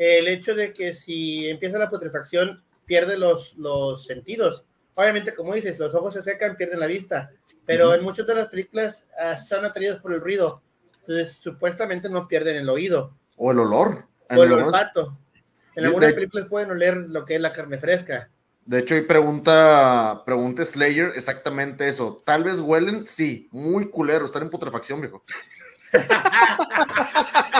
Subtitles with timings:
[0.00, 4.64] el hecho de que si empieza la putrefacción pierde los, los sentidos.
[4.94, 7.30] Obviamente, como dices, los ojos se secan, pierden la vista,
[7.66, 10.62] pero en muchas de las películas ah, son atraídos por el ruido,
[11.00, 13.14] entonces supuestamente no pierden el oído.
[13.36, 14.06] O el olor.
[14.30, 15.18] O el, olfato.
[15.76, 18.30] En algunas películas pueden oler lo que es la carne fresca.
[18.64, 22.22] De hecho, hay pregunta, pregunta Slayer exactamente eso.
[22.24, 25.22] Tal vez huelen, sí, muy culero, están en putrefacción, viejo.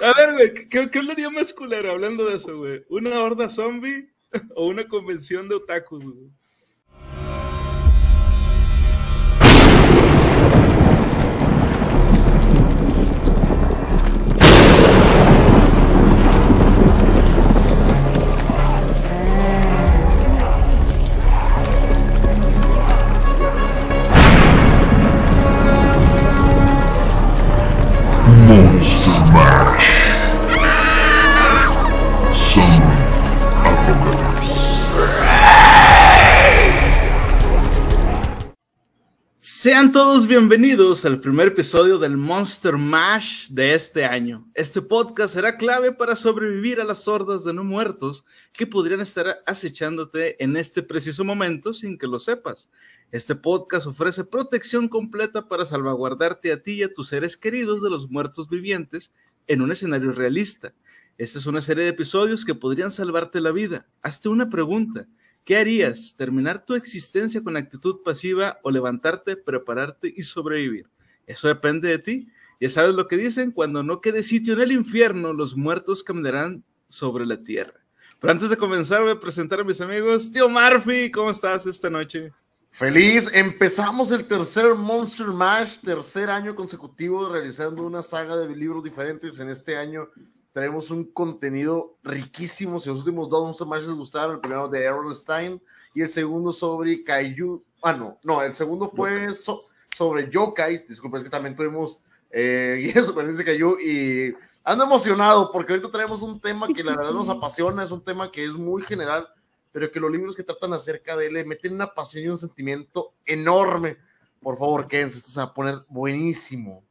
[0.00, 2.84] A ver, güey, ¿qué, ¿qué haría más culero hablando de eso, güey?
[2.88, 4.12] ¿Una horda zombie
[4.54, 6.30] o una convención de otakus, güey?
[28.84, 29.63] Monster Man.
[39.64, 44.46] Sean todos bienvenidos al primer episodio del Monster Mash de este año.
[44.52, 49.38] Este podcast será clave para sobrevivir a las hordas de no muertos que podrían estar
[49.46, 52.68] acechándote en este preciso momento sin que lo sepas.
[53.10, 57.88] Este podcast ofrece protección completa para salvaguardarte a ti y a tus seres queridos de
[57.88, 59.14] los muertos vivientes
[59.46, 60.74] en un escenario realista.
[61.16, 63.86] Esta es una serie de episodios que podrían salvarte la vida.
[64.02, 65.08] Hazte una pregunta.
[65.44, 66.14] ¿Qué harías?
[66.16, 70.88] ¿Terminar tu existencia con actitud pasiva o levantarte, prepararte y sobrevivir?
[71.26, 72.28] Eso depende de ti.
[72.60, 76.64] Ya sabes lo que dicen, cuando no quede sitio en el infierno, los muertos caminarán
[76.88, 77.84] sobre la tierra.
[78.18, 80.30] Pero antes de comenzar, voy a presentar a mis amigos.
[80.30, 82.32] Tío Murphy, ¿cómo estás esta noche?
[82.70, 89.38] Feliz, empezamos el tercer Monster Mash, tercer año consecutivo realizando una saga de libros diferentes
[89.40, 90.08] en este año
[90.54, 92.78] tenemos un contenido riquísimo.
[92.78, 95.60] Si los últimos dos no más les gustaron, el primero de Errol Stein
[95.92, 97.60] y el segundo sobre Kaiju.
[97.82, 99.26] Ah, no, no, el segundo fue
[99.96, 100.86] sobre Yokais.
[100.86, 102.00] Disculpen, es que también tuvimos
[102.30, 107.12] eh, guía de Kaiju y ando emocionado porque ahorita tenemos un tema que la verdad
[107.12, 107.82] nos apasiona.
[107.82, 109.26] Es un tema que es muy general,
[109.72, 112.38] pero que los libros que tratan acerca de él le meten una pasión y un
[112.38, 113.96] sentimiento enorme.
[114.40, 116.84] Por favor, quédense, esto se va a poner buenísimo.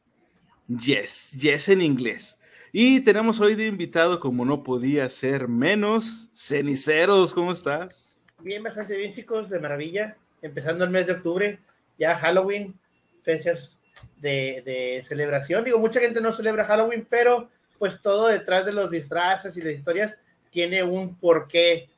[0.68, 2.38] Yes, yes en inglés.
[2.76, 8.20] Y tenemos hoy de invitado, como no podía ser menos, Ceniceros, ¿cómo estás?
[8.40, 10.18] Bien, bastante bien, chicos, de maravilla.
[10.42, 11.60] Empezando el mes de octubre,
[12.00, 12.74] ya Halloween,
[13.22, 13.78] fechas
[14.18, 15.64] de, celebración.
[15.64, 17.48] Digo, mucha gente no celebra Halloween, pero
[17.78, 20.18] pues todo detrás de los disfraces y las historias
[20.50, 21.92] tiene un porqué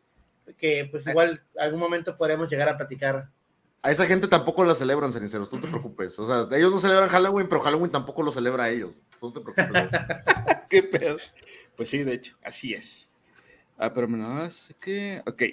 [0.57, 3.29] que pues igual algún momento podremos llegar a platicar.
[3.85, 6.17] A esa gente tampoco la celebran, ceniceros, tú te preocupes.
[6.17, 8.95] O sea, ellos no celebran Halloween, pero Halloween tampoco lo celebra a ellos.
[9.21, 9.89] No te preocupes.
[10.71, 11.17] ¿Qué pedo?
[11.77, 13.11] Pues sí, de hecho, así es.
[13.77, 15.21] Ah, pero menos que.
[15.27, 15.43] Ok.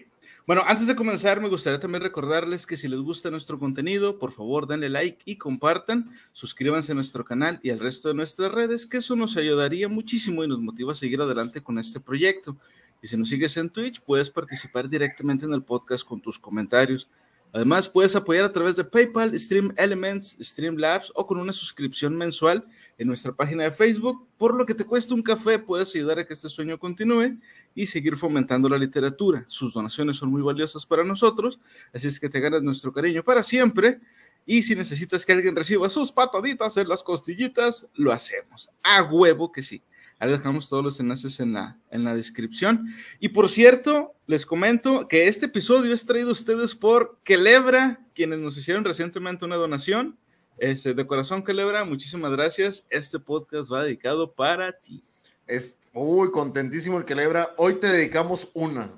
[0.46, 4.32] Bueno, antes de comenzar, me gustaría también recordarles que si les gusta nuestro contenido, por
[4.32, 8.86] favor denle like y compartan, suscríbanse a nuestro canal y al resto de nuestras redes,
[8.86, 12.56] que eso nos ayudaría muchísimo y nos motiva a seguir adelante con este proyecto.
[13.02, 17.10] Y si nos sigues en Twitch, puedes participar directamente en el podcast con tus comentarios.
[17.52, 22.64] Además, puedes apoyar a través de PayPal, Stream Elements, Streamlabs o con una suscripción mensual
[22.96, 24.26] en nuestra página de Facebook.
[24.38, 27.38] Por lo que te cuesta un café, puedes ayudar a que este sueño continúe
[27.74, 29.44] y seguir fomentando la literatura.
[29.48, 31.60] Sus donaciones son muy valiosas para nosotros,
[31.92, 34.00] así es que te ganas nuestro cariño para siempre.
[34.46, 38.70] Y si necesitas que alguien reciba sus pataditas en las costillitas, lo hacemos.
[38.82, 39.82] A huevo que sí.
[40.22, 42.86] Ahí dejamos todos los enlaces en la, en la descripción.
[43.18, 48.38] Y por cierto, les comento que este episodio es traído a ustedes por Kelebra, quienes
[48.38, 50.16] nos hicieron recientemente una donación.
[50.58, 52.86] Este, de corazón, Kelebra, muchísimas gracias.
[52.88, 55.02] Este podcast va dedicado para ti.
[55.48, 57.52] Es muy contentísimo el Kelebra.
[57.56, 58.92] Hoy te dedicamos una.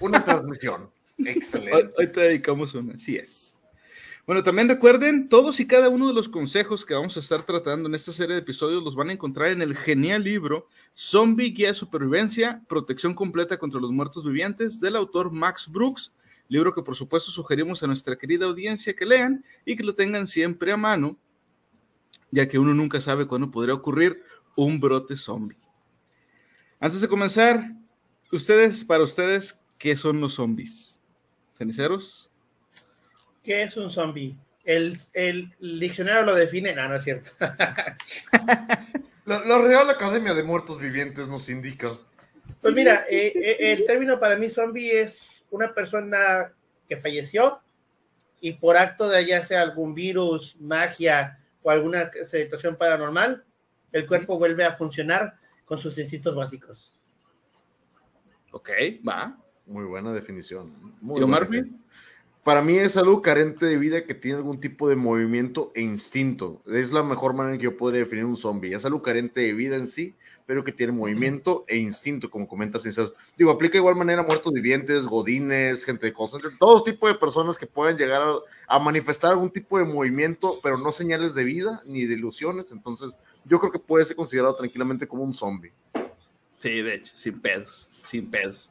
[0.00, 0.90] Una transmisión.
[1.18, 1.76] Excelente.
[1.76, 3.57] Hoy, hoy te dedicamos una, así es.
[4.28, 7.88] Bueno, también recuerden, todos y cada uno de los consejos que vamos a estar tratando
[7.88, 11.68] en esta serie de episodios los van a encontrar en el genial libro Zombie Guía
[11.68, 16.12] de Supervivencia, Protección Completa contra los Muertos Vivientes del autor Max Brooks,
[16.46, 20.26] libro que por supuesto sugerimos a nuestra querida audiencia que lean y que lo tengan
[20.26, 21.16] siempre a mano,
[22.30, 24.22] ya que uno nunca sabe cuándo podría ocurrir
[24.56, 25.56] un brote zombie.
[26.78, 27.64] Antes de comenzar,
[28.30, 31.00] ustedes, para ustedes, ¿qué son los zombies?
[31.54, 32.27] ¿Ceniceros?
[33.48, 34.36] ¿Qué es un zombie?
[34.62, 35.00] El,
[35.58, 36.74] diccionario lo define.
[36.74, 37.30] No, no es cierto.
[39.24, 41.92] la, Real Academia de Muertos Vivientes nos indica.
[42.60, 45.16] Pues mira, eh, eh, el término para mí zombie es
[45.50, 46.52] una persona
[46.86, 47.60] que falleció
[48.42, 53.46] y por acto de ya sea algún virus, magia o alguna situación paranormal,
[53.92, 57.00] el cuerpo vuelve a funcionar con sus instintos básicos.
[58.52, 58.68] Ok,
[59.08, 59.38] va.
[59.64, 60.98] Muy buena definición.
[61.00, 61.78] Tío Murphy.
[62.44, 66.62] Para mí es algo carente de vida que tiene algún tipo de movimiento e instinto.
[66.66, 68.74] Es la mejor manera en que yo podría definir un zombie.
[68.74, 70.14] Es algo carente de vida en sí,
[70.46, 73.12] pero que tiene movimiento e instinto, como comentas sinceros.
[73.36, 77.58] Digo, aplica igual manera a muertos vivientes, godines, gente de call todo tipo de personas
[77.58, 81.82] que puedan llegar a, a, manifestar algún tipo de movimiento, pero no señales de vida
[81.84, 82.72] ni de ilusiones.
[82.72, 83.14] Entonces,
[83.44, 85.72] yo creo que puede ser considerado tranquilamente como un zombie.
[86.58, 88.70] Sí, de hecho, sin pedos, sin pedos.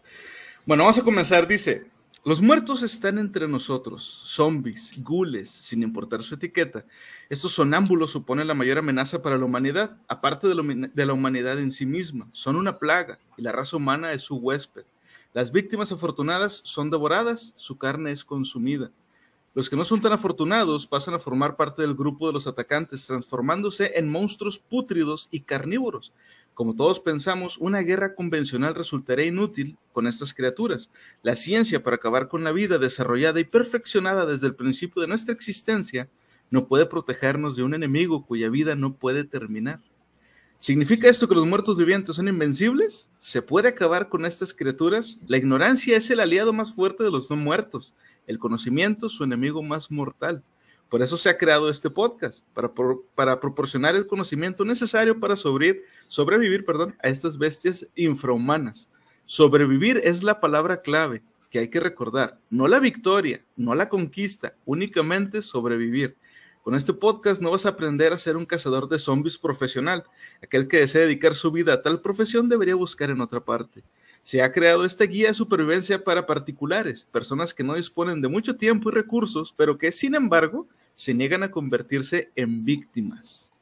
[0.65, 1.47] Bueno, vamos a comenzar.
[1.47, 1.85] Dice,
[2.27, 6.85] los muertos están entre nosotros, zombies, gules, sin importar su etiqueta.
[7.29, 11.85] Estos sonámbulos suponen la mayor amenaza para la humanidad, aparte de, la humanidad en sí
[11.85, 12.27] misma.
[12.33, 14.83] Son una plaga y la raza humana es su huésped.
[15.31, 18.91] Las víctimas afortunadas son devoradas, su carne es consumida.
[19.53, 23.07] Los que no son tan afortunados pasan a formar parte del grupo de los atacantes,
[23.07, 26.11] transformándose en monstruos pútridos y carnívoros.
[26.57, 30.89] Como todos pensamos, una guerra convencional resultaría inútil con estas criaturas.
[31.21, 35.35] La ciencia para acabar con la vida desarrollada y perfeccionada desde el principio de nuestra
[35.35, 36.09] existencia
[36.49, 39.81] no puede protegernos de un enemigo cuya vida no puede terminar.
[40.57, 43.11] ¿Significa esto que los muertos vivientes son invencibles?
[43.19, 45.19] ¿Se puede acabar con estas criaturas?
[45.27, 47.93] La ignorancia es el aliado más fuerte de los no muertos,
[48.25, 50.43] el conocimiento su enemigo más mortal.
[50.89, 52.71] Por eso se ha creado este podcast, para,
[53.13, 58.89] para proporcionar el conocimiento necesario para sobrevivir, perdón, a estas bestias infrahumanas.
[59.25, 62.39] Sobrevivir es la palabra clave que hay que recordar.
[62.49, 66.15] No la victoria, no la conquista, únicamente sobrevivir.
[66.63, 70.05] Con este podcast no vas a aprender a ser un cazador de zombies profesional.
[70.41, 73.83] Aquel que desee dedicar su vida a tal profesión debería buscar en otra parte
[74.27, 78.57] se ha creado esta guía de supervivencia para particulares, personas que no disponen de mucho
[78.57, 83.53] tiempo y recursos, pero que sin embargo se niegan a convertirse en víctimas.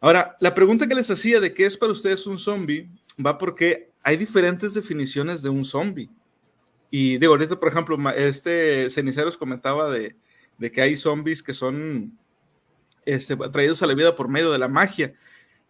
[0.00, 3.90] Ahora, la pregunta que les hacía de qué es para ustedes un zombie va porque
[4.04, 6.10] hay diferentes definiciones de un zombie.
[6.88, 10.14] Y digo, ahorita, por ejemplo, este Ceniceros comentaba de,
[10.70, 12.16] que hay zombies que son
[13.04, 15.12] este, traídos a la vida por medio de la magia.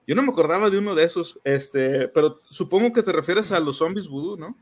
[0.06, 3.60] Yo no me acordaba de uno de esos, este, pero supongo que te refieres a
[3.60, 4.56] los zombies vudú, ¿no?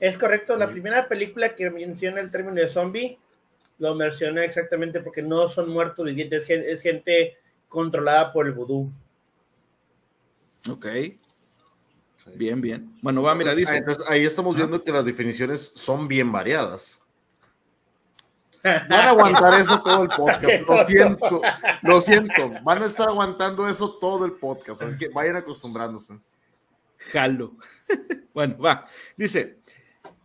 [0.00, 3.18] Es correcto, la primera película que menciona el término de zombie
[3.78, 7.36] lo menciona exactamente porque no son muertos vivientes, es gente
[7.68, 8.90] controlada por el vudú.
[10.70, 10.86] Ok.
[12.34, 12.98] Bien, bien.
[13.02, 13.76] Bueno, va, mira, dice.
[13.76, 17.03] Entonces, ahí estamos viendo que las definiciones son bien variadas.
[18.64, 20.66] Van a aguantar eso todo el podcast.
[20.66, 21.42] Lo siento,
[21.82, 22.50] lo siento.
[22.62, 24.80] Van a estar aguantando eso todo el podcast.
[24.80, 26.18] Así que vayan acostumbrándose.
[27.12, 27.52] Jalo.
[28.34, 28.86] bueno, va.
[29.16, 29.58] Dice.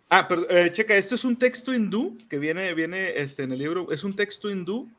[0.09, 3.59] Ah, pero eh, checa, esto es un texto hindú que viene, viene este, en el
[3.59, 3.91] libro.
[3.91, 4.89] Es un texto hindú,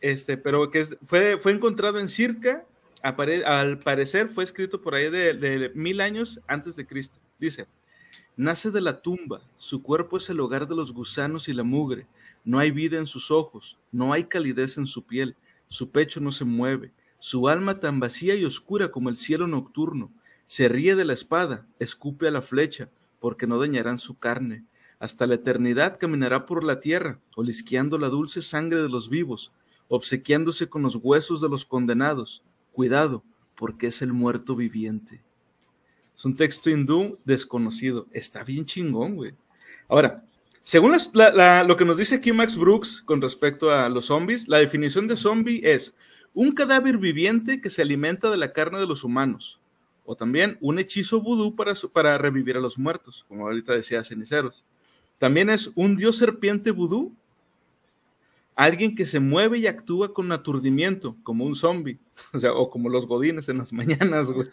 [0.00, 2.66] este, pero que fue, fue encontrado en Circa.
[3.02, 7.20] al parecer fue escrito por ahí de, de mil años antes de Cristo.
[7.38, 7.66] Dice:
[8.36, 12.06] Nace de la tumba, su cuerpo es el hogar de los gusanos y la mugre
[12.44, 15.36] no hay vida en sus ojos, no hay calidez en su piel,
[15.68, 20.10] su pecho no se mueve, su alma tan vacía y oscura como el cielo nocturno.
[20.46, 22.90] Se ríe de la espada, escupe a la flecha,
[23.20, 24.64] porque no dañarán su carne.
[24.98, 29.52] Hasta la eternidad caminará por la tierra, olisqueando la dulce sangre de los vivos,
[29.88, 32.42] obsequiándose con los huesos de los condenados.
[32.72, 35.22] Cuidado, porque es el muerto viviente.
[36.16, 38.06] Es un texto hindú desconocido.
[38.12, 39.34] Está bien chingón, güey.
[39.88, 40.24] Ahora,
[40.68, 45.08] según lo que nos dice aquí Max Brooks con respecto a los zombies, la definición
[45.08, 45.96] de zombie es
[46.34, 49.62] un cadáver viviente que se alimenta de la carne de los humanos,
[50.04, 54.66] o también un hechizo vudú para, para revivir a los muertos, como ahorita decía Ceniceros.
[55.16, 57.14] También es un dios serpiente vudú,
[58.54, 61.98] alguien que se mueve y actúa con aturdimiento, como un zombie,
[62.34, 64.48] o sea, o como los godines en las mañanas, güey.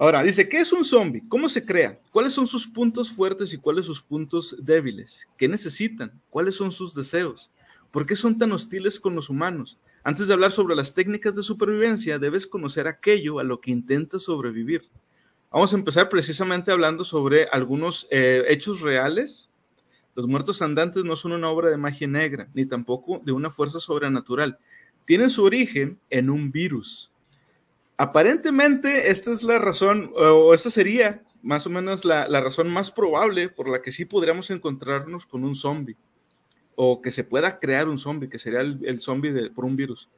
[0.00, 1.24] Ahora, dice, ¿qué es un zombie?
[1.28, 1.98] ¿Cómo se crea?
[2.12, 5.26] ¿Cuáles son sus puntos fuertes y cuáles sus puntos débiles?
[5.36, 6.12] ¿Qué necesitan?
[6.30, 7.50] ¿Cuáles son sus deseos?
[7.90, 9.76] ¿Por qué son tan hostiles con los humanos?
[10.04, 14.22] Antes de hablar sobre las técnicas de supervivencia, debes conocer aquello a lo que intentas
[14.22, 14.88] sobrevivir.
[15.50, 19.50] Vamos a empezar precisamente hablando sobre algunos eh, hechos reales.
[20.14, 23.80] Los muertos andantes no son una obra de magia negra, ni tampoco de una fuerza
[23.80, 24.58] sobrenatural.
[25.06, 27.10] Tienen su origen en un virus
[28.00, 33.48] Aparentemente, esta es la razón, o esta sería más o menos la, razón más probable
[33.48, 35.96] por la que sí podríamos encontrarnos con un zombie,
[36.76, 40.08] o que se pueda crear un zombie, que sería el, zombie por un virus.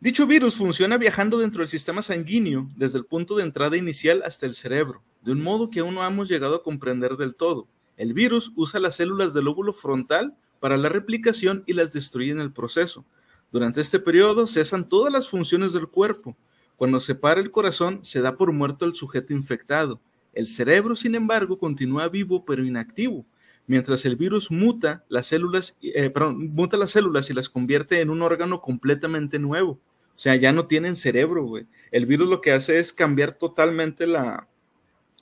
[0.00, 4.46] Dicho virus funciona viajando dentro del sistema sanguíneo desde el punto de entrada inicial hasta
[4.46, 7.68] el cerebro, de un modo que aún no hemos llegado a comprender del todo.
[7.96, 12.40] El virus usa las células del lóbulo frontal para la replicación y las destruye en
[12.40, 13.04] el proceso.
[13.52, 16.36] Durante este periodo cesan todas las funciones del cuerpo.
[16.78, 20.00] Cuando se para el corazón, se da por muerto el sujeto infectado.
[20.32, 23.26] El cerebro, sin embargo, continúa vivo pero inactivo.
[23.66, 28.10] Mientras el virus muta las células, eh, perdón, muta las células y las convierte en
[28.10, 29.72] un órgano completamente nuevo.
[29.72, 31.66] O sea, ya no tienen cerebro, güey.
[31.90, 34.46] El virus lo que hace es cambiar totalmente la,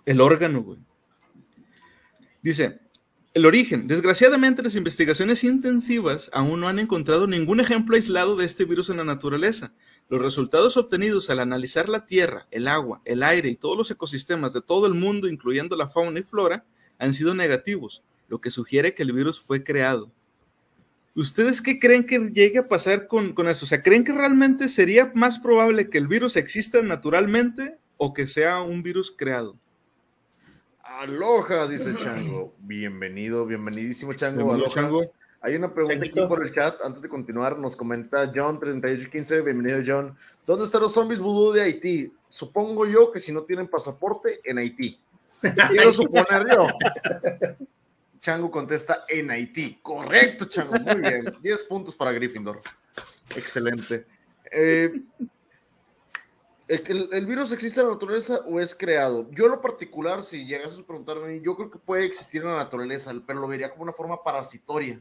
[0.05, 0.79] el órgano, güey.
[2.43, 2.81] Dice,
[3.37, 3.87] el origen.
[3.87, 8.97] Desgraciadamente, las investigaciones intensivas aún no han encontrado ningún ejemplo aislado de este virus en
[8.97, 9.75] la naturaleza.
[10.09, 14.55] Los resultados obtenidos al analizar la tierra, el agua, el aire y todos los ecosistemas
[14.55, 16.65] de todo el mundo, incluyendo la fauna y flora,
[16.99, 20.11] han sido negativos, lo que sugiere que el virus fue creado.
[21.15, 23.67] ¿Ustedes qué creen que llegue a pasar con, esto?
[23.67, 28.27] O sea, ¿creen que realmente sería más probable que el virus exista naturalmente o que
[28.27, 29.59] sea un virus creado?
[30.89, 32.55] Aloha, dice Chango.
[32.61, 34.53] Bienvenido, bienvenidísimo Chango.
[34.53, 34.71] Aloha.
[34.71, 35.13] Chango.
[35.41, 36.81] Hay una pregunta aquí por el chat.
[36.83, 39.45] Antes de continuar, nos comenta John3815.
[39.45, 40.17] Bienvenido, John.
[40.47, 42.13] ¿Dónde están los zombies vudú de Haití?
[42.29, 44.99] Supongo yo que si no tienen pasaporte, en Haití.
[45.41, 46.67] Quiero suponer yo.
[48.21, 49.79] Chango contesta en Haití.
[49.83, 50.79] Correcto, Chango.
[50.79, 51.33] Muy bien.
[51.43, 52.61] 10 puntos para Gryffindor.
[53.37, 54.07] Excelente.
[54.51, 54.93] Eh,
[56.69, 59.31] ¿El, ¿El, virus existe en la naturaleza o es creado?
[59.31, 62.57] Yo, en lo particular, si llegas a preguntarme, yo creo que puede existir en la
[62.57, 65.01] naturaleza, pero lo vería como una forma parasitoria,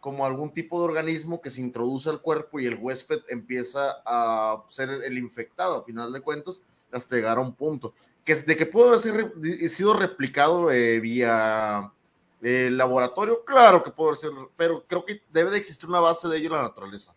[0.00, 4.64] como algún tipo de organismo que se introduce al cuerpo y el huésped empieza a
[4.68, 7.92] ser el infectado, a final de cuentas, hasta llegar a un punto.
[8.24, 11.92] Que, de que pudo haber sido replicado eh, vía
[12.40, 16.38] eh, laboratorio, claro que puede ser, pero creo que debe de existir una base de
[16.38, 17.14] ello en la naturaleza.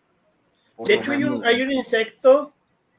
[0.84, 2.52] De hecho, hay un, hay un insecto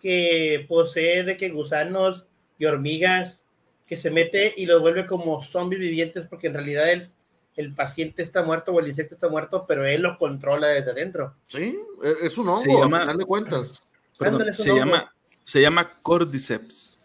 [0.08, 3.42] que posee de que gusanos y hormigas
[3.86, 7.12] que se mete y los vuelve como zombies vivientes porque en realidad el,
[7.58, 11.36] el paciente está muerto o el insecto está muerto, pero él lo controla desde adentro.
[11.48, 13.84] Sí, e, es un hongo, se llama, final de cuentas.
[14.18, 16.98] Perdón, se, llama, se llama Cordyceps.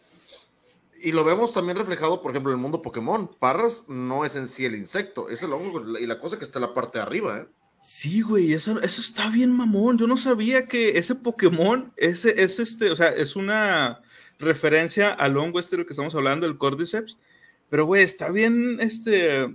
[1.01, 3.27] Y lo vemos también reflejado, por ejemplo, en el mundo Pokémon.
[3.37, 6.61] Parras no es en sí el insecto, es el hongo y la cosa que está
[6.61, 7.49] en la parte de arriba, ¿eh?
[7.83, 9.99] Sí, güey, eso, eso está bien mamón.
[9.99, 14.01] Yo no sabía que ese Pokémon, ese, es este, o sea, es una
[14.39, 17.19] referencia al hongo este del que estamos hablando, el Cordyceps.
[17.69, 19.49] Pero, güey, está bien, este,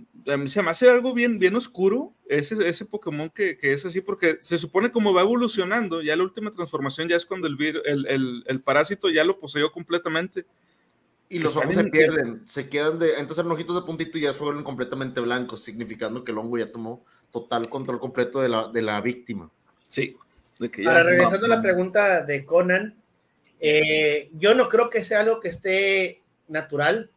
[0.48, 4.39] se me hace algo bien, bien oscuro ese, ese Pokémon que, que, es así, porque
[4.41, 7.55] se supone como va evolucionando, ya la última transformación ya es cuando el,
[7.86, 10.46] el, el, el parásito ya lo poseyó completamente.
[11.29, 14.34] Y los ojos se pierden, se quedan de, entonces eran ojitos de puntito y ya
[14.34, 18.67] se vuelven completamente blancos, significando que el hongo ya tomó total control completo de la,
[18.67, 19.50] de la víctima.
[19.89, 20.17] Sí.
[20.60, 22.96] De que Ahora, regresando a la pregunta de Conan,
[23.60, 27.10] eh, yo no creo que sea algo que esté natural,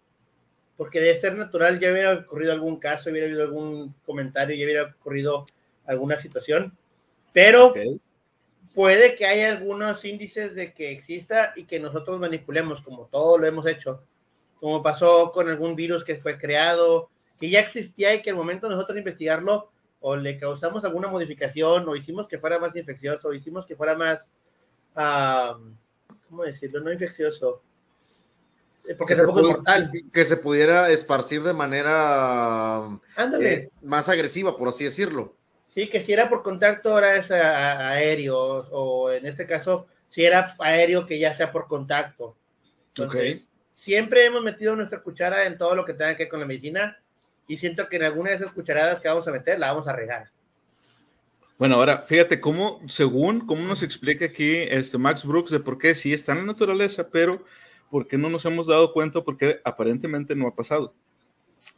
[0.77, 4.95] porque de ser natural ya hubiera ocurrido algún caso, hubiera habido algún comentario, ya hubiera
[4.99, 5.45] ocurrido
[5.87, 6.77] alguna situación,
[7.33, 7.75] pero
[8.75, 13.47] puede que haya algunos índices de que exista y que nosotros manipulemos, como todo lo
[13.47, 14.03] hemos hecho,
[14.59, 18.69] como pasó con algún virus que fue creado, que ya existía y que al momento
[18.69, 19.71] de nosotros investigarlo,
[20.01, 23.95] o le causamos alguna modificación, o hicimos que fuera más infeccioso, o hicimos que fuera
[23.95, 24.31] más,
[26.29, 26.81] ¿cómo decirlo?
[26.81, 27.63] No infeccioso.
[28.89, 29.93] Eh, porque es poco mortal.
[30.13, 32.99] Que se pudiera esparcir de manera
[33.41, 35.37] eh, más agresiva, por así decirlo.
[35.75, 40.57] Sí, que si era por contacto ahora es aéreo, o en este caso, si era
[40.59, 42.37] aéreo que ya sea por contacto.
[42.89, 46.47] Entonces, siempre hemos metido nuestra cuchara en todo lo que tenga que ver con la
[46.47, 47.01] medicina,
[47.51, 49.93] y siento que en alguna de esas cucharadas que vamos a meter la vamos a
[49.93, 50.31] regar.
[51.59, 55.97] Bueno, ahora fíjate cómo, según cómo nos explica aquí este Max Brooks de por qué
[55.97, 57.45] sí está en la naturaleza, pero
[57.91, 60.95] por qué no nos hemos dado cuenta, porque aparentemente no ha pasado.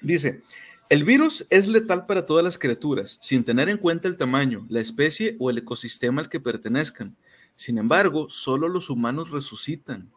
[0.03, 0.43] Dice,
[0.91, 4.81] el virus es letal para todas las criaturas, sin tener en cuenta el tamaño, la
[4.81, 7.17] especie o el ecosistema al que pertenezcan.
[7.55, 10.13] Sin embargo, solo los humanos resucitan.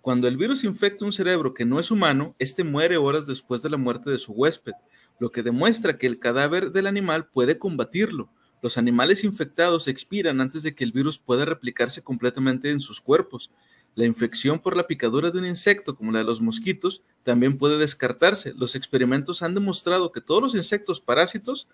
[0.00, 3.68] Cuando el virus infecta un cerebro que no es humano, este muere horas después de
[3.68, 4.72] la muerte de su huésped,
[5.18, 8.30] lo que demuestra que el cadáver del animal puede combatirlo.
[8.62, 13.50] Los animales infectados expiran antes de que el virus pueda replicarse completamente en sus cuerpos.
[13.94, 17.76] La infección por la picadura de un insecto, como la de los mosquitos, también puede
[17.76, 18.54] descartarse.
[18.54, 21.68] Los experimentos han demostrado que todos los insectos parásitos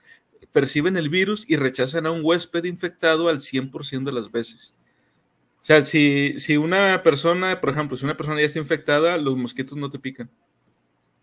[0.50, 4.74] perciben el virus y rechazan a un huésped infectado al 100% de las veces.
[5.66, 9.36] O sea, si, si una persona, por ejemplo, si una persona ya está infectada, los
[9.36, 10.30] mosquitos no te pican.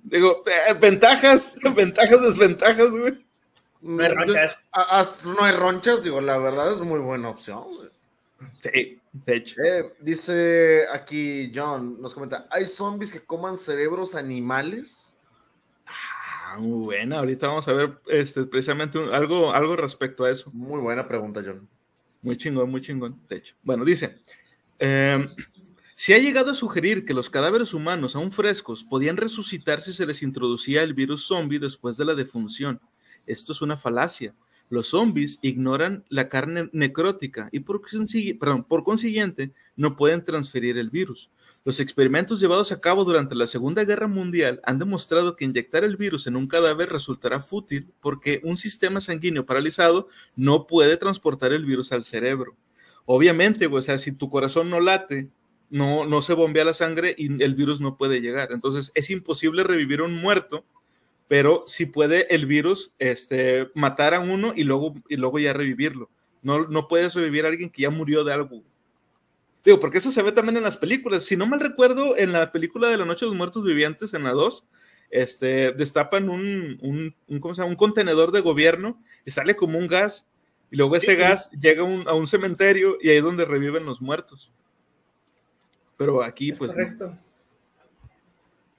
[0.01, 3.25] Digo, eh, ventajas, ventajas, desventajas, güey.
[3.79, 4.59] No hay ronchas.
[5.23, 7.63] No hay ronchas, digo, la verdad es muy buena opción.
[8.59, 9.61] Sí, de hecho.
[9.63, 15.15] Eh, dice aquí John, nos comenta, ¿hay zombies que coman cerebros animales?
[15.85, 20.51] Ah, muy buena, ahorita vamos a ver este, precisamente algo, algo respecto a eso.
[20.51, 21.69] Muy buena pregunta, John.
[22.23, 23.19] Muy chingón, muy chingón.
[23.61, 24.15] Bueno, dice,
[24.79, 25.27] eh,
[25.93, 30.05] se ha llegado a sugerir que los cadáveres humanos aún frescos podían resucitar si se
[30.05, 32.79] les introducía el virus zombie después de la defunción.
[33.27, 34.33] Esto es una falacia.
[34.69, 41.29] Los zombies ignoran la carne necrótica y por consiguiente no pueden transferir el virus.
[41.65, 45.95] Los experimentos llevados a cabo durante la Segunda Guerra Mundial han demostrado que inyectar el
[45.95, 51.65] virus en un cadáver resultará fútil porque un sistema sanguíneo paralizado no puede transportar el
[51.65, 52.57] virus al cerebro.
[53.05, 55.29] Obviamente, o sea, si tu corazón no late,
[55.69, 58.49] no, no se bombea la sangre y el virus no puede llegar.
[58.51, 60.65] Entonces es imposible revivir a un muerto,
[61.29, 66.09] pero sí puede el virus este, matar a uno y luego, y luego ya revivirlo.
[66.41, 68.63] No, no puedes revivir a alguien que ya murió de algo.
[69.63, 71.23] Digo, porque eso se ve también en las películas.
[71.23, 74.23] Si no mal recuerdo, en la película de la Noche de los Muertos Vivientes, en
[74.23, 74.65] la 2,
[75.09, 77.71] este, destapan un, un, un, ¿cómo se llama?
[77.71, 80.27] un contenedor de gobierno y sale como un gas.
[80.69, 84.51] Y luego ese gas llega a un cementerio y ahí es donde reviven los muertos.
[85.97, 86.73] Pero aquí, pues.
[86.73, 87.17] Correcto.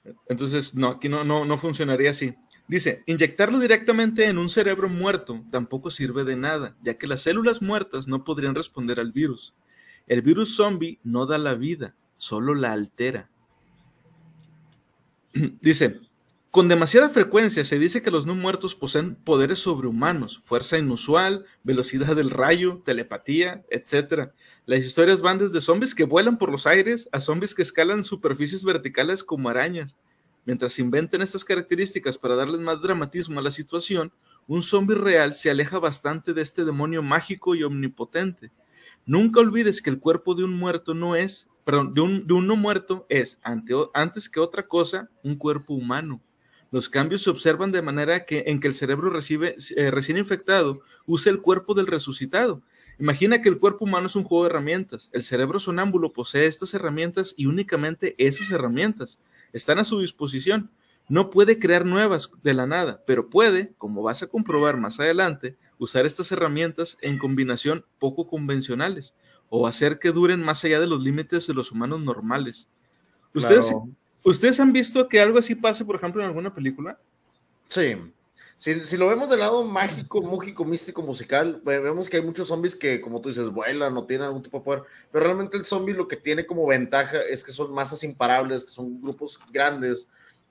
[0.03, 0.13] No.
[0.27, 2.35] Entonces, no, aquí no, no, no funcionaría así.
[2.67, 7.61] Dice, inyectarlo directamente en un cerebro muerto tampoco sirve de nada, ya que las células
[7.61, 9.53] muertas no podrían responder al virus.
[10.07, 13.29] El virus zombie no da la vida, solo la altera.
[15.61, 15.99] Dice,
[16.55, 22.15] con demasiada frecuencia se dice que los no muertos poseen poderes sobrehumanos, fuerza inusual, velocidad
[22.15, 24.31] del rayo, telepatía, etc.
[24.65, 28.63] Las historias van desde zombies que vuelan por los aires a zombies que escalan superficies
[28.63, 29.97] verticales como arañas.
[30.45, 34.13] Mientras inventen estas características para darles más dramatismo a la situación,
[34.47, 38.53] un zombie real se aleja bastante de este demonio mágico y omnipotente.
[39.05, 43.05] Nunca olvides que el cuerpo de un muerto no es, perdón, de un, no muerto
[43.09, 46.21] es, ante, antes que otra cosa, un cuerpo humano.
[46.71, 50.81] Los cambios se observan de manera que, en que el cerebro recibe, eh, recién infectado
[51.05, 52.63] usa el cuerpo del resucitado.
[52.97, 55.09] Imagina que el cuerpo humano es un juego de herramientas.
[55.13, 59.19] El cerebro sonámbulo posee estas herramientas y únicamente esas herramientas
[59.53, 60.71] están a su disposición.
[61.07, 65.57] No puede crear nuevas de la nada, pero puede, como vas a comprobar más adelante,
[65.79, 69.13] usar estas herramientas en combinación poco convencionales
[69.49, 72.67] o hacer que duren más allá de los límites de los humanos normales.
[73.33, 73.89] ¿Ustedes, claro.
[74.23, 76.97] ¿Ustedes han visto que algo así pase, por ejemplo, en alguna película?
[77.69, 77.95] Sí.
[78.57, 82.73] Si, si, lo vemos del lado mágico, múgico, místico, musical, vemos que hay muchos zombies
[82.73, 85.93] que, como tú dices, vuelan o tienen algún tipo de poder, pero realmente el zombie
[85.93, 90.07] lo que tiene como ventaja es que son masas imparables, que son grupos grandes,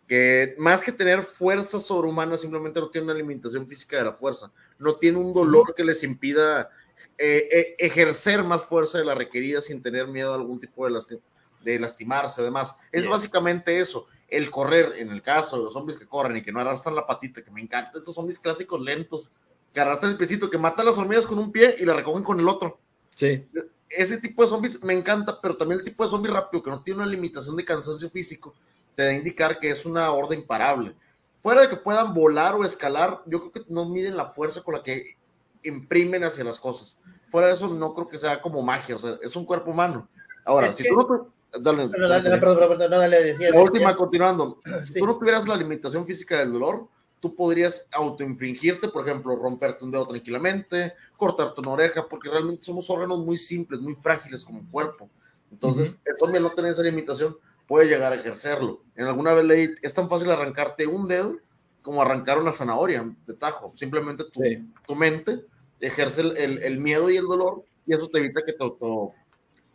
[0.06, 4.52] que más que tener fuerza sobrehumana, simplemente no tienen una limitación física de la fuerza,
[4.78, 6.70] no tiene un dolor que les impida
[7.16, 10.92] eh, eh, ejercer más fuerza de la requerida sin tener miedo a algún tipo de,
[10.92, 11.16] lasti
[11.62, 12.76] de lastimarse, además.
[12.92, 13.10] Es yes.
[13.10, 16.60] básicamente eso el correr, en el caso de los zombies que corren y que no
[16.60, 19.30] arrastran la patita, que me encanta, estos zombies clásicos lentos,
[19.72, 22.40] que arrastran el piecito, que matan las hormigas con un pie y la recogen con
[22.40, 22.78] el otro.
[23.14, 23.46] Sí.
[23.88, 26.82] Ese tipo de zombies me encanta, pero también el tipo de zombie rápido, que no
[26.82, 28.54] tiene una limitación de cansancio físico,
[28.94, 30.94] te da a indicar que es una horda imparable.
[31.42, 34.74] Fuera de que puedan volar o escalar, yo creo que no miden la fuerza con
[34.74, 35.16] la que
[35.62, 36.98] imprimen hacia las cosas.
[37.28, 40.08] Fuera de eso, no creo que sea como magia, o sea, es un cuerpo humano.
[40.44, 43.50] Ahora, Es si que- tú no, Dale, Pero dale, dale, perdón, perdón, no, dale, decía,
[43.52, 44.58] la última, decía- continuando.
[44.82, 44.98] Si Sí.
[44.98, 46.88] tú no tuvieras la limitación física del dolor,
[47.20, 52.90] tú podrías autoinfringirte, por ejemplo, romperte un dedo tranquilamente, cortarte una oreja, porque realmente somos
[52.90, 55.08] órganos muy simples, muy frágiles como cuerpo.
[55.52, 58.82] Entonces, el zombie no tener esa limitación puede llegar a ejercerlo.
[58.94, 61.36] En alguna vez leí, es tan fácil arrancarte un dedo
[61.82, 63.72] como arrancar una zanahoria de tajo.
[63.74, 64.66] Simplemente tu, Sí.
[64.86, 65.44] tu mente
[65.80, 69.12] ejerce el, el- el miedo y el dolor y eso te evita que te auto,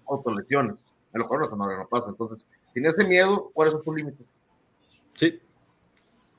[0.07, 0.79] autolesiones.
[1.13, 2.09] A lo mejor una zanahoria no pasa.
[2.09, 4.27] Entonces, sin ese miedo, ¿cuáles son tus límites?
[5.13, 5.39] Sí.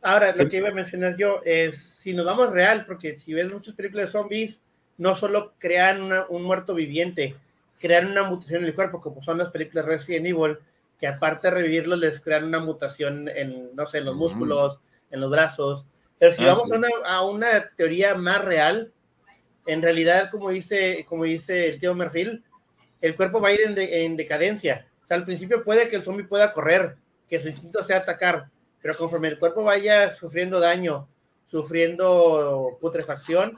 [0.02, 0.48] Ahora, lo Sí.
[0.48, 4.06] que iba a mencionar yo es, si nos vamos real, porque si ves muchas películas
[4.06, 4.60] de zombies,
[4.96, 7.34] no solo crean una- un muerto viviente,
[7.78, 10.58] crean una mutación en el cuerpo, como son las películas Resident Evil,
[11.00, 14.18] que aparte de revivirlo, les crean una mutación en, no sé, en los Mm.
[14.18, 14.78] músculos,
[15.10, 15.84] en los brazos.
[16.18, 16.74] Pero si Ah, vamos sí.
[16.74, 18.92] a, una, a una teoría más real,
[19.66, 22.44] en realidad, como dice, como dice el tío Merfil,
[23.00, 24.86] el cuerpo va a ir en, de- en decadencia.
[25.04, 26.96] O sea, al principio puede que el zombie pueda correr,
[27.28, 28.50] que su instinto sea atacar,
[28.82, 31.08] pero conforme el cuerpo vaya sufriendo daño,
[31.70, 33.54] sufriendo putrefacción,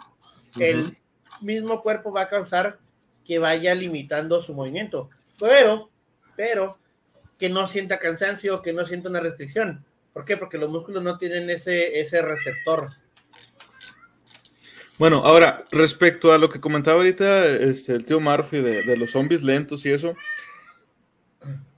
[0.58, 0.96] el
[1.40, 2.78] mismo cuerpo va a causar
[3.24, 5.08] que vaya limitando su movimiento.
[5.40, 5.90] Pero,
[6.36, 6.78] pero,
[7.42, 9.84] que no sienta cansancio, que no sienta una restricción.
[10.12, 10.36] ¿Por qué?
[10.36, 12.90] Porque los músculos no tienen ese, ese receptor.
[14.96, 19.42] Bueno, ahora, respecto a lo que comentaba ahorita este, el tío Murphy de, los zombies
[19.42, 20.14] lentos y eso,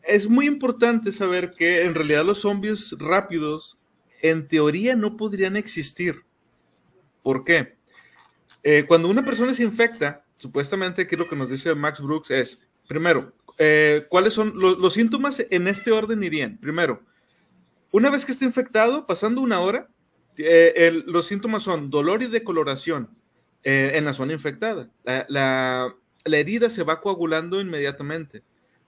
[0.03, 3.79] es muy importante saber que en realidad los zombies rápidos,
[4.21, 6.27] en teoría, no podrían existir.
[7.23, 7.79] ¿Por qué?
[8.63, 12.59] Eh, cuando una persona se infecta, supuestamente aquí lo que nos dice Max Brooks es,
[12.87, 16.59] primero, eh, ¿cuáles son los, síntomas en este orden irían?
[16.59, 17.03] Primero,
[17.91, 19.89] una vez que esté infectado, pasando una hora,
[20.37, 23.11] eh, los síntomas son dolor y decoloración
[23.63, 24.91] eh, en la zona infectada.
[25.05, 28.43] La, la herida se va coagulando inmediatamente.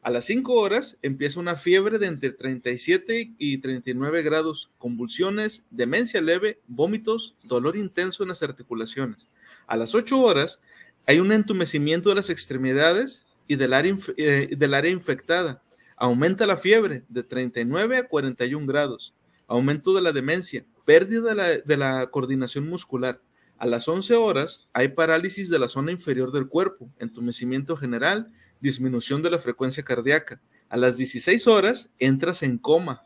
[0.07, 6.21] A las 5 horas empieza una fiebre de entre 37 y 39 grados, convulsiones, demencia
[6.21, 9.29] leve, vómitos, dolor intenso en las articulaciones.
[9.67, 10.61] A las 8 horas
[11.07, 15.63] hay un entumecimiento de las extremidades y del área, eh, del área infectada.
[15.97, 19.15] Aumenta la fiebre de 39 a 41 grados.
[19.47, 23.21] Aumento de la demencia, pérdida de la, de la coordinación muscular.
[23.59, 28.31] A las 11 horas hay parálisis de la zona inferior del cuerpo, entumecimiento general,
[28.61, 30.41] disminución de la frecuencia cardíaca.
[30.69, 33.03] A las 16 horas entras en coma.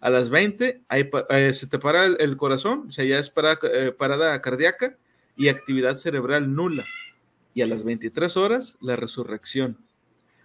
[0.00, 3.32] A las 20 eh, se te para el, corazón, o sea, ya es
[3.72, 4.96] eh, parada cardíaca
[5.36, 6.86] y actividad cerebral nula.
[7.54, 9.78] Y a las 23 horas, la resurrección.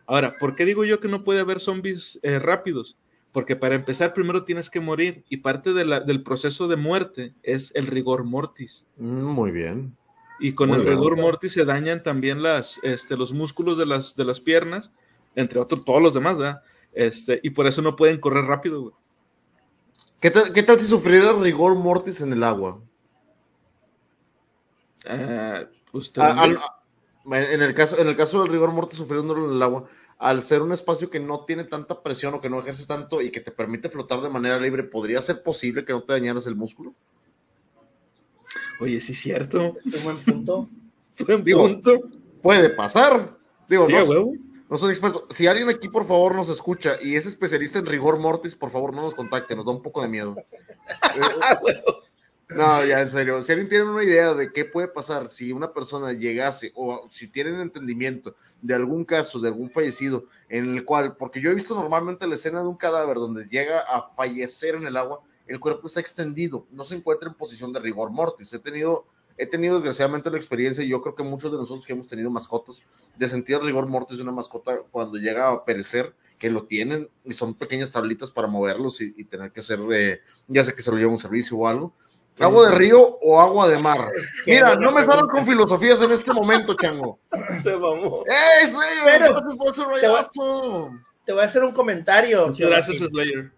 [0.07, 2.97] Ahora, ¿por qué digo yo que no puede haber zombies eh, rápidos?
[3.31, 7.87] Porque para empezar, primero tienes que morir y parte del proceso de muerte es el
[7.87, 8.87] rigor mortis.
[8.97, 9.97] Mm, muy bien.
[10.39, 14.25] Y con el rigor mortis se dañan también las, este, los músculos de las, de
[14.25, 14.91] las piernas,
[15.35, 16.61] entre otros todos los demás, ¿verdad?
[16.93, 18.93] Este, y por eso no pueden correr rápido, güey.
[20.19, 22.81] ¿Qué tal, ¿Qué tal si sufriera rigor mortis en el agua?
[25.05, 25.65] Uh,
[27.31, 30.61] en, el caso, en el caso del rigor mortis sufriéndolo en el agua, al ser
[30.61, 33.51] un espacio que no tiene tanta presión o que no ejerce tanto y que te
[33.51, 36.93] permite flotar de manera libre, ¿podría ser posible que no te dañaras el músculo?
[38.79, 39.75] Oye, sí es cierto.
[40.03, 40.69] Buen punto.
[41.27, 42.09] buen punto.
[42.41, 43.37] Puede pasar.
[43.67, 44.31] Digo, no,
[44.69, 45.27] no soy experto.
[45.29, 48.93] Si alguien aquí, por favor, nos escucha y es especialista en rigor mortis, por favor,
[48.93, 50.35] no nos contacte, nos da un poco de miedo.
[52.49, 53.41] no, ya, en serio.
[53.41, 57.27] Si alguien tiene una idea de qué puede pasar si una persona llegase o si
[57.27, 61.73] tienen entendimiento de algún caso, de algún fallecido, en el cual, porque yo he visto
[61.73, 65.87] normalmente la escena de un cadáver donde llega a fallecer en el agua, el cuerpo
[65.87, 68.53] está extendido, no se encuentra en posición de rigor mortis.
[68.53, 69.05] He tenido,
[69.37, 72.29] he tenido desgraciadamente la experiencia, y yo creo que muchos de nosotros que hemos tenido
[72.29, 72.83] mascotas,
[73.17, 77.33] de sentir rigor mortis de una mascota cuando llega a perecer, que lo tienen y
[77.33, 80.97] son pequeñas tablitas para moverlos y, tener que hacer, eh, ya sé que se lo
[80.97, 81.93] lleva un servicio o algo.
[82.39, 84.09] ¿Agua de río o agua de mar?
[84.45, 87.19] Mira, no me salgan con filosofías en este momento, chango.
[87.61, 88.23] Se mamó.
[88.27, 89.33] ¡Eh, Slayer!
[91.25, 92.47] Te voy a hacer un comentario.
[92.47, 93.51] Muchas gracias, Slayer.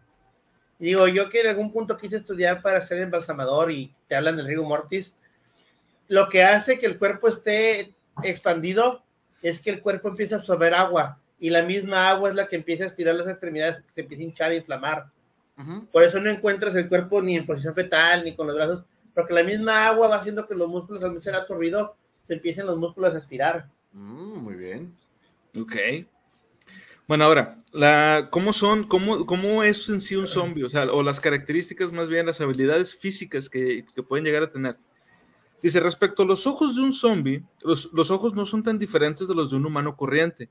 [0.79, 4.45] Digo, yo que en algún punto quise estudiar para ser embalsamador y te hablan del
[4.45, 5.13] rigor mortis,
[6.07, 9.03] lo que hace que el cuerpo esté expandido
[9.41, 12.55] es que el cuerpo empieza a absorber agua y la misma agua es la que
[12.55, 15.07] empieza a estirar las extremidades, se empieza a hinchar e inflamar.
[15.91, 19.33] Por eso no encuentras el cuerpo ni en posición fetal ni con los brazos, porque
[19.33, 21.95] la misma agua va haciendo que los músculos al ser absorbido
[22.27, 23.67] se empiecen los músculos a estirar.
[23.91, 24.93] Mm, muy bien.
[25.59, 25.75] Ok.
[27.07, 30.65] Bueno, ahora, la, ¿cómo son, cómo, cómo es en sí un zombie?
[30.65, 34.75] O sea, o las características, más bien las habilidades físicas que, pueden llegar a tener.
[35.63, 39.27] Dice, respecto a los ojos de un zombie, los, los, ojos no son tan diferentes
[39.27, 40.49] de los de un humano corriente,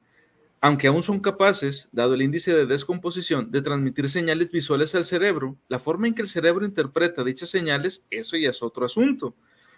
[0.60, 5.56] aunque aún son capaces, dado el índice de descomposición, de transmitir señales visuales al cerebro,
[5.68, 9.34] la forma en que el cerebro interpreta dichas señales, eso ya es otro asunto.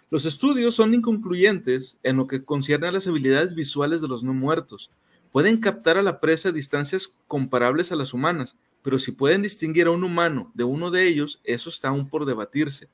[0.09, 4.33] Los estudios son inconcluyentes en lo que concierne a las habilidades visuales de los no
[4.33, 4.89] muertos
[5.31, 9.91] Pueden captar a la presa distancias comparables a las humanas, pero si pueden distinguir a
[9.91, 12.89] un humano de uno de ellos, eso está aún por debatirse.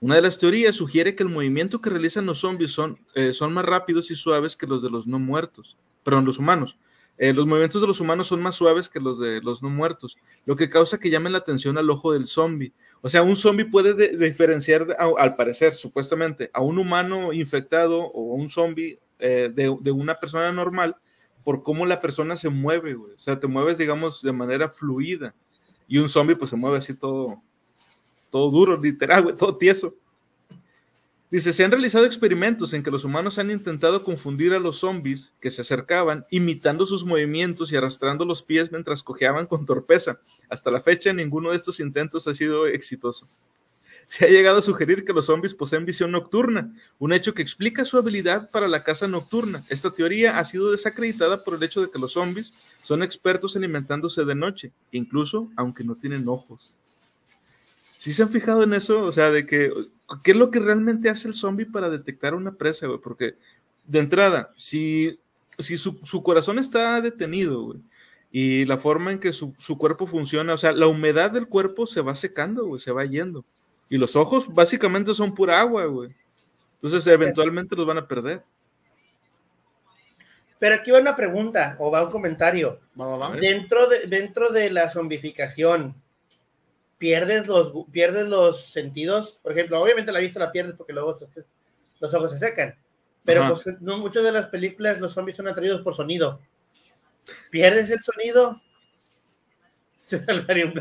[0.00, 3.52] Una de las teorías sugiere que el movimiento que realizan los zombies son, eh, son
[3.52, 6.78] más rápidos y suaves que los de los no muertos, perdón, los humanos.
[7.16, 10.18] Eh, los movimientos de los humanos son más suaves que los de los no muertos,
[10.46, 12.72] lo que causa que llamen la atención al ojo del zombie.
[13.02, 18.48] O sea, un zombie puede diferenciar, al parecer, supuestamente, a un humano infectado o un
[18.48, 20.96] zombie eh, de, de, una persona normal
[21.44, 23.12] por cómo la persona se mueve, güey.
[23.12, 25.34] O sea, te mueves, digamos, de manera fluida.
[25.86, 27.42] Y un zombie, pues se mueve así todo,
[28.30, 29.94] todo duro, literal, güey, todo tieso.
[31.34, 35.32] Dice, se han realizado experimentos en que los humanos han intentado confundir a los zombies
[35.40, 40.20] que se acercaban, imitando sus movimientos y arrastrando los pies mientras cojeaban con torpeza.
[40.48, 43.26] Hasta la fecha, ninguno de estos intentos ha sido exitoso
[44.06, 47.84] se ha llegado a sugerir que los zombies poseen visión nocturna, un hecho que explica
[47.86, 49.64] su habilidad para la caza nocturna.
[49.70, 54.24] Esta teoría ha sido desacreditada por el hecho de que los zombies son expertos alimentándose
[54.24, 56.76] de noche, incluso aunque no tienen ojos.
[58.04, 59.00] ¿Sí se han fijado en eso?
[59.00, 59.72] O sea, de que,
[60.22, 62.98] ¿qué es lo que realmente hace el zombie para detectar una presa, güey?
[62.98, 63.36] Porque,
[63.86, 65.18] de entrada, si,
[65.58, 67.78] si su, corazón está detenido, güey,
[68.30, 71.86] y la forma en que su, su, cuerpo funciona, o sea, la humedad del cuerpo
[71.86, 73.42] se va secando, güey, se va yendo.
[73.88, 76.10] Y los ojos básicamente son pura agua, güey.
[76.74, 78.42] Entonces eventualmente los van a perder.
[80.58, 82.80] Pero aquí va una pregunta o va un comentario.
[83.00, 83.36] Va, va, va.
[83.36, 85.94] Dentro de, dentro de la zombificación,
[86.98, 89.38] ¿pierdes los, ¿pierdes los sentidos?
[89.42, 91.44] Por ejemplo, obviamente la vista la pierdes porque luego te-
[92.00, 92.76] los ojos se secan.
[93.24, 96.40] Pero pues, no, muchas de las películas los zombies son atraídos por sonido.
[97.50, 98.60] ¿Pierdes el sonido?
[100.06, 100.74] Se salvaría un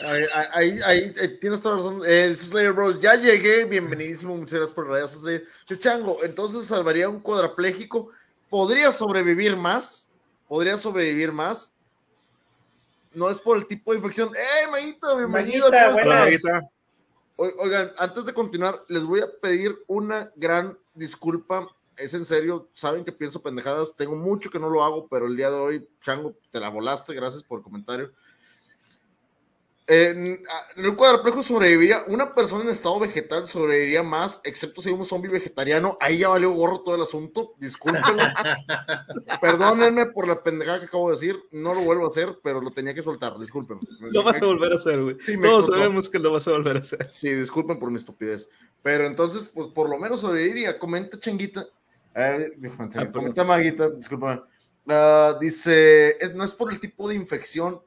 [0.00, 2.02] Ahí, ahí, ahí, ahí tienes toda la razón.
[2.06, 5.44] Eh, Slayer Bros, ya llegué, bienvenidísimo, muchas gracias por el radio, Slayer.
[5.78, 8.10] Chango, entonces salvaría un cuadrapléjico.
[8.48, 10.08] ¿Podría sobrevivir más?
[10.48, 11.70] ¿Podría sobrevivir más?
[13.12, 14.30] No es por el tipo de infección.
[14.34, 15.70] ¡Eh, Maguita, bienvenido!
[15.70, 16.40] Maguita, ¿cómo estás?
[16.42, 16.64] buenas.
[17.58, 21.68] Oigan, antes de continuar, les voy a pedir una gran disculpa.
[21.96, 23.94] Es en serio, saben que pienso pendejadas.
[23.96, 27.14] Tengo mucho que no lo hago, pero el día de hoy, Chango, te la volaste.
[27.14, 28.12] Gracias por el comentario.
[29.90, 30.26] En,
[30.76, 35.06] en el cuadraplejo sobreviviría, una persona en estado vegetal sobreviviría más, excepto si hay un
[35.06, 35.96] zombie vegetariano.
[35.98, 37.52] Ahí ya valió gorro todo el asunto.
[37.58, 38.04] Discúlpenme.
[39.40, 41.36] Perdónenme por la pendejada que acabo de decir.
[41.52, 43.38] No lo vuelvo a hacer, pero lo tenía que soltar.
[43.38, 43.80] Discúlpenme.
[44.12, 45.16] Lo vas a volver a hacer, güey.
[45.24, 45.78] Sí, Todos explotó.
[45.80, 47.10] sabemos que lo vas a volver a hacer.
[47.14, 48.48] Sí, disculpen por mi estupidez.
[48.82, 50.78] Pero entonces, pues por lo menos sobreviviría.
[50.78, 51.66] Comenta Changuita.
[52.14, 53.12] Eh, perdón.
[53.12, 54.46] comenta Maguita, disculpa.
[54.86, 57.80] Ah, dice, es- no es por el tipo de infección.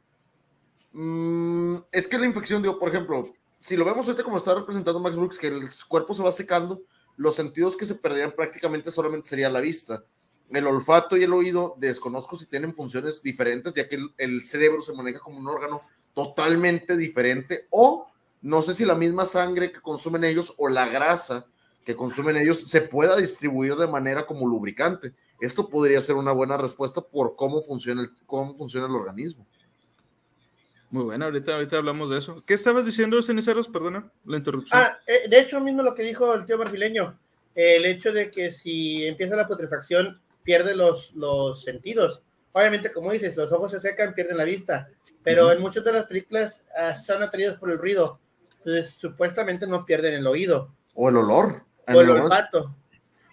[0.94, 3.26] Mm, es que la infección, digo, por ejemplo,
[3.60, 6.82] si lo vemos ahorita como está representando Max Brooks, que el cuerpo se va secando,
[7.18, 10.04] los sentidos que se perderían prácticamente solamente sería la vista.
[10.50, 14.82] El olfato y el oído, desconozco si tienen funciones diferentes, ya que el, el cerebro
[14.82, 15.82] se maneja como un órgano
[16.14, 18.08] totalmente diferente, o
[18.42, 21.46] no sé si la misma sangre que consumen ellos o la grasa
[21.86, 25.14] que consumen ellos se pueda distribuir de manera como lubricante.
[25.40, 29.48] Esto podría ser una buena respuesta por cómo funciona el, cómo funciona el organismo.
[30.92, 32.44] Muy bueno, ahorita, ahorita hablamos de eso.
[32.46, 33.70] ¿Qué estabas diciendo, ceniceros?
[33.70, 34.80] Perdona la interrupción.
[34.80, 37.18] Ah, eh, de hecho, mismo lo que dijo el tío brasileño,
[37.56, 42.22] eh, el hecho de que si empieza la putrefacción, pierde los, los sentidos.
[42.52, 44.90] Obviamente, como dices, los ojos se secan, pierden la vista,
[45.24, 48.20] pero en muchas de las películas ah, son atraídos por el ruido,
[48.58, 51.62] entonces supuestamente no pierden el oído O el olor.
[51.88, 52.24] o el olor.
[52.24, 52.76] olfato.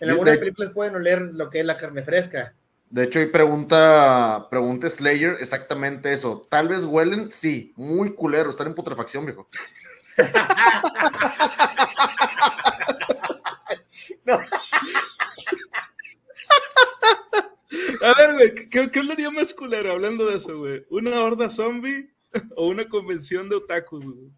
[0.01, 2.55] En algunas de- películas pueden oler lo que es la carne fresca.
[2.90, 6.46] De hecho, ahí pregunta, pregunta Slayer exactamente eso.
[6.48, 9.48] Tal vez huelen, sí, muy culero, están en putrefacción, viejo.
[18.01, 20.85] A ver, güey, ¿qué, qué hablaría más culero hablando de eso, güey?
[20.90, 22.11] ¿Una horda zombie
[22.57, 24.31] o una convención de otakus, güey?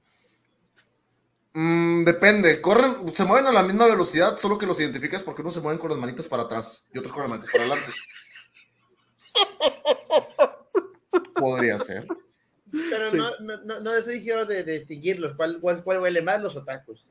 [1.53, 5.55] Mm, depende, corren, se mueven a la misma velocidad, solo que los identificas porque unos
[5.55, 7.93] se mueven con las manitas para atrás y otros con las manitas para adelante.
[11.35, 12.07] Podría ser.
[12.71, 13.16] Pero Sí.
[13.16, 16.55] no, no, no, no se dijeron de, de distinguirlos, ¿cuál, cuál, cuál huele más los
[16.57, 17.05] otakus.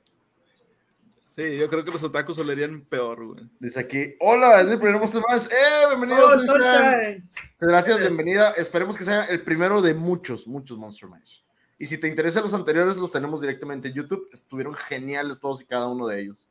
[1.28, 3.44] Sí, yo creo que los otakus olerían peor, güey.
[3.60, 5.46] Dice aquí, hola, es mi primer Monster Mash.
[5.46, 6.28] ¡Eh, bienvenido!
[6.28, 7.16] ¡Oh!
[7.60, 8.52] Gracias, bienvenida.
[8.52, 11.42] Esperemos que sea el primero de muchos, muchos Monster Mash.
[11.78, 14.28] Y si te interesan los anteriores, los tenemos directamente en YouTube.
[14.34, 16.48] Estuvieron geniales todos y cada uno de ellos.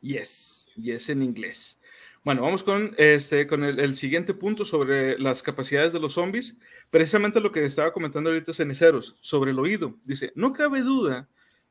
[0.00, 1.77] Yes, yes en inglés.
[2.28, 6.58] Bueno, vamos con, este, con el, siguiente punto sobre las capacidades de los zombies.
[6.90, 9.96] Precisamente lo que estaba comentando ahorita Ceniceros, sobre el oído.
[10.04, 11.26] Dice, no cabe duda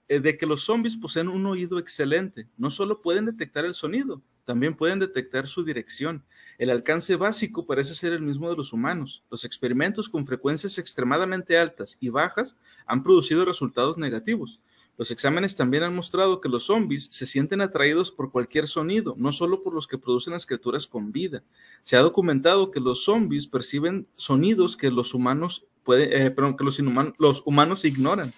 [0.08, 2.48] eh, de que los zombies poseen un oído excelente.
[2.58, 6.26] No solo pueden detectar el sonido, también pueden detectar su dirección.
[6.58, 9.24] El alcance básico parece ser el mismo de los humanos.
[9.30, 14.60] Los experimentos con frecuencias extremadamente altas y bajas han producido resultados negativos.
[14.98, 19.32] Los exámenes también han mostrado que los zombies se sienten atraídos por cualquier sonido, no
[19.32, 21.44] solo por los que producen las criaturas con vida.
[21.84, 26.64] Se ha documentado que los zombies perciben sonidos que los humanos puede, eh, perdón, que
[26.64, 26.80] los,
[27.20, 28.34] los humanos ignoran.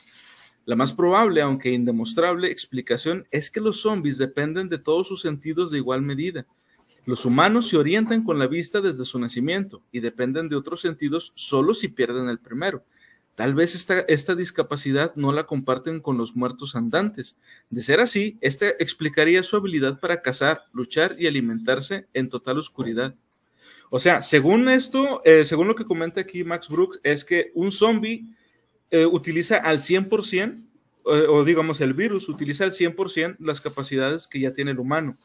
[0.65, 5.71] La más probable, aunque indemostrable, explicación es que los zombies dependen de todos sus sentidos
[5.71, 6.45] de igual medida.
[7.05, 11.31] Los humanos se orientan con la vista desde su nacimiento y dependen de otros sentidos
[11.35, 12.83] solo si pierden el primero.
[13.39, 17.37] Tal vez esta, esta discapacidad no la comparten con los muertos andantes.
[17.69, 23.15] De ser así, esta explicaría su habilidad para cazar, luchar y alimentarse en total oscuridad.
[23.91, 27.71] O sea, según esto, eh, según lo que comenta aquí Max Brooks, es que un
[27.71, 28.25] zombie
[28.91, 30.61] eh, utiliza al 100%,
[31.03, 35.15] o, o digamos el virus utiliza al 100% las capacidades que ya tiene el humano,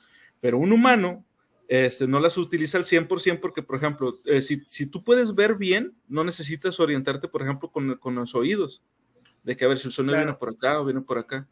[0.41, 1.25] pero un humano
[1.69, 5.55] este, no las utiliza al 100% porque, por ejemplo, eh, si, si tú puedes ver
[5.57, 8.83] bien, no necesitas orientarte, por ejemplo, con, con los oídos,
[9.43, 10.27] de que a ver si el sonido Claro.
[10.27, 11.47] viene por acá o viene por acá.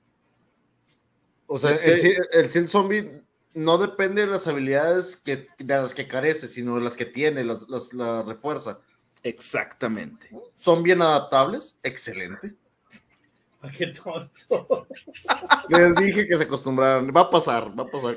[1.47, 1.81] O sea, Ok.
[1.85, 3.23] el, el, zombie
[3.55, 7.45] no depende de las habilidades que, de las que carece, sino de las que tiene,
[7.45, 8.81] las, las la refuerza.
[9.23, 10.31] Exactamente.
[10.57, 12.55] Son bien adaptables, excelente.
[13.79, 14.89] ¡Qué tonto!
[15.69, 17.13] Les dije que se acostumbraran.
[17.15, 18.17] Va a pasar, va a pasar.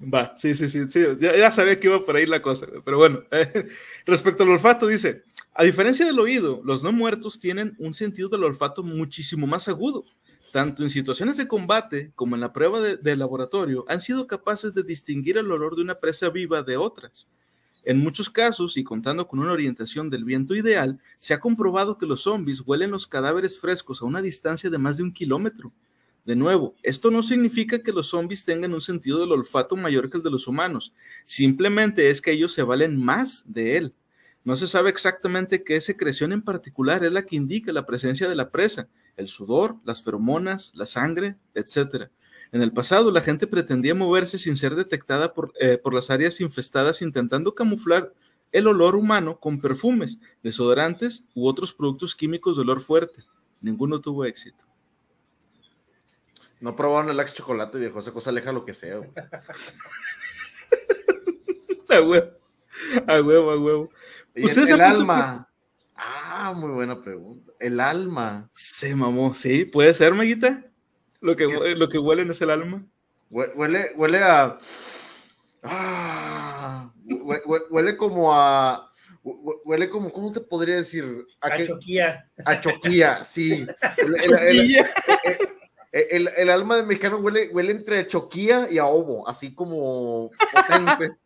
[0.00, 1.04] Va, sí, sí, sí, sí.
[1.20, 3.22] Ya, sabía que iba por ahí la cosa, pero bueno.
[3.30, 3.68] Eh,
[4.06, 5.22] respecto al olfato, dice,
[5.54, 10.04] a diferencia del oído, los no muertos tienen un sentido del olfato muchísimo más agudo.
[10.52, 14.74] Tanto en situaciones de combate como en la prueba de, de laboratorio, han sido capaces
[14.74, 17.28] de distinguir el olor de una presa viva de otras.
[17.84, 22.06] En muchos casos, y contando con una orientación del viento ideal, se ha comprobado que
[22.06, 25.72] los zombies huelen los cadáveres frescos a una distancia de más de un kilómetro.
[26.24, 30.16] De nuevo, esto no significa que los zombies tengan un sentido del olfato mayor que
[30.16, 30.94] el de los humanos,
[31.26, 33.94] simplemente es que ellos se valen más de él.
[34.42, 38.34] No se sabe exactamente qué secreción en particular es la que indica la presencia de
[38.34, 42.10] la presa, el sudor, las feromonas, la sangre, etc.
[42.52, 46.40] En el pasado, la gente pretendía moverse sin ser detectada por, eh, por las áreas
[46.40, 48.12] infestadas intentando camuflar
[48.52, 53.24] el olor humano con perfumes, desodorantes u otros productos químicos de olor fuerte.
[53.60, 54.64] Ninguno tuvo éxito.
[56.60, 58.00] No probaron el Axe chocolate, viejo.
[58.00, 58.96] Esa cosa aleja lo que sea.
[58.96, 59.10] Güey.
[61.90, 62.30] a huevo.
[63.06, 63.90] A huevo, a huevo.
[64.36, 65.48] ¿Usted el, el alma.
[65.96, 67.52] Ah, muy buena pregunta.
[67.60, 68.50] El alma.
[68.52, 69.64] Se mamó, sí.
[69.64, 70.64] ¿Puede ser, Maguita?
[71.20, 71.78] Lo que, es?
[71.78, 72.84] lo que huele es el alma.
[73.30, 74.58] Huele, huele a.
[75.62, 78.90] Ah, huele, huele como a.
[79.22, 81.24] Huele como, ¿cómo te podría decir?
[81.40, 82.30] A, a choquía.
[82.44, 83.66] A choquía, sí.
[83.96, 84.90] El, choquilla.
[85.24, 85.53] El, el,
[85.94, 91.16] el, alma de mexicano huele, huele entre choquía y a ovo, así como potente.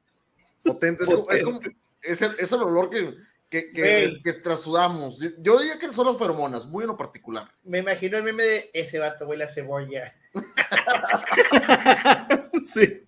[0.63, 1.05] potente.
[1.05, 1.15] Es, potente.
[1.37, 1.61] Es, como,
[2.03, 3.15] es, el, es, el, olor que,
[3.49, 5.19] que, que, que trasudamos.
[5.39, 7.51] Yo diría que son las feromonas, muy en lo particular.
[7.65, 10.15] Me imagino el meme de ese vato huele a cebolla.
[12.63, 13.05] sí.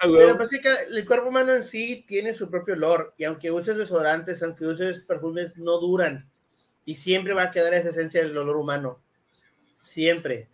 [0.00, 3.76] Pero parece que el cuerpo humano en sí tiene su propio olor y aunque uses
[3.76, 6.28] desodorantes, aunque uses perfumes, no duran
[6.84, 9.00] y siempre va a quedar esa esencia del olor humano.
[9.80, 10.48] Siempre.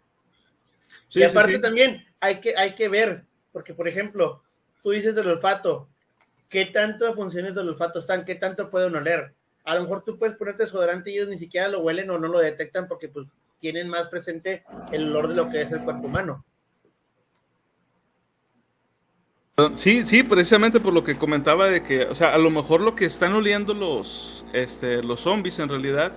[1.10, 1.62] Sí, y aparte sí, sí.
[1.62, 4.42] también hay que, hay que ver, porque por ejemplo,
[4.82, 5.88] tú dices del olfato,
[6.48, 8.24] ¿qué tanto de funciones del olfato están?
[8.24, 9.34] ¿Qué tanto pueden oler?
[9.64, 12.28] A lo mejor tú puedes ponerte desodorante y ellos ni siquiera lo huelen o no
[12.28, 13.26] lo detectan porque pues
[13.60, 16.44] tienen más presente el olor de lo que es el cuerpo humano.
[19.74, 22.94] Sí, sí, precisamente por lo que comentaba de que, o sea, a lo mejor lo
[22.94, 26.12] que están oliendo los, este, los zombies en realidad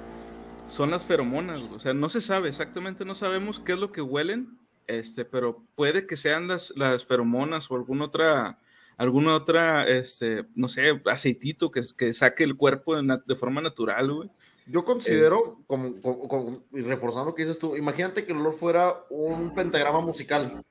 [0.67, 4.01] son las feromonas, o sea, no se sabe exactamente, no sabemos qué es lo que
[4.01, 8.59] huelen, este, pero puede que sean las, las feromonas o alguna otra,
[8.97, 14.11] alguna otra, este, no sé, aceitito que, que saque el cuerpo de, de forma natural,
[14.11, 14.29] güey.
[14.65, 15.65] Yo considero, es...
[15.67, 19.99] como, como, como, reforzando lo que dices tú, imagínate que el olor fuera un pentagrama
[19.99, 20.63] musical.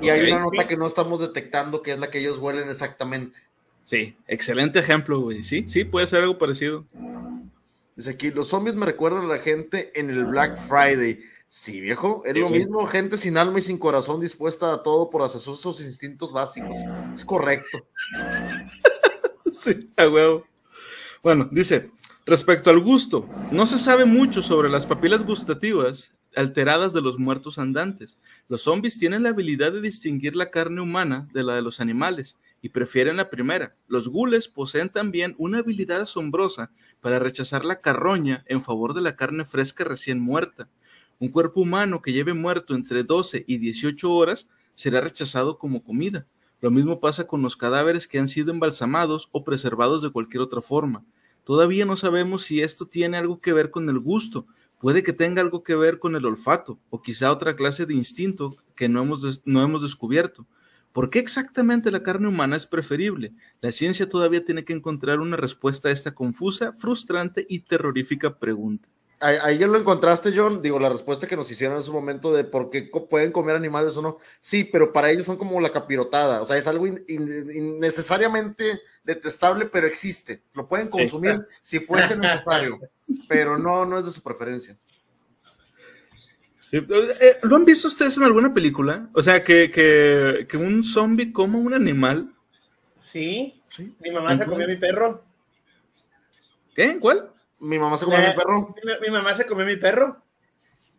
[0.00, 0.10] Y okay.
[0.10, 3.40] hay una nota que no estamos detectando, que es la que ellos huelen exactamente.
[3.84, 5.42] Sí, excelente ejemplo, güey.
[5.42, 6.84] Sí, sí, puede ser algo parecido.
[7.96, 11.20] Dice aquí, los zombies me recuerdan a la gente en el Black Friday.
[11.48, 15.08] Sí, viejo, es sí, lo mismo, gente sin alma y sin corazón dispuesta a todo
[15.08, 16.76] por hacer sus instintos básicos.
[17.14, 17.86] Es correcto.
[19.50, 20.44] sí, a huevo.
[21.22, 21.86] Bueno, dice,
[22.26, 27.58] respecto al gusto, no se sabe mucho sobre las papilas gustativas alteradas de los muertos
[27.58, 28.18] andantes.
[28.48, 32.36] Los zombies tienen la habilidad de distinguir la carne humana de la de los animales
[32.60, 33.74] y prefieren la primera.
[33.86, 39.16] Los gules poseen también una habilidad asombrosa para rechazar la carroña en favor de la
[39.16, 40.68] carne fresca recién muerta.
[41.20, 46.26] Un cuerpo humano que lleve muerto entre 12 y 18 horas será rechazado como comida.
[46.60, 50.62] Lo mismo pasa con los cadáveres que han sido embalsamados o preservados de cualquier otra
[50.62, 51.04] forma.
[51.42, 54.44] Todavía no sabemos si esto tiene algo que ver con el gusto,
[54.78, 58.54] puede que tenga algo que ver con el olfato o quizá otra clase de instinto
[58.76, 60.46] que no hemos, no hemos descubierto.
[60.92, 63.32] ¿Por qué exactamente la carne humana es preferible?
[63.60, 68.88] La ciencia todavía tiene que encontrar una respuesta a esta confusa, frustrante y terrorífica pregunta.
[69.20, 70.62] Ahí, ya lo encontraste, John.
[70.62, 73.96] Digo, la respuesta que nos hicieron en ese momento de por qué pueden comer animales
[73.96, 74.18] o no.
[74.40, 76.40] Sí, pero para ellos son como la capirotada.
[76.40, 80.42] O sea, es algo in, in, innecesariamente detestable, pero existe.
[80.54, 81.78] Lo pueden consumir sí.
[81.78, 82.78] si fuese necesario,
[83.28, 84.76] pero no, no es de su preferencia.
[87.42, 89.08] ¿Lo han visto ustedes en alguna película?
[89.14, 92.32] O sea, que, que, que un zombie coma un animal.
[93.12, 93.60] Sí.
[93.68, 93.94] ¿Sí?
[94.00, 95.24] Mi mamá se comió a mi perro.
[96.74, 96.98] ¿Qué?
[97.00, 97.32] ¿Cuál?
[97.60, 98.74] Mi mamá se comió a mi perro.
[98.84, 100.22] Mi, mi, mamá se comió a mi perro.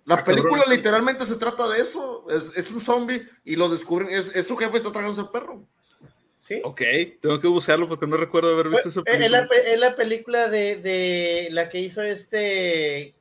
[0.05, 0.75] La ah, película cabrón.
[0.75, 2.25] literalmente se trata de eso.
[2.29, 4.09] Es, es un zombie y lo descubren.
[4.09, 5.63] Es, es su jefe está tragando el perro.
[6.41, 6.61] ¿Sí?
[6.63, 6.81] Ok,
[7.21, 9.25] tengo que buscarlo porque no recuerdo haber visto esa película.
[9.25, 13.13] Es la, es la película de, de, la que hizo este.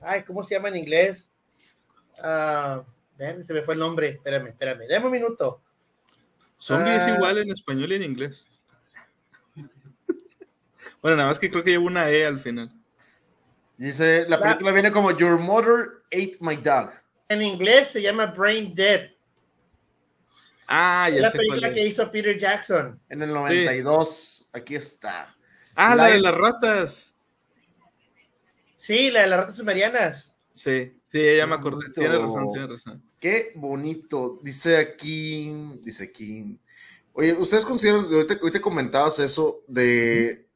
[0.00, 1.28] Ay, ¿cómo se llama en inglés?
[2.18, 2.82] Uh,
[3.42, 4.08] se me fue el nombre.
[4.08, 4.88] Espérame, espérame.
[4.88, 5.60] Dame un minuto.
[6.58, 8.46] Zombie uh, es igual en español y en inglés.
[11.02, 12.70] Bueno, nada más que creo que lleva una E al final.
[13.76, 16.90] Dice, la película la, viene como Your Mother Ate My Dog.
[17.28, 19.10] En inglés se llama Brain Dead.
[20.66, 21.74] Ah, ya Es la sé cuál película es.
[21.74, 23.00] que hizo Peter Jackson.
[23.08, 25.34] En el 92, aquí está.
[25.74, 27.14] Ah, la de las ratas.
[28.78, 30.32] Sí, la de las ratas sumerianas.
[30.54, 31.90] Sí, sí, ya me acordé.
[31.92, 33.02] Tiene razón, tiene razón.
[33.20, 34.40] Qué bonito.
[34.42, 36.58] Dice aquí, dice aquí.
[37.12, 40.47] Oye, ¿ustedes consideran, ahorita, ahorita comentabas eso de...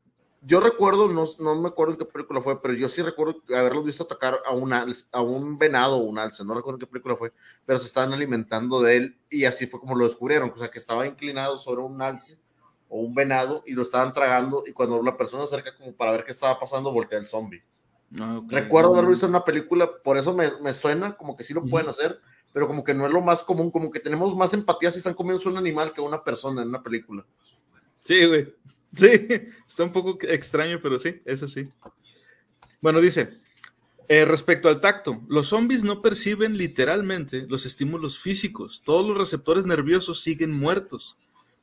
[0.45, 3.84] Yo recuerdo, no, no me acuerdo en qué película fue, pero yo sí recuerdo haberlos
[3.84, 6.86] visto atacar a un, alce- a un venado o un alce, no recuerdo en qué
[6.88, 7.32] película fue,
[7.64, 10.78] pero se estaban alimentando de él y así fue como lo descubrieron, o sea, que
[10.80, 12.38] estaba inclinado sobre un alce
[12.88, 16.11] o un venado y lo estaban tragando y cuando la persona se acerca como para
[16.11, 17.62] ver qué estaba pasando, voltea el zombie.
[18.20, 18.43] Ah.
[18.49, 21.64] Recuerdo haberlo visto en una película, por eso me, me suena como que sí lo
[21.64, 22.20] pueden hacer,
[22.53, 25.14] pero como que no es lo más común, como que tenemos más empatía si están
[25.14, 27.24] comiendo un animal que una persona en una película.
[28.03, 28.53] Sí, güey.
[28.95, 29.07] Sí,
[29.66, 31.68] está un poco extraño, pero sí, eso sí.
[32.80, 33.34] Bueno, dice,
[34.09, 38.82] eh, respecto al tacto, los zombies no perciben literalmente los estímulos físicos.
[38.84, 41.16] Todos los receptores nerviosos siguen muertos.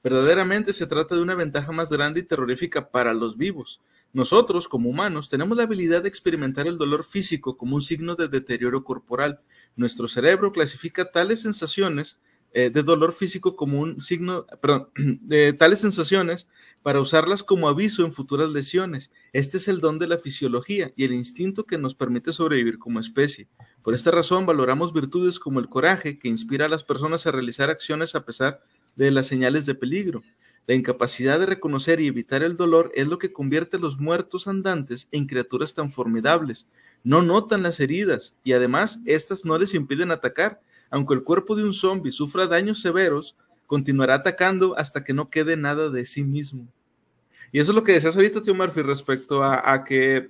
[0.04, 3.82] Verdaderamente se trata de una ventaja más grande y terrorífica para los vivos.
[4.14, 8.28] Nosotros, como humanos, tenemos la habilidad de experimentar el dolor físico como un signo de
[8.28, 9.42] deterioro corporal.
[9.76, 12.18] Nuestro cerebro clasifica tales sensaciones
[12.54, 14.90] eh, de dolor físico como un signo, perdón,
[15.22, 16.48] de tales sensaciones
[16.82, 19.12] para usarlas como aviso en futuras lesiones.
[19.34, 23.00] Este es el don de la fisiología y el instinto que nos permite sobrevivir como
[23.00, 23.48] especie.
[23.84, 27.70] Por esta razón valoramos virtudes como el coraje que inspira a las personas a realizar
[27.70, 28.62] acciones a pesar
[28.96, 30.24] de las señales de peligro.
[30.70, 34.48] La incapacidad de reconocer y evitar el dolor es lo que convierte a los muertos
[34.48, 36.68] andantes en criaturas tan formidables.
[37.04, 40.62] No notan las heridas y además estas no les impiden atacar.
[40.90, 43.36] Aunque el cuerpo de un zombie sufra daños severos,
[43.68, 46.68] continuará atacando hasta que no quede nada de sí mismo.
[47.52, 50.30] Y eso es lo que decías ahorita, tío Murphy, respecto a, a que,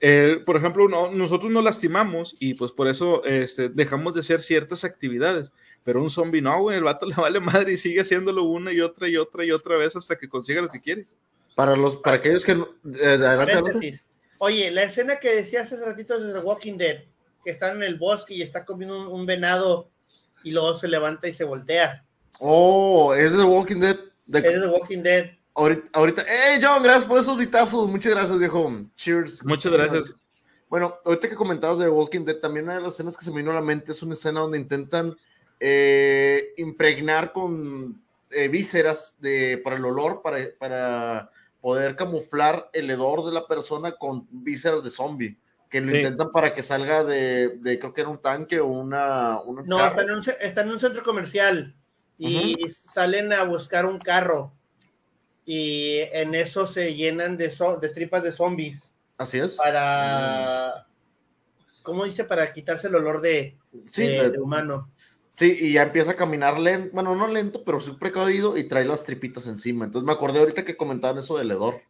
[0.00, 4.40] eh, por ejemplo, no- nosotros nos lastimamos y pues por eso este, dejamos de hacer
[4.40, 5.52] ciertas actividades.
[5.84, 8.80] Pero un zombie no, güey, el vato le vale madre y sigue haciéndolo una y
[8.80, 11.06] otra y otra y otra vez hasta que consiga lo que quiere.
[11.54, 13.62] Para los, para aquellos que no, eh, adelante, adelante.
[13.62, 14.00] Paréntesis.
[14.38, 17.04] Oye, la escena que decías hace ratito de The Walking Dead,
[17.44, 19.90] que están en el bosque y está comiendo un, un venado
[20.44, 22.04] y luego se levanta y se voltea.
[22.38, 23.96] Oh, es de The Walking Dead.
[24.26, 25.30] De- Es de The Walking Dead.
[25.54, 26.82] ahorita, ahorita, ¡eh, John!
[26.82, 27.88] Gracias por esos vitazos.
[27.88, 28.72] Muchas gracias, viejo.
[28.96, 29.44] Cheers.
[29.44, 30.12] Muchas gracias.
[30.68, 33.30] Bueno, ahorita que comentabas de The Walking Dead, también una de las escenas que se
[33.30, 35.14] me vino a la mente es una escena donde intentan
[35.60, 41.30] eh, impregnar con eh, vísceras de, para el olor, para, para
[41.60, 45.36] poder camuflar el hedor de la persona con vísceras de zombie,
[45.72, 45.96] que lo Sí.
[45.96, 49.40] intentan para que salga de, de, creo que era un tanque o una...
[49.40, 49.90] una No, carro.
[49.90, 51.74] están en, un, están en un centro comercial
[52.18, 52.56] y
[52.92, 54.52] salen a buscar un carro.
[55.44, 59.56] Y en eso se llenan de, zo- de tripas de zombies Así es.
[59.56, 60.86] para.
[61.82, 62.22] ¿Cómo dice?
[62.24, 63.56] Para quitarse el olor de,
[63.90, 64.88] Sí, de- humano.
[65.34, 68.84] Sí, y ya empieza a caminar lento, bueno, no lento, pero sí precavido y trae
[68.84, 69.86] las tripitas encima.
[69.86, 71.80] Entonces me acordé ahorita que comentaban eso del hedor.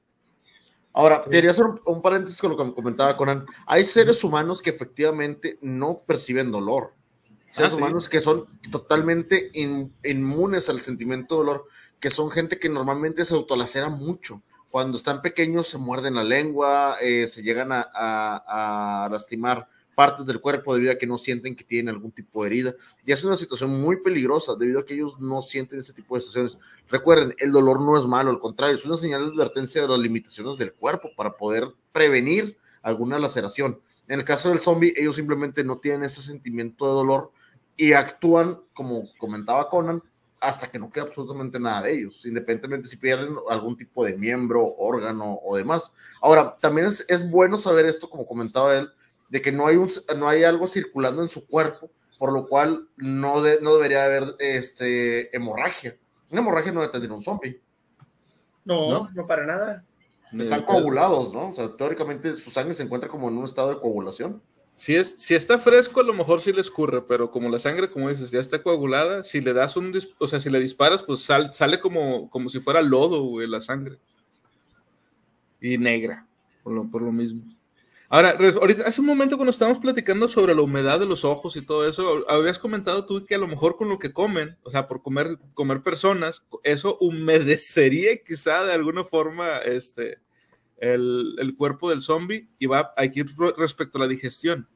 [0.95, 3.47] Ahora, quería hacer un, paréntesis con lo que me comentaba Conan.
[3.67, 6.93] Hay seres humanos que efectivamente no perciben dolor.
[7.51, 7.81] Seres Ah, sí.
[7.81, 11.65] humanos que son totalmente in- inmunes al sentimiento de dolor,
[12.01, 14.43] que son gente que normalmente se autolacera mucho.
[14.71, 20.27] Cuando están pequeños se muerden la lengua, eh, se llegan a, a- a lastimar partes
[20.27, 22.75] del cuerpo debido a que no sienten que tienen algún tipo de herida.
[23.05, 26.23] Y es una situación muy peligrosa debido a que ellos no sienten ese tipo de
[26.23, 26.59] situaciones.
[26.89, 29.99] Recuerden, el dolor no es malo, al contrario, es una señal de advertencia de las
[29.99, 33.81] limitaciones del cuerpo para poder prevenir alguna laceración.
[34.09, 37.31] En el caso del zombie, ellos simplemente no tienen ese sentimiento de dolor
[37.77, 40.03] y actúan, como comentaba Conan,
[40.41, 44.75] hasta que no queda absolutamente nada de ellos, independientemente si pierden algún tipo de miembro,
[44.77, 45.93] órgano o demás.
[46.21, 48.91] Ahora, también es, es bueno saber esto, como comentaba él,
[49.33, 52.87] de que no hay, un, no hay algo circulando en su cuerpo, por lo cual
[52.99, 55.97] no, de- no debería haber este, hemorragia.
[56.31, 57.59] Una hemorragia no debe tener un zombie.
[58.67, 59.11] No, ¿No?
[59.15, 59.87] no, para nada.
[60.39, 61.49] Están Eh, coagulados, ¿no?
[61.49, 64.43] O sea, teóricamente su sangre se encuentra como en un estado de coagulación.
[64.77, 67.91] Si, es, si está fresco, a lo mejor sí le escurre, pero como la sangre,
[67.91, 71.21] como dices, ya está coagulada, si le das un, o sea, si le disparas, pues
[71.21, 73.99] sal- sale como, como si fuera lodo, güey, la sangre.
[75.61, 76.27] Y negra,
[76.63, 77.43] por lo, por lo mismo.
[78.15, 81.63] Ahora, ahorita, hace un momento cuando estábamos platicando sobre la humedad de los ojos y
[81.63, 84.87] todo eso, habías comentado tú que a lo mejor con lo que comen, o sea,
[84.87, 90.19] por comer, comer personas, eso humedecería quizá de alguna forma este,
[90.77, 93.23] el, el cuerpo del zombie y va aquí
[93.57, 94.69] respecto a la digestión.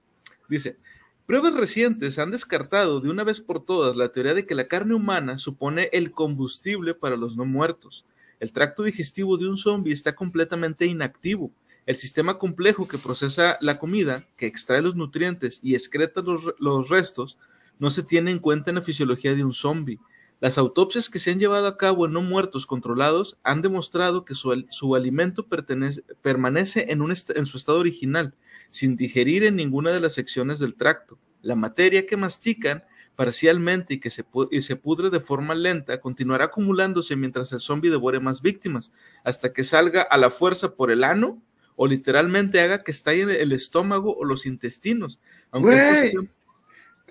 [0.49, 0.78] Dice,
[1.26, 4.95] pruebas recientes han descartado de una vez por todas la teoría de que la carne
[4.95, 8.07] humana supone el combustible para los no muertos.
[8.41, 11.53] El tracto digestivo de un zombie está completamente inactivo.
[11.87, 16.55] El sistema complejo que procesa la comida, que extrae los nutrientes y excreta los, re-
[16.59, 17.39] los restos,
[17.78, 20.01] no se tiene en cuenta en la fisiología de un zombie.
[20.41, 24.34] Las autopsias que se han llevado a cabo en no muertos controlados han demostrado que
[24.34, 28.34] su, alimento permanece en, su estado original,
[28.68, 31.18] sin digerir en ninguna de las secciones del tracto.
[31.41, 32.84] La materia que mastican
[33.14, 34.26] parcialmente y que se,
[34.61, 38.93] se pudre de forma lenta continuará acumulándose mientras el zombie devore más víctimas,
[39.24, 41.41] hasta que salga a la fuerza por el ano
[41.77, 45.20] o literalmente haga que estalle el estómago o los intestinos.
[45.51, 46.12] Aunque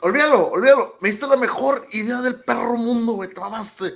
[0.01, 0.97] Olvídalo, olvídalo.
[0.99, 3.29] Me diste la mejor idea del perro mundo, güey.
[3.29, 3.93] Tramaste.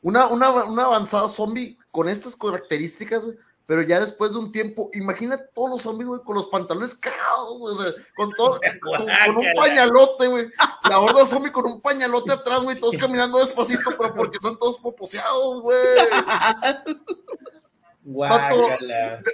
[0.00, 3.36] Una, una, una avanzada zombie con estas características, güey.
[3.66, 7.58] Pero ya después de un tiempo, imagínate todos los zombies, güey, con los pantalones cagados,
[7.58, 7.74] güey.
[7.74, 10.50] O sea, con todo, con, un pañalote, güey.
[10.88, 12.80] La horda zombie con un pañalote atrás, güey.
[12.80, 15.78] Todos caminando despacito, pero porque son todos poposeados, güey.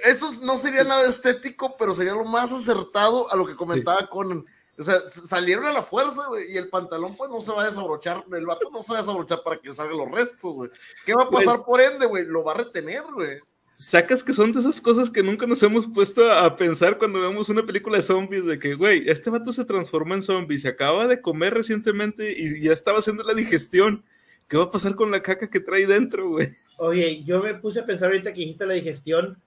[0.03, 4.45] eso no sería nada estético, pero sería lo más acertado a lo que comentaba con
[4.79, 7.67] o sea, salieron a la fuerza, güey, y el pantalón, pues, no se va a
[7.67, 10.69] desabrochar, el vato no se va a desabrochar para que salgan los restos, güey.
[11.05, 12.23] ¿Qué va a pasar pues por ende, güey?
[12.25, 13.39] Lo va a retener, güey.
[13.75, 17.49] Sacas que son de esas cosas que nunca nos hemos puesto a pensar cuando vemos
[17.49, 21.07] una película de zombies, de que, güey, este vato se transforma en zombie, se acaba
[21.07, 24.05] de comer recientemente y ya estaba haciendo la digestión.
[24.49, 26.49] ¿Qué va a pasar con la caca que trae dentro, güey?
[26.77, 29.37] Oye, yo me puse a pensar ahorita que dijiste la digestión.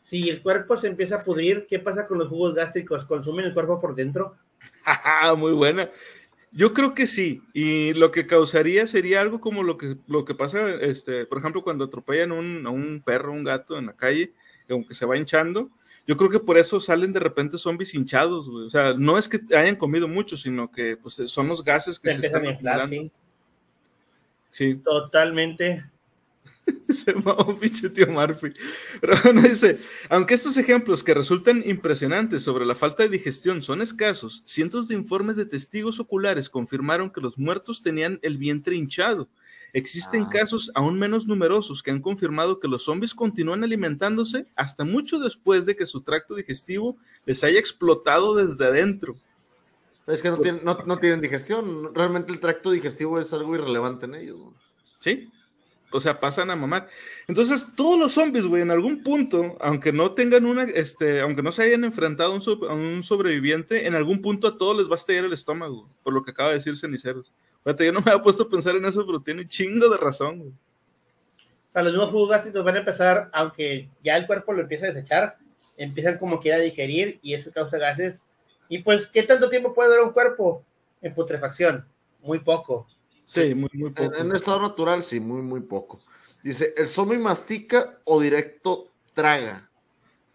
[0.00, 3.04] Si el cuerpo se empieza a pudrir, ¿qué pasa con los jugos gástricos?
[3.04, 4.36] ¿Consumen el cuerpo por dentro?
[5.36, 5.90] Muy buena.
[6.52, 10.36] Yo creo que sí, y lo que causaría sería algo como lo que, lo que
[10.36, 14.34] pasa, este, por ejemplo, cuando atropellan un, a un perro, un gato en la calle,
[14.68, 15.68] aunque se va hinchando,
[16.06, 19.40] yo creo que por eso salen de repente zombies hinchados, O sea, no es que
[19.56, 22.86] hayan comido mucho, sino que pues, son los gases que se, están inflando.
[22.86, 23.10] Sí.
[24.84, 25.84] Totalmente.
[26.88, 28.52] Se un pinche tío Murphy.
[29.00, 29.78] Pero bueno, dice,
[30.08, 34.94] aunque estos ejemplos que resultan impresionantes sobre la falta de digestión son escasos, cientos de
[34.94, 39.28] informes de testigos oculares confirmaron que los muertos tenían el vientre hinchado.
[39.72, 40.28] Existen ah.
[40.30, 45.66] casos aún menos numerosos que han confirmado que los zombies continúan alimentándose hasta mucho después
[45.66, 46.96] de que su tracto digestivo
[47.26, 49.16] les haya explotado desde adentro.
[50.06, 51.94] Es que no tienen, no tienen digestión.
[51.94, 54.38] Realmente el tracto digestivo es algo irrelevante en ellos.
[55.00, 55.30] Sí,
[55.94, 56.88] o sea, pasan a mamar.
[57.28, 61.52] Entonces, todos los zombies, güey, en algún punto, aunque no tengan una, este, aunque no
[61.52, 65.24] se hayan enfrentado a un, sobreviviente, en algún punto a todos les va a estallar
[65.24, 67.32] el estómago, por lo que acaba de decir Ceniceros.
[67.62, 69.96] Fíjate, yo no me había puesto a pensar en eso, pero tiene un chingo de
[69.96, 70.52] razón, güey.
[71.76, 74.88] O los mismos jugos gástricos van a empezar, aunque ya el cuerpo lo empieza a
[74.88, 75.36] desechar,
[75.76, 78.20] empiezan como que a digerir y eso causa gases.
[78.68, 80.64] Y pues, ¿qué tanto tiempo puede durar un cuerpo
[81.02, 81.86] en putrefacción?
[82.22, 82.86] Muy poco.
[83.24, 84.14] Sí, muy, muy poco.
[84.14, 86.00] En, estado natural, sí, muy, muy poco.
[86.42, 89.68] Dice, ¿el zombie mastica o directo traga?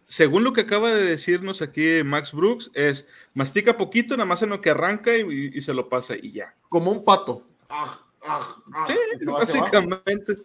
[0.06, 4.50] Según lo que acaba de decirnos aquí Max Brooks, es mastica poquito, nada más en
[4.50, 6.56] lo que arranca y, se lo pasa y ya.
[6.68, 7.46] Como un pato.
[7.70, 10.38] Ah, ah, ah, sí, básicamente.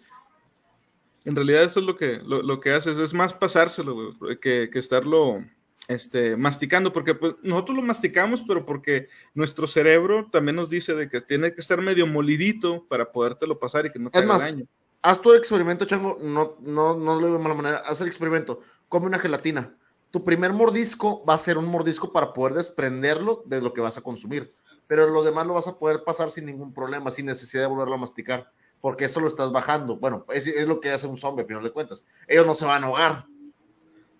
[1.24, 5.42] En realidad eso es lo que, lo, que hace, es más pasárselo, que, que estarlo
[5.88, 11.08] este, masticando, porque pues, nosotros lo masticamos, pero porque nuestro cerebro también nos dice de
[11.08, 14.66] que tiene que estar medio molidito para podértelo pasar y que no te haga daño.
[15.02, 18.60] Haz tu experimento, Chango, no, no, no lo digo de mala manera, haz el experimento,
[18.88, 19.76] come una gelatina.
[20.10, 23.98] Tu primer mordisco va a ser un mordisco para poder desprenderlo de lo que vas
[23.98, 24.54] a consumir,
[24.86, 27.96] pero lo demás lo vas a poder pasar sin ningún problema, sin necesidad de volverlo
[27.96, 29.96] a masticar, porque eso lo estás bajando.
[29.96, 32.06] Bueno, es, es lo que hace un zombie, a final de cuentas.
[32.26, 33.26] Ellos no se van a ahogar,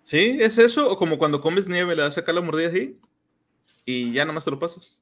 [0.05, 2.95] Sí, es eso, o como cuando comes nieve, le das a sacar la mordida así
[3.85, 4.99] y ya nada más te lo pasas.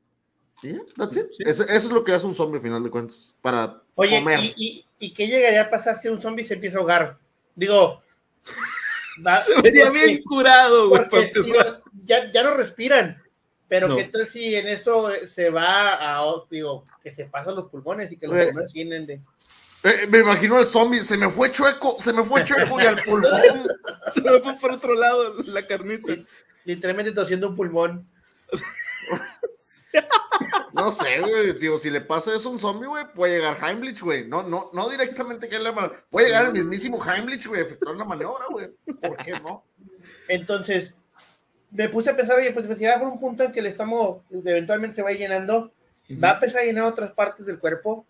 [0.61, 0.79] Sí,
[1.39, 4.39] Eso, es lo que hace un zombie, al final de cuentas, para Oye, comer.
[4.55, 7.17] ¿y, y, qué llegaría a pasar si un zombie se empieza a ahogar?
[7.53, 8.01] Digo,
[9.43, 11.05] se vería bien curado, güey,
[12.05, 13.21] ya, ya no respiran.
[13.67, 18.09] Pero qué tal si en eso se va a, digo, que se pasan los pulmones
[18.09, 19.19] y que los pulmones tienen de.
[19.83, 23.01] Eh, me imagino al zombie, se me fue chueco, se me fue chueco y al
[23.01, 23.31] pulmón.
[24.13, 26.13] se me fue por otro lado la carnita.
[26.63, 28.07] Literalmente tosiendo un pulmón.
[30.73, 34.01] No sé, güey, digo, si le pasa eso a un zombie, güey, puede llegar Heimlich,
[34.01, 34.27] güey.
[34.27, 35.71] No, no, no directamente que le
[36.09, 38.69] puede llegar el mismísimo Heimlich, güey, efectuar una maniobra, güey.
[39.01, 39.63] ¿Por qué no?
[40.27, 40.93] Entonces,
[41.71, 44.21] me puse a pensar, oye, pues si va por un punto en que le estamos,
[44.31, 45.71] eventualmente se va llenando,
[46.23, 48.05] va a empezar a llenar otras partes del cuerpo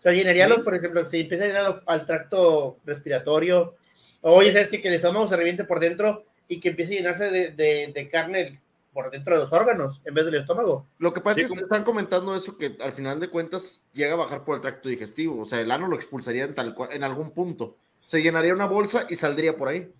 [0.00, 3.74] o sea, llenaría, los, por ejemplo, si empieza a llenar al tracto respiratorio,
[4.22, 6.96] o oye, ¿sabes que, que el estómago se reviente por dentro y que empiece a
[6.96, 8.62] llenarse de, de, carne
[8.94, 10.86] por dentro de los órganos en vez del estómago?
[10.98, 14.16] Lo que pasa es que están comentando eso que al final de cuentas llega a
[14.16, 17.32] bajar por el tracto digestivo, o sea, el ano lo expulsaría en, tal, en algún
[17.32, 17.76] punto.
[18.06, 19.92] Se llenaría una bolsa y saldría por ahí.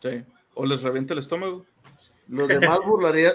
[0.00, 0.24] Sí,
[0.54, 1.66] o les revienta el estómago.
[2.28, 2.80] Los demás,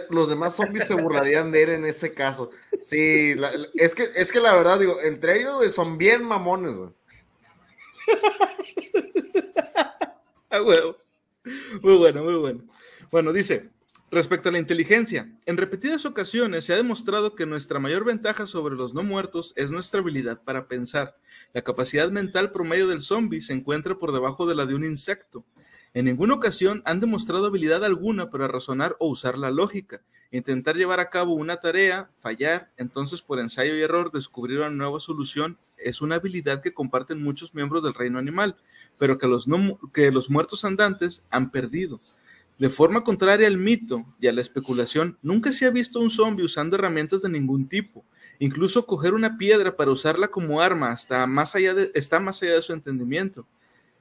[0.10, 2.50] los demás zombies se burlarían de él en ese caso.
[2.82, 3.36] Sí,
[3.76, 6.90] es, que, es que la verdad, digo, entre ellos son bien mamones, güey.
[10.50, 10.98] ah, huevo.
[11.82, 12.64] Muy bueno, muy bueno.
[13.12, 13.70] Bueno, dice,
[14.12, 18.76] respecto a la inteligencia, en repetidas ocasiones se ha demostrado que nuestra mayor ventaja sobre
[18.76, 21.16] los no muertos es nuestra habilidad para pensar.
[21.54, 25.46] La capacidad mental promedio del zombie se encuentra por debajo de la de un insecto.
[25.94, 31.00] En ninguna ocasión han demostrado habilidad alguna para razonar o usar la lógica, intentar llevar
[31.00, 36.02] a cabo una tarea, fallar, entonces por ensayo y error descubrir una nueva solución es
[36.02, 38.56] una habilidad que comparten muchos miembros del reino animal,
[39.00, 39.48] pero que los,
[39.92, 42.00] que los muertos andantes han perdido.
[42.60, 46.44] De forma contraria al mito y a la especulación, nunca se ha visto un zombie
[46.44, 48.04] usando herramientas de ningún tipo.
[48.38, 52.62] Incluso coger una piedra para usarla como arma hasta más allá está más allá de
[52.62, 53.48] su entendimiento.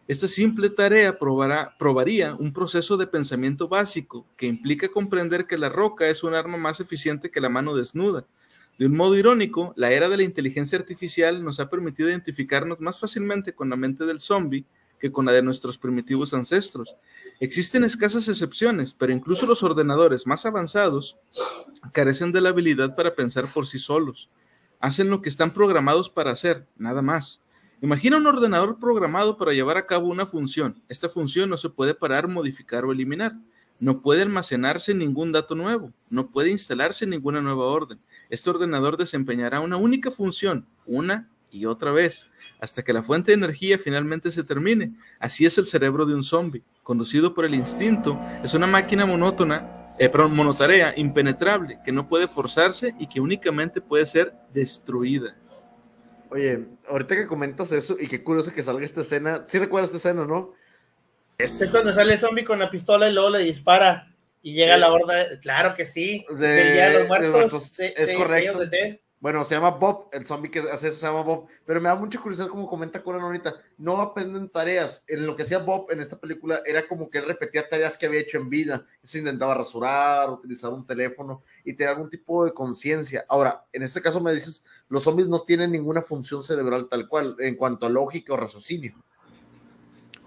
[0.09, 6.09] Esta simple tarea probaría un proceso de pensamiento básico que implica comprender que la roca
[6.09, 8.25] es un arma más eficiente que la mano desnuda.
[8.79, 12.99] De un modo irónico, la era de la inteligencia artificial nos ha permitido identificarnos más
[12.99, 14.65] fácilmente con la mente del zombie
[14.99, 16.97] que con la de nuestros primitivos ancestros.
[17.39, 21.19] Existen escasas excepciones, pero incluso los ordenadores más avanzados
[21.93, 24.31] carecen de la habilidad para pensar por sí solos.
[24.81, 27.43] Hacen lo que están programados para hacer, nada más.
[27.81, 30.83] Imagina un ordenador programado para llevar a cabo una función.
[30.89, 33.37] Esta función no se puede parar, modificar o eliminar.
[33.79, 35.93] No puede almacenarse ningún dato nuevo.
[36.11, 38.01] No puede instalarse ninguna nueva orden.
[38.31, 42.27] Este ordenador desempeñará una única función, una y otra vez,
[42.61, 44.95] hasta que la fuente de energía finalmente se termine.
[45.21, 46.65] Así es el cerebro de un zombie.
[46.83, 52.97] Conducido por el instinto, es una máquina monótona, eh, monotarea, impenetrable, que no puede forzarse
[52.99, 55.37] y que únicamente puede ser destruida.
[56.31, 60.11] Oye, ahorita que comentas eso, y qué curioso que salga esta escena, sí recuerdas esta
[60.11, 60.55] escena, ¿no?
[61.39, 64.13] Es, cuando sale el zombie con la pistola y luego le dispara
[64.43, 68.61] y llega la horda, claro que sí, de, los muertos, es correcto.
[69.21, 71.97] Bueno, se llama Bob, el zombie que hace eso se llama Bob, pero me da
[71.97, 75.99] mucha curiosidad como comenta Coran ahorita, no aprenden tareas, en lo que hacía Bob en
[75.99, 79.55] esta película era como que él repetía tareas que había hecho en vida, se intentaba
[79.55, 83.25] rasurar, utilizar un teléfono y tener algún tipo de conciencia.
[83.29, 87.35] Ahora, en este caso me dices, los zombies no tienen ninguna función cerebral tal cual
[87.41, 88.95] en cuanto a lógica o raciocinio.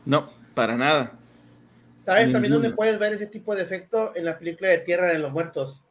[0.03, 1.17] No, para nada.
[2.03, 4.13] ¿Sabes también dónde puedes ver ese tipo de efecto?
[4.15, 5.81] En la película de Tierra de los Muertos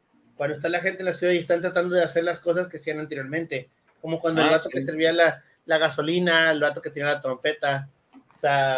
[0.41, 2.77] cuando está la gente en la ciudad y están tratando de hacer las cosas que
[2.77, 3.69] hacían anteriormente,
[4.01, 7.21] como cuando el ah, vato que servía la, la, gasolina, el vato que tenía la
[7.21, 7.87] trompeta,
[8.35, 8.75] o sea,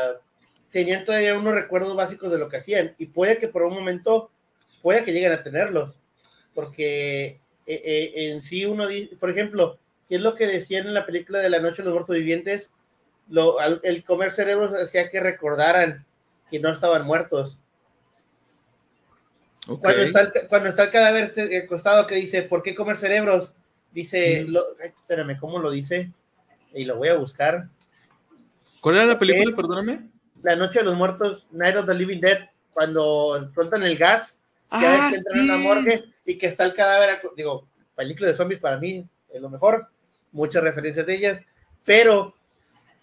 [0.71, 4.29] tenían todavía unos recuerdos básicos de lo que hacían y puede que por un momento,
[4.81, 5.95] puede que lleguen a tenerlos,
[6.53, 10.93] porque eh, eh, en sí uno dice, por ejemplo, ¿qué es lo que decían en
[10.93, 12.71] la película de la noche de los muertos vivientes?
[13.29, 16.05] Lo, el comer cerebros hacía que recordaran
[16.51, 17.57] que no estaban muertos
[19.65, 23.51] cuando, está el, cuando está el cadáver costado que dice, ¿por qué comer cerebros?
[23.91, 24.45] Dice,
[24.83, 26.11] espérame, ¿cómo lo dice?
[26.73, 27.69] Y lo voy a buscar.
[28.81, 30.09] ¿Cuál era la película, perdóname?
[30.41, 34.35] La Noche de los Muertos, Night of the Living Dead, cuando sueltan el gas,
[34.71, 38.59] ah, que entran en la morgue y que está el cadáver, digo, película de zombies
[38.59, 39.87] para mí es lo mejor,
[40.31, 41.41] muchas referencias de ellas,
[41.85, 42.35] pero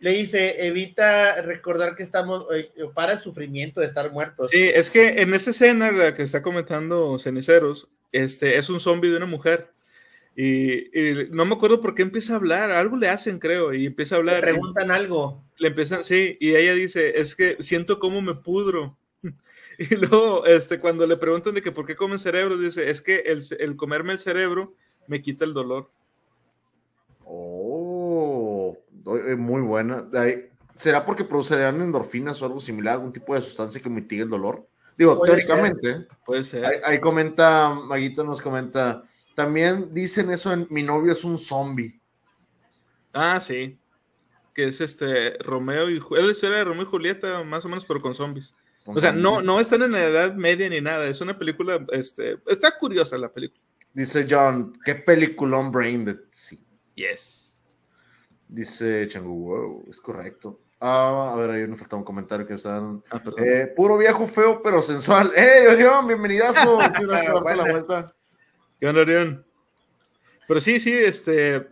[0.01, 4.48] le dice, evita recordar que estamos, eh, para el sufrimiento de estar muertos.
[4.51, 9.11] Sí, es que en esa escena, la que está comentando Ceniceros, este, es un zombie
[9.11, 9.72] de una mujer.
[10.34, 10.86] Y,
[11.30, 14.18] no me acuerdo por qué empieza a hablar, algo le hacen, creo, y empieza a
[14.18, 14.36] hablar.
[14.36, 15.44] Le preguntan algo.
[15.59, 18.96] Le empiezan, sí, y ella dice, es que siento cómo me pudro.
[19.78, 23.16] Y luego, este, cuando le preguntan de que por qué comen cerebro, dice, es que
[23.24, 24.74] el, el comerme el cerebro
[25.07, 25.88] me quita el dolor.
[27.24, 27.80] Oh,
[29.05, 30.07] muy buena.
[30.78, 34.66] ¿Será porque producirían endorfinas o algo similar, algún tipo de sustancia que mitigue el dolor?
[34.96, 36.07] Digo, teóricamente.
[36.24, 36.82] Puede ser.
[36.84, 39.03] Ahí, comenta, Maguito nos comenta,
[39.34, 42.01] también dicen eso en Mi novio es un zombie.
[43.12, 43.78] Ah, sí.
[44.55, 47.84] Que es este Romeo y es la historia de Romeo y Julieta, más o menos,
[47.84, 48.55] pero con zombies.
[48.84, 51.07] o sea, no, no están en la edad media ni nada.
[51.07, 53.62] Es una película, este, está curiosa la película.
[53.92, 56.64] Dice John, qué peliculón Brain Sí.
[56.94, 57.49] Yes.
[58.53, 60.59] Dice Changu, wow, es correcto.
[60.80, 63.01] Ah, a ver, ahí nos falta un comentario que están.
[63.09, 65.30] Ah, eh, puro viejo feo, pero sensual.
[65.36, 66.09] ¡Hey, Orión!
[66.09, 66.76] Bienvenidazo.
[67.07, 68.12] la vuelta.
[68.80, 69.46] ¿Qué onda, Orión?
[70.48, 71.68] Pero sí, sí, este.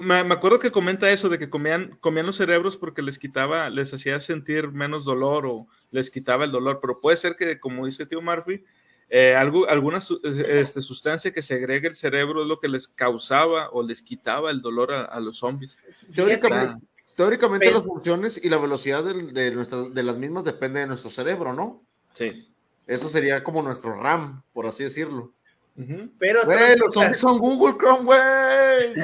[0.00, 3.92] me, acuerdo que comenta eso de que comían, comían los cerebros porque les quitaba, les
[3.92, 6.78] hacía sentir menos dolor o les quitaba el dolor.
[6.80, 8.64] Pero puede ser que, como dice tío Murphy,
[9.14, 13.68] eh, algo, alguna este, sustancia que se agregue el cerebro es lo que les causaba
[13.68, 15.76] o les quitaba el dolor a, los zombies.
[17.14, 21.84] Teóricamente, las funciones y la velocidad de, de, las mismas depende de nuestro cerebro, ¿no?
[22.14, 22.54] Sí.
[22.86, 25.34] Eso sería como nuestro RAM, por así decirlo.
[26.18, 28.94] Pero güey, los zombies son Google Chrome, güey.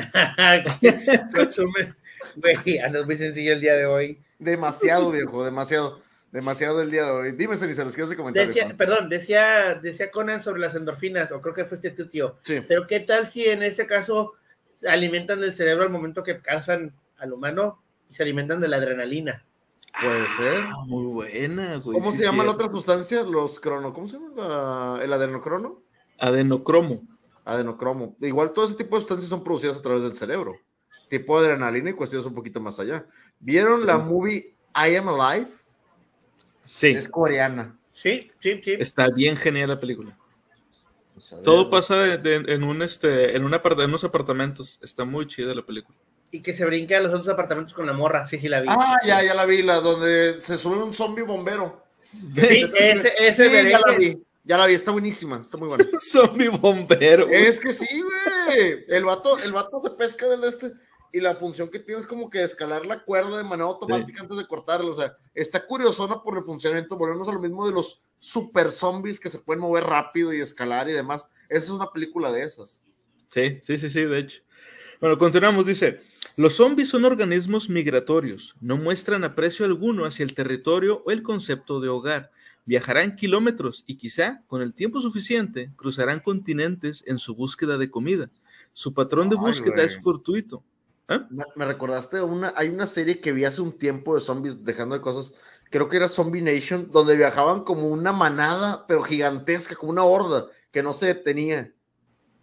[2.64, 4.22] güey, andas muy sencillo el día de hoy.
[4.38, 6.00] Demasiado, viejo, demasiado.
[6.30, 7.32] Demasiado el día de hoy.
[7.32, 8.46] Dime, Ceniza, les quiero comentar.
[8.46, 12.36] Decía, perdón, decía, decía Conan sobre las endorfinas, o creo que fuiste tu tío.
[12.42, 12.60] Sí.
[12.66, 14.34] Pero ¿qué tal si en ese caso
[14.86, 19.44] alimentan el cerebro al momento que cazan al humano y se alimentan de la adrenalina?
[20.00, 20.64] Puede ser.
[20.66, 21.98] Ah, muy buena, güey.
[21.98, 23.22] ¿Cómo se llama la otra sustancia?
[23.22, 23.94] Los crono.
[23.94, 25.00] ¿Cómo se llama?
[25.02, 25.82] ¿El adenocrono?
[26.18, 27.08] Adenocromo.
[27.44, 28.16] Adenocromo.
[28.20, 30.56] Igual todo ese tipo de sustancias son producidas a través del cerebro.
[31.08, 33.06] Tipo de adrenalina y cuestiones un poquito más allá.
[33.40, 35.48] ¿Vieron la movie I Am Alive?
[36.68, 36.88] Sí.
[36.88, 37.74] Es coreana.
[37.94, 38.76] Sí, sí, sí.
[38.78, 40.14] Está bien genial la película.
[41.14, 44.78] Pues Todo pasa en, un, este, en, una, en unos apartamentos.
[44.82, 45.96] Está muy chida la película.
[46.30, 48.26] Y que se brinca a los otros apartamentos con la morra.
[48.26, 48.68] Sí, sí, la vi.
[48.70, 49.62] Ah, ya, ya la vi.
[49.62, 51.86] La donde se sube un zombie bombero.
[52.12, 54.22] Sí, ese, ese sí, ya la vi.
[54.44, 55.86] Ya la vi, está buenísima, está muy buena.
[56.00, 57.28] zombie bombero.
[57.30, 58.84] Es que sí, güey.
[58.88, 60.72] El vato, el vato se pesca del este
[61.12, 64.36] y la función que tiene es como que escalar la cuerda de manera automática antes
[64.36, 64.90] de cortarlo.
[64.90, 66.96] O sea, está curiosona por el funcionamiento.
[66.96, 70.88] Volvemos a lo mismo de los super zombies que se pueden mover rápido y escalar
[70.88, 71.26] y demás.
[71.48, 72.82] Esa es una película de esas.
[73.28, 74.42] Sí, sí, sí, sí, de hecho.
[75.00, 76.00] Bueno, continuamos, dice,
[76.36, 81.78] los zombies son organismos migratorios, no muestran aprecio alguno hacia el territorio o el concepto
[81.78, 82.32] de hogar,
[82.64, 88.30] viajarán kilómetros y quizá, con el tiempo suficiente, cruzarán continentes en su búsqueda de comida.
[88.72, 90.64] Su patrón de búsqueda es fortuito.
[91.08, 91.18] ¿Eh?
[91.56, 95.00] Me, recordaste, una, hay una serie que vi hace un tiempo de zombies dejando de
[95.00, 95.32] cosas,
[95.70, 100.46] creo que era Zombie Nation, donde viajaban como una manada, pero gigantesca, como una horda,
[100.70, 101.72] que no se detenía.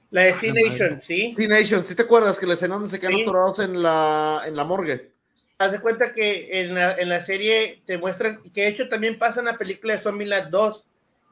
[0.09, 1.31] La de Sea Nation, ¿sí?
[1.31, 4.55] Sea Nation, ¿sí te acuerdas que la escena donde se quedan atorados en la, en
[4.55, 5.13] la morgue?
[5.57, 9.19] Haz de cuenta que en la, en la serie te muestran, que de hecho también
[9.19, 10.85] pasa en la película de Zombieland 2,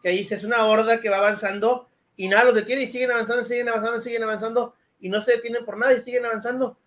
[0.03, 3.45] que ahí es una horda que va avanzando y nada los detiene y siguen avanzando,
[3.45, 6.77] siguen avanzando, siguen avanzando y no se detienen por nada y siguen avanzando.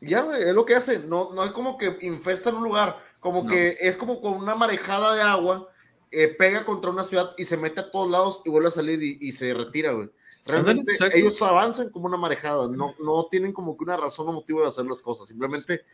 [0.00, 1.00] Ya, es lo que hace.
[1.00, 4.54] No, no es como que infesta en un lugar, como que es como con una
[4.54, 5.68] marejada de agua,
[6.10, 9.02] eh, pega contra una ciudad y se mete a todos lados y vuelve a salir
[9.02, 10.10] y, se retira, güey.
[10.46, 14.60] Realmente ellos avanzan como una marejada, no, no tienen como que una razón o motivo
[14.62, 15.84] de hacer las cosas, simplemente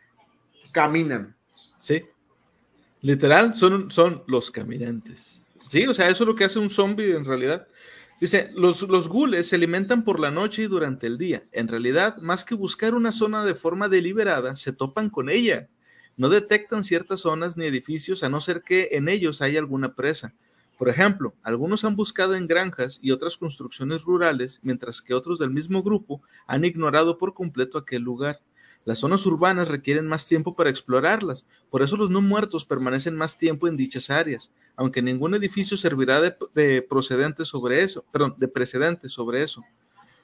[0.71, 1.35] caminan.
[1.79, 2.03] Sí.
[3.01, 5.43] Literal, son, son los caminantes.
[5.69, 7.67] Sí, o sea, eso es lo que hace un zombie en realidad.
[8.19, 11.43] Dice, los, los gules se alimentan por la noche y durante el día.
[11.51, 15.67] En realidad, más que buscar una zona de forma deliberada, se topan con ella.
[16.15, 20.33] No detectan ciertas zonas ni edificios a no ser que en ellos haya alguna presa.
[20.77, 25.49] Por ejemplo, algunos han buscado en granjas y otras construcciones rurales, mientras que otros del
[25.49, 28.41] mismo grupo han ignorado por completo aquel lugar.
[28.85, 33.37] Las zonas urbanas requieren más tiempo para explorarlas, por eso los no muertos permanecen más
[33.37, 39.07] tiempo en dichas áreas, aunque ningún edificio servirá de, procedente sobre eso, perdón, de precedente
[39.07, 39.63] sobre eso.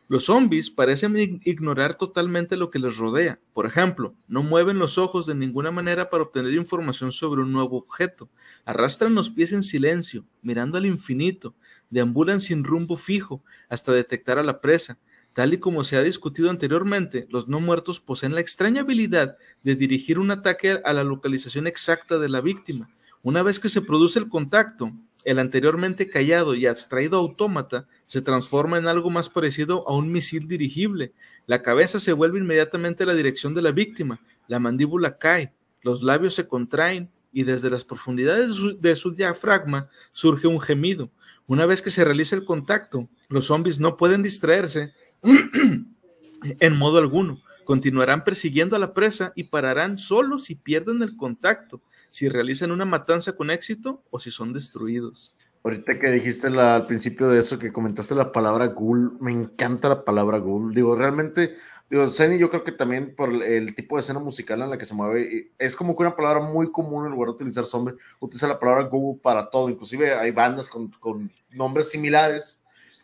[0.09, 3.39] Los zombies parecen ignorar totalmente lo que les rodea.
[3.53, 7.77] Por ejemplo, no mueven los ojos de ninguna manera para obtener información sobre un nuevo
[7.77, 8.27] objeto.
[8.65, 11.53] Arrastran los pies en silencio, mirando al infinito.
[11.91, 14.97] Deambulan sin rumbo fijo hasta detectar a la presa.
[15.33, 19.75] Tal y como se ha discutido anteriormente, los no muertos poseen la extraña habilidad de
[19.75, 22.89] dirigir un ataque a la localización exacta de la víctima.
[23.21, 24.91] Una vez que se produce el contacto,
[25.25, 30.47] el anteriormente callado y abstraído autómata se transforma en algo más parecido a un misil
[30.47, 31.13] dirigible.
[31.45, 36.01] La cabeza se vuelve inmediatamente a la dirección de la víctima, la mandíbula cae, los
[36.01, 41.11] labios se contraen y desde las profundidades de su diafragma surge un gemido.
[41.45, 44.93] Una vez que se realiza el contacto, los zombies no pueden distraerse
[46.59, 47.41] en modo alguno.
[47.65, 52.85] Continuarán persiguiendo a la presa y pararán solo si pierden el contacto, si realizan una
[52.85, 55.35] matanza con éxito o si son destruidos.
[55.63, 60.03] Ahorita que dijiste al principio de eso, que comentaste la palabra ghoul, me encanta la
[60.03, 60.73] palabra ghoul.
[60.73, 61.57] Digo, realmente,
[61.89, 64.85] digo, Zeni, yo creo que también por el tipo de escena musical en la que
[64.85, 68.47] se mueve, es como que una palabra muy común en lugar de utilizar zombie, utiliza
[68.47, 69.69] la palabra ghoul para todo.
[69.69, 72.58] Inclusive hay bandas con, con nombres similares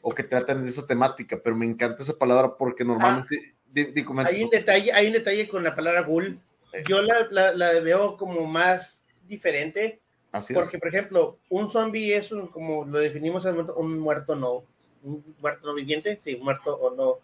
[0.07, 3.55] o que tratan de esa temática, pero me encanta esa palabra porque normalmente...
[3.75, 6.39] Ah, hay, un detalle, hay un detalle con la palabra ghoul.
[6.87, 9.99] Yo la, la, veo como más diferente.
[10.31, 14.63] Así porque, por ejemplo, un zombie es un, como lo definimos, un muerto no.
[15.01, 17.15] Un muerto no viviente, sí, muerto o no.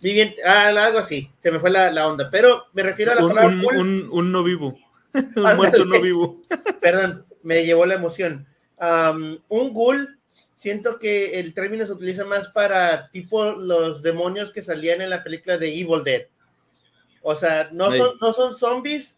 [0.00, 2.30] Viviente, ah, algo así, se me fue la, la onda.
[2.30, 3.46] Pero me refiero a la palabra.
[3.48, 4.78] Un, un, un no vivo.
[5.12, 6.40] un muerto no vivo.
[6.80, 8.46] Perdón, me llevó la emoción.
[8.80, 10.18] un ghoul
[10.62, 15.24] siento que el término se utiliza más para tipo los demonios que salían en la
[15.24, 16.28] película de Evil Dead.
[17.20, 19.16] O sea, no, son, no son zombies,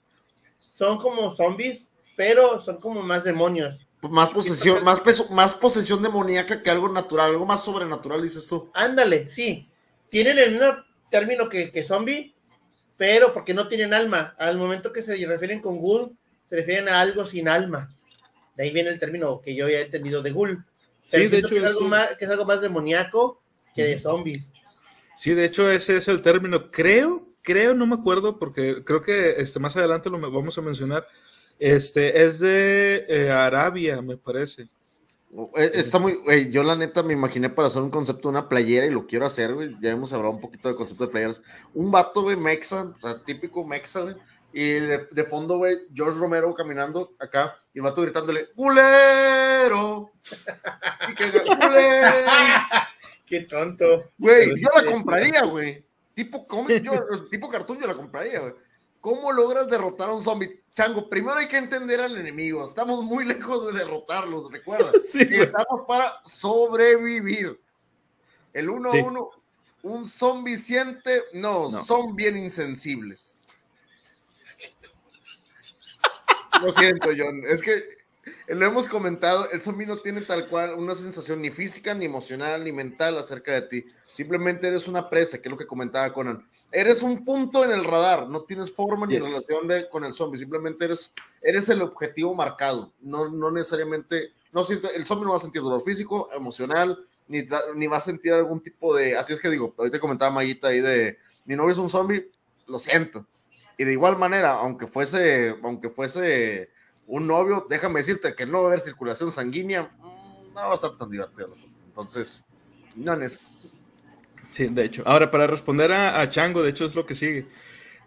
[0.72, 1.86] son como zombies,
[2.16, 3.78] pero son como más demonios.
[4.01, 8.70] Más posesión, más, peso, más posesión demoníaca que algo natural, algo más sobrenatural, dices tú.
[8.72, 9.68] Ándale, sí.
[10.09, 10.68] Tienen el mismo
[11.11, 12.34] término que, que zombie,
[12.97, 14.34] pero porque no tienen alma.
[14.38, 16.16] Al momento que se refieren con ghoul,
[16.49, 17.95] se refieren a algo sin alma.
[18.57, 20.64] De ahí viene el término que yo ya he entendido de ghoul.
[21.07, 23.42] Sí, de hecho, que es, algo más, que es algo más demoníaco
[23.74, 24.50] que de zombies.
[25.16, 26.70] Sí, de hecho ese es el término.
[26.70, 31.07] Creo, creo, no me acuerdo porque creo que este más adelante lo vamos a mencionar.
[31.59, 34.68] Este es de eh, Arabia, me parece.
[35.57, 38.48] Eh, Está muy, güey, yo la neta me imaginé para hacer un concepto de una
[38.48, 39.76] playera y lo quiero hacer, güey.
[39.80, 41.42] Ya hemos hablado un poquito de concepto de playeras.
[41.72, 44.16] Un vato, güey, mexa, o sea, típico mexa, güey.
[44.57, 50.12] Y de, de fondo, güey, George Romero caminando acá y el vato gritándole, ¡Culero!
[51.11, 52.11] Y que, "Culero".
[53.26, 54.11] Qué tonto.
[54.16, 55.84] Güey, yo la compraría, güey.
[56.14, 56.92] Tipo cómic, yo,
[57.30, 58.52] tipo cartoon, yo la compraría, güey.
[59.00, 60.62] ¿Cómo logras derrotar a un zombie?
[60.72, 62.64] Chango, primero hay que entender al enemigo.
[62.64, 64.92] Estamos muy lejos de derrotarlos, recuerda.
[65.02, 67.61] Sí, Y estamos para sobrevivir.
[68.52, 68.98] El 1 Sí.
[69.00, 69.30] 1,
[69.82, 71.84] un zombie siente, no, No.
[71.84, 73.40] son bien insensibles.
[76.62, 77.42] Lo siento, John.
[77.48, 77.82] Es que
[78.48, 82.64] lo hemos comentado, el zombie no tiene tal cual una sensación ni física, ni emocional,
[82.64, 83.84] ni mental acerca de ti.
[84.12, 86.46] Simplemente eres una presa, que es lo que comentaba Conan.
[86.70, 89.26] Eres un punto en el radar, no tienes forma ni Yes.
[89.26, 91.11] relación de- con el zombie, simplemente eres,
[91.42, 92.92] eres el objetivo marcado.
[93.00, 97.42] No, no necesariamente, no siente, el zombie no va a sentir dolor físico, emocional, ni,
[97.74, 100.80] ni va a sentir algún tipo de, así es que digo, ahorita comentaba Mayita ahí
[100.80, 102.30] de, mi novio es un zombie,
[102.68, 103.26] lo siento.
[103.76, 106.70] Y de igual manera, aunque fuese, aunque fuese
[107.06, 110.74] un novio, déjame decirte que no va a haber circulación sanguínea, mm, no va a
[110.74, 111.54] estar tan divertido.
[111.86, 112.44] Entonces,
[112.94, 113.76] no es...
[114.50, 115.02] Sí, de hecho.
[115.06, 117.48] Ahora, para responder a, a Chango, de hecho es lo que sigue.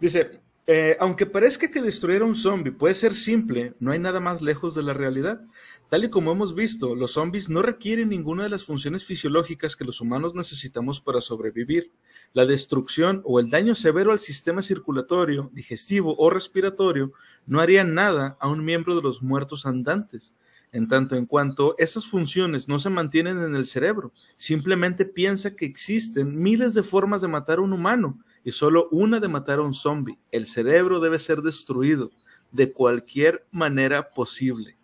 [0.00, 0.40] Dice,
[0.70, 4.42] eh, aunque parezca que destruir a un zombie puede ser simple, no hay nada más
[4.42, 5.40] lejos de la realidad.
[5.88, 9.86] Tal y como hemos visto, los zombies no requieren ninguna de las funciones fisiológicas que
[9.86, 11.92] los humanos necesitamos para sobrevivir.
[12.34, 17.12] La destrucción o el daño severo al sistema circulatorio, digestivo o respiratorio
[17.46, 20.34] no harían nada a un miembro de los muertos andantes.
[20.72, 25.64] En tanto en cuanto esas funciones no se mantienen en el cerebro, simplemente piensa que
[25.64, 29.62] existen miles de formas de matar a un humano y solo una de matar a
[29.62, 30.18] un zombie.
[30.32, 32.10] El cerebro debe ser destruido
[32.52, 34.77] de cualquier manera posible.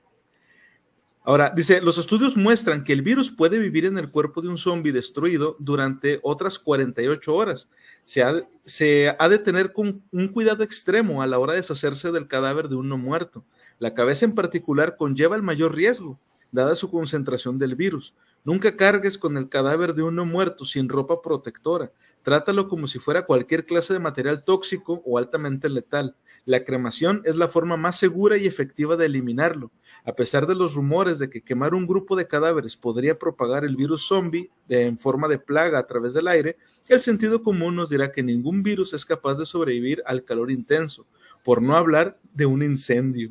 [1.26, 4.58] Ahora, dice, los estudios muestran que el virus puede vivir en el cuerpo de un
[4.58, 7.70] zombie destruido durante otras 48 horas.
[8.04, 12.12] Se ha, se ha de tener con un cuidado extremo a la hora de deshacerse
[12.12, 13.42] del cadáver de un no muerto.
[13.78, 16.20] La cabeza en particular conlleva el mayor riesgo,
[16.52, 18.14] dada su concentración del virus.
[18.44, 21.90] Nunca cargues con el cadáver de un no muerto sin ropa protectora.
[22.22, 26.16] Trátalo como si fuera cualquier clase de material tóxico o altamente letal.
[26.44, 29.70] La cremación es la forma más segura y efectiva de eliminarlo.
[30.06, 33.74] A pesar de los rumores de que quemar un grupo de cadáveres podría propagar el
[33.74, 37.88] virus zombie de- en forma de plaga a través del aire, el sentido común nos
[37.88, 41.06] dirá que ningún virus es capaz de sobrevivir al calor intenso,
[41.42, 43.30] por no hablar de un incendio.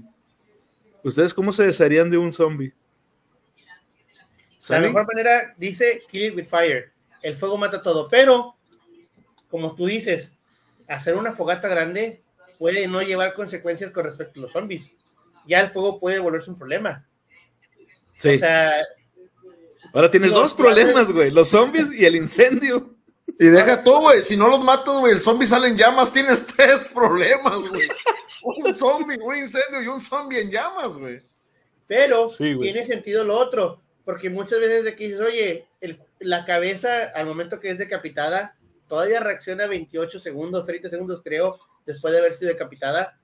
[1.04, 2.74] ¿Ustedes cómo se desharían de un zombie?
[4.70, 6.92] La mejor manera dice kill it with fire.
[7.22, 8.56] El fuego mata todo, pero
[9.50, 10.32] como tú dices,
[10.88, 12.24] hacer una fogata grande
[12.58, 14.92] puede no llevar consecuencias con respecto a los zombies.
[15.48, 17.08] Ya el fuego puede volverse un problema.
[18.18, 18.36] Sí.
[18.36, 18.74] O sea,
[19.94, 22.96] Ahora tienes dos problemas, güey, los zombies y el incendio.
[23.40, 24.22] Y deja todo, güey.
[24.22, 27.88] Si no los matas, güey, el zombie sale en llamas, tienes tres problemas, güey.
[28.44, 31.22] Un zombie, un incendio y un zombie en llamas, güey.
[31.88, 32.72] pero Sí, güey.
[32.72, 37.26] tiene sentido lo otro, porque muchas veces de que dices, oye, el- la cabeza al
[37.26, 38.56] momento que es decapitada,
[38.88, 43.20] todavía reacciona 28 segundos, 30 segundos creo, después de haber sido decapitada.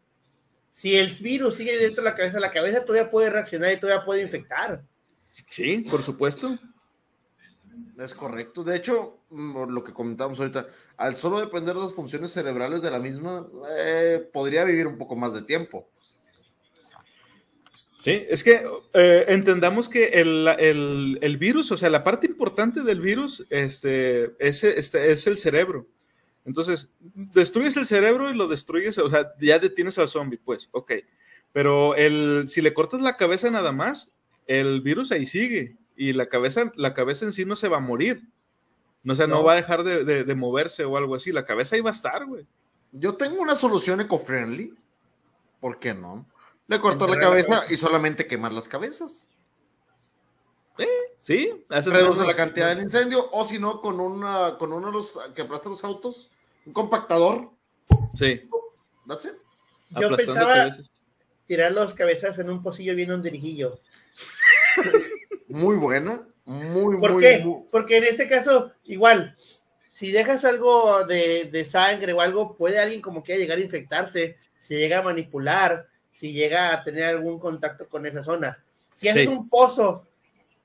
[0.80, 4.05] Si el virus sigue dentro de la cabeza, la cabeza todavía puede reaccionar y todavía
[4.05, 4.82] puede infectar.
[5.49, 6.57] Sí, por supuesto.
[7.97, 8.63] Es correcto.
[8.63, 12.82] De hecho, mm, por lo que comentamos ahorita, al solo depender de las funciones cerebrales
[12.82, 13.45] de la misma,
[13.77, 15.89] eh, podría vivir un poco más de tiempo.
[17.99, 18.63] Sí, es que
[18.93, 24.34] eh, entendamos que el, el- el virus, o sea, la parte importante del virus este,
[24.39, 25.86] es, este, es el cerebro.
[26.46, 30.94] Entonces, destruyes el cerebro y lo destruyes, o sea, ya detienes al zombie, pues, ok.
[31.52, 34.12] Pero el, si le cortas la cabeza nada más,
[34.48, 37.82] el virus ahí sigue y la cabeza, la cabeza en sí no se va a
[37.82, 38.24] morir.
[39.04, 39.44] No, o sea, no, No.
[39.44, 41.32] va a dejar de, de- de moverse o algo así.
[41.32, 42.46] La cabeza ahí va a estar, güey.
[42.92, 44.74] Yo tengo una solución eco-friendly.
[45.60, 46.26] ¿Por qué no?
[46.68, 49.28] Le Enterrar la cabeza y solamente quemar las cabezas.
[51.21, 54.93] Sí, haces Reduce la cantidad del incendio, o si no, con, una, con uno de
[54.93, 56.30] los que aplasta los autos,
[56.65, 57.49] un compactador.
[58.13, 58.49] Sí,
[59.07, 59.32] That's it.
[59.91, 60.91] Yo aplastando pensaba cabezas.
[61.47, 63.80] tirar los cabezas en un pocillo bien honderijillo.
[65.47, 66.25] muy buena.
[66.45, 67.39] Muy, ¿Por muy, qué?
[67.39, 69.36] muy- Porque en este caso, igual,
[69.95, 74.36] si dejas algo de, de sangre o algo, puede alguien como que llegar a infectarse,
[74.61, 75.88] si llega a manipular,
[76.19, 78.63] si llega a tener algún contacto con esa zona.
[78.95, 79.27] Si haces Sí.
[79.27, 80.05] un pozo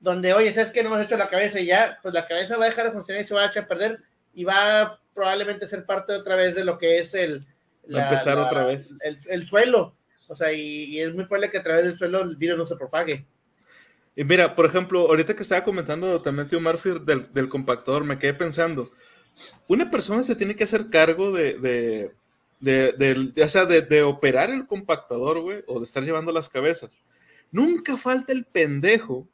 [0.05, 2.59] donde, oye, ¿sabes que No me has hecho la cabeza y ya, pues la cabeza
[2.59, 4.02] va a dejar de funcionar y se va a echar a perder
[4.34, 7.46] y va a probablemente ser parte otra vez de lo que es el...
[7.92, 8.92] Va a empezar otra vez.
[9.00, 9.96] El, el suelo.
[10.28, 12.66] O sea, y, y es muy probable que a través del suelo el virus no
[12.66, 13.26] se propague.
[14.14, 18.18] Y mira, por ejemplo, ahorita que estaba comentando también tío Murphy del, del compactador, me
[18.18, 18.90] quedé pensando,
[19.68, 21.55] una persona se tiene que hacer cargo de,
[22.61, 26.50] de, de, o sea, de, de operar el compactador, güey, o de estar llevando las
[26.50, 27.00] cabezas.
[27.50, 29.28] Nunca falta el pendejo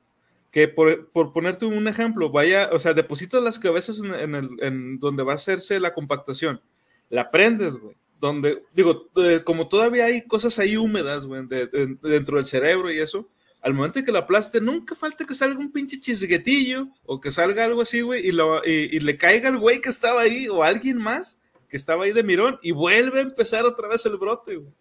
[0.51, 4.98] que, por, por ponerte un ejemplo, vaya, o sea, depositas las cabezas en, el, en
[4.98, 6.61] donde va a hacerse la compactación,
[7.09, 7.96] la prendes, güey.
[8.18, 12.90] Donde, digo, eh, como todavía hay cosas ahí húmedas, güey, de- de- dentro del cerebro
[12.92, 13.28] y eso,
[13.62, 17.32] al momento de que la aplaste, nunca falta que salga un pinche chisguetillo o que
[17.32, 18.30] salga algo así, güey, y-
[18.68, 21.38] y le caiga al güey que estaba ahí o alguien más
[21.68, 24.72] que estaba ahí de mirón y vuelve a empezar otra vez el brote, güey.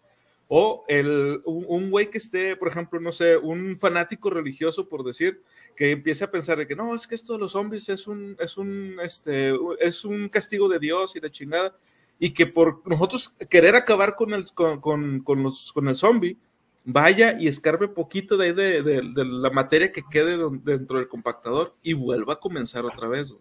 [0.52, 5.44] O el, un, güey que esté, por ejemplo, no sé, un fanático religioso, por decir,
[5.76, 8.36] que empiece a pensar de que no, es que esto de los zombies es un,
[8.40, 11.76] es un, este, es un castigo de Dios y la chingada,
[12.18, 16.36] y que por nosotros querer acabar con el, con, con, con los, con el zombie,
[16.84, 21.76] vaya y escarbe poquito de ahí de, de- la materia que quede dentro del compactador
[21.80, 23.32] y vuelva a comenzar otra vez.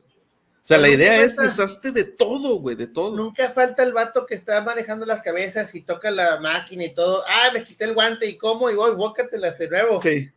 [0.70, 3.16] O sea, la idea es deshazte de todo, güey, de todo.
[3.16, 7.24] Nunca falta el vato que está manejando las cabezas y toca la máquina y todo.
[7.28, 10.00] Ah, me quité el guante y cómo, y voy, bócatela de nuevo.
[10.00, 10.30] Sí.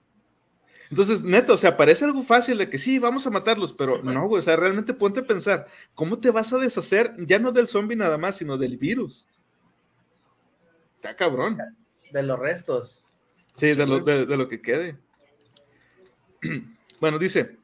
[0.88, 4.26] Entonces, neto, o sea, parece algo fácil de que sí, vamos a matarlos, pero no,
[4.26, 7.68] güey, o sea, realmente ponte a pensar, ¿cómo te vas a deshacer ya no del
[7.68, 9.26] zombie nada más, sino del virus?
[10.94, 11.58] Está cabrón.
[12.10, 13.04] De los restos.
[13.54, 14.96] Sí, de lo, de, de lo que quede.
[17.00, 17.58] Bueno, dice,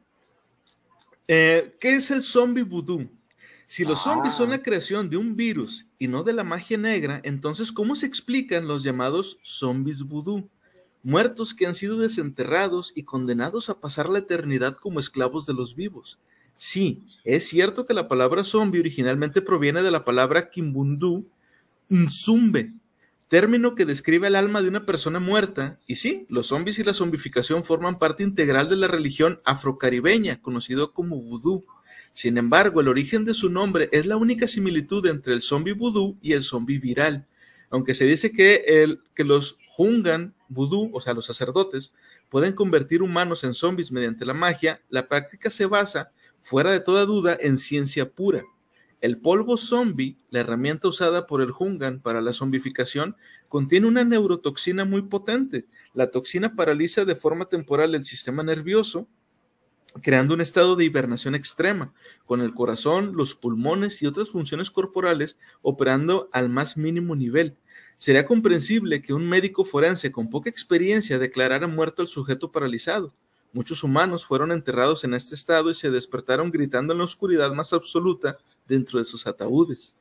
[1.28, 3.08] eh, ¿qué es el zombie vudú?
[3.66, 7.20] Si los zombies son la creación de un virus y no de la magia negra,
[7.22, 10.48] entonces ¿cómo se explican los llamados zombies vudú?
[11.02, 15.76] Muertos que han sido desenterrados y condenados a pasar la eternidad como esclavos de los
[15.76, 16.18] vivos.
[16.56, 21.26] Sí, es cierto que la palabra zombie originalmente proviene de la palabra kimbundu,
[21.90, 22.72] nzumbe,
[23.28, 26.94] término que describe el alma de una persona muerta, y sí, los zombies y la
[26.94, 31.66] zombificación forman parte integral de la religión afrocaribeña, conocido como vudú.
[32.12, 36.18] Sin embargo, el origen de su nombre es la única similitud entre el zombie vudú
[36.22, 37.26] y el zombie viral.
[37.70, 41.92] Aunque se dice que, el, que los Hungan vudú, o sea, los sacerdotes,
[42.30, 46.10] pueden convertir humanos en zombies mediante la magia, la práctica se basa,
[46.40, 48.42] fuera de toda duda, en ciencia pura.
[49.00, 53.16] El polvo zombie, la herramienta usada por el Hungan para la zombificación,
[53.48, 55.66] contiene una neurotoxina muy potente.
[55.94, 59.06] La toxina paraliza de forma temporal el sistema nervioso,
[60.02, 61.94] creando un estado de hibernación extrema,
[62.26, 67.56] con el corazón, los pulmones y otras funciones corporales operando al más mínimo nivel.
[67.96, 73.14] Sería comprensible que un médico forense con poca experiencia declarara muerto al sujeto paralizado.
[73.52, 77.72] Muchos humanos fueron enterrados en este estado y se despertaron gritando en la oscuridad más
[77.72, 78.38] absoluta
[78.68, 79.96] dentro de sus ataúdes.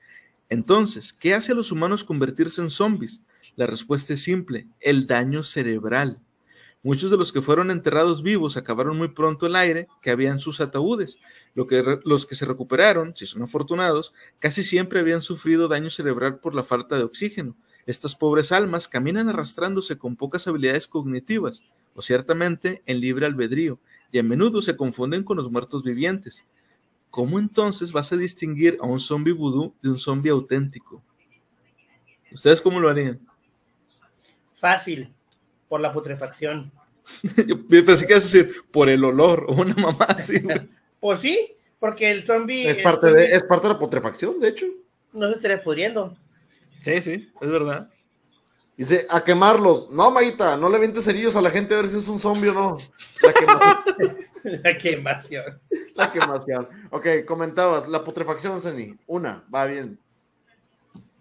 [0.49, 3.21] Entonces, ¿qué hace a los humanos convertirse en zombies?
[3.55, 6.21] La respuesta es simple, el daño cerebral.
[6.83, 10.39] Muchos de los que fueron enterrados vivos acabaron muy pronto el aire que había en
[10.39, 11.17] sus ataúdes.
[11.55, 16.39] Lo que los que se recuperaron, si son afortunados, casi siempre habían sufrido daño cerebral
[16.39, 17.57] por la falta de oxígeno.
[17.87, 21.63] Estas pobres almas caminan arrastrándose con pocas habilidades cognitivas,
[21.95, 23.79] o ciertamente en libre albedrío,
[24.11, 26.45] y a menudo se confunden con los muertos vivientes.
[27.09, 31.01] ¿Cómo entonces vas a distinguir a un zombie vudú de un zombie auténtico?
[32.31, 33.19] ¿Ustedes cómo lo harían?
[34.55, 35.13] Fácil,
[35.67, 36.71] por la putrefacción.
[37.47, 40.41] Yo pensé que ibas a decir por el olor o una mamá así.
[40.99, 44.65] Pues sí, porque el zombie, Es parte, de, es parte de la putrefacción, de hecho.
[45.13, 46.17] no se estaría pudriendo.
[46.81, 47.87] Sí, sí, es verdad.
[48.75, 49.87] Dice, a quemarlos.
[49.91, 52.49] No, Maguita, no le vientes cerillos a la gente a ver si es un zombie
[52.49, 52.77] o no.
[53.21, 53.85] La.
[54.63, 55.59] La quemación.
[55.95, 56.67] la quemación.
[56.91, 58.95] Ok, comentabas, la putrefacción, Zeni.
[59.07, 59.99] Una, va bien.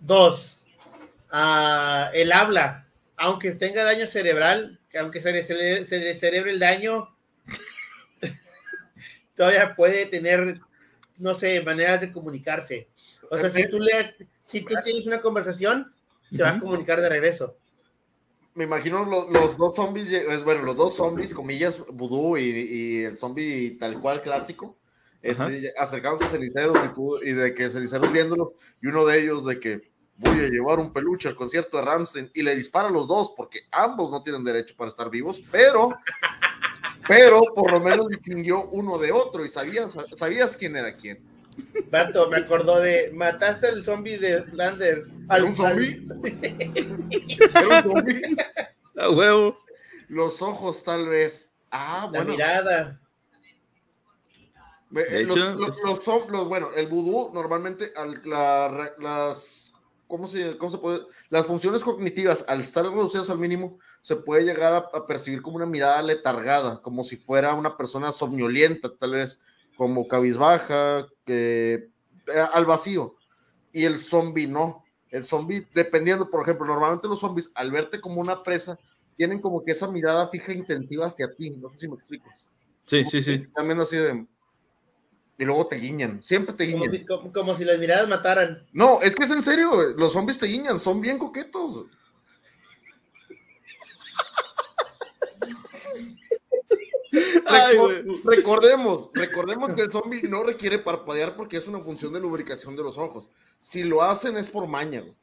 [0.01, 0.62] Dos,
[1.31, 5.43] ah, el habla, aunque tenga daño cerebral, aunque se le,
[5.87, 7.16] se cerebre el daño,
[9.37, 10.61] todavía puede tener,
[11.18, 12.89] no sé, maneras de comunicarse.
[13.31, 14.14] O sea, si tú, le,
[14.47, 15.93] si tú tienes una conversación,
[16.31, 17.57] se va a comunicar de regreso.
[18.57, 23.05] Me imagino lo- los dos zombies, es, bueno, los dos zombies, comillas, vudú y, y
[23.05, 24.77] el zombie tal cual clásico,
[25.23, 28.51] este, acercándose a ceniceros y, tú, y de que ceniceros viéndolos,
[28.83, 32.31] y uno de ellos de que voy a llevar un peluche al concierto de Ramstein
[32.33, 35.91] y le dispara a los dos porque ambos no tienen derecho para estar vivos, pero
[37.07, 41.19] Pero por lo menos distinguió uno de otro y sabías, sabías quién era quién.
[41.91, 45.07] Vato, me acordó de mataste al zombie de Flanders.
[45.31, 46.07] ¿Era un zombie?
[47.55, 48.23] ¿Era un zombie?
[48.99, 49.59] A huevo.
[50.09, 51.53] Los ojos, tal vez.
[51.71, 52.33] Ah, La bueno.
[52.33, 53.01] mirada.
[54.91, 59.73] De eh, los, hecho, los- bueno, el vudú normalmente al- la las
[60.07, 61.01] ¿cómo se, cómo se puede?
[61.29, 65.57] Las funciones cognitivas al estar reducidas al mínimo se puede llegar a, a percibir como
[65.57, 69.41] una mirada letargada, como si fuera una persona somnolienta, tal vez
[69.77, 71.89] como cabizbaja, eh,
[72.53, 73.16] al vacío.
[73.72, 74.85] Y el zombie no.
[75.11, 78.79] El zombie, dependiendo, por ejemplo, normalmente los zombies al verte como una presa
[79.16, 81.51] tienen como que esa mirada fija intensiva hacia ti.
[81.51, 82.27] No sé si me explico.
[82.85, 83.47] Sí, sí, sí.
[83.55, 84.27] También así de.
[85.39, 87.01] Y luego te guiñan, siempre te Como guiñan.
[87.01, 88.66] si, como, como si las miradas mataran.
[88.72, 91.85] No, es que es en serio, los zombies te guiñan, son bien coquetos.
[98.25, 102.83] Recordemos, recordemos que el zombie no requiere parpadear porque es una función de lubricación de
[102.83, 103.31] los ojos.
[103.63, 105.01] Si lo hacen es por maña.
[105.01, 105.15] güey.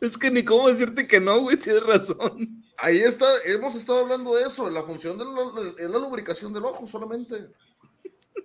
[0.00, 2.62] Es que ni cómo decirte que no, güey, tienes razón.
[2.76, 6.64] Ahí está, hemos estado hablando de eso, la función de la, es la lubricación del
[6.64, 7.46] ojo solamente.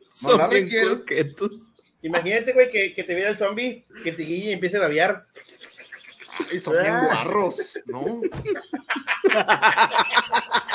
[0.10, 1.52] Son bien coquetos.
[2.02, 5.28] Imagínate, güey, que, que te viera el zombie, que te guille y empiece a babear.
[6.52, 7.06] Y son bien Ah.
[7.06, 7.58] guarros,
[7.88, 8.22] ¿no?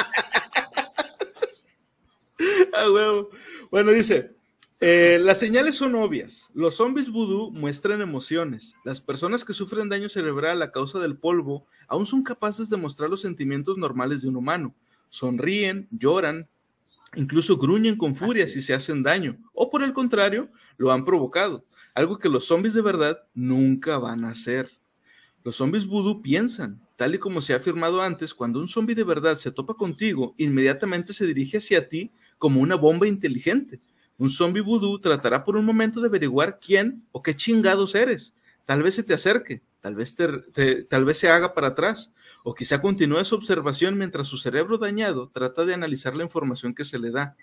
[2.77, 3.31] Ah, huevo.
[3.71, 4.35] Bueno, dice,
[4.81, 6.51] eh, las señales son obvias.
[6.55, 8.75] Los zombies vudú muestran emociones.
[8.85, 13.11] Las personas que sufren daño cerebral a causa del polvo aún son capaces de mostrar
[13.11, 14.75] los sentimientos normales de un humano.
[15.09, 16.49] Sonríen, lloran,
[17.15, 19.39] incluso gruñen con furia si se hacen daño.
[19.53, 21.65] O por el contrario, lo han provocado.
[21.95, 24.71] Algo que los zombies de verdad nunca van a hacer.
[25.45, 29.05] Los zombies vudú piensan, tal y como se ha afirmado antes, cuando un zombie de
[29.05, 33.81] verdad se topa contigo, inmediatamente se dirige hacia ti como una bomba inteligente.
[34.19, 38.35] Un zombie vudú tratará por un momento de averiguar quién o qué chingados eres.
[38.65, 42.13] Tal vez se te acerque, tal vez, te- tal vez se haga para atrás,
[42.45, 46.85] o quizá continúe su observación mientras su cerebro dañado trata de analizar la información que
[46.85, 47.37] se le da.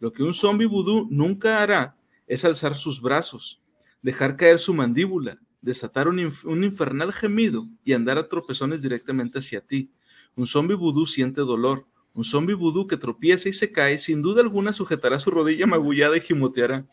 [0.00, 3.60] Lo que un zombie vudú nunca hará es alzar sus brazos,
[4.02, 9.60] dejar caer su mandíbula, desatar un, un infernal gemido y andar a tropezones directamente hacia
[9.60, 9.90] ti.
[10.36, 11.86] Un zombie vudú siente dolor.
[12.18, 16.16] Un zombie vudú que tropieza y se cae, sin duda alguna sujetará su rodilla magullada
[16.16, 16.84] y gimoteará.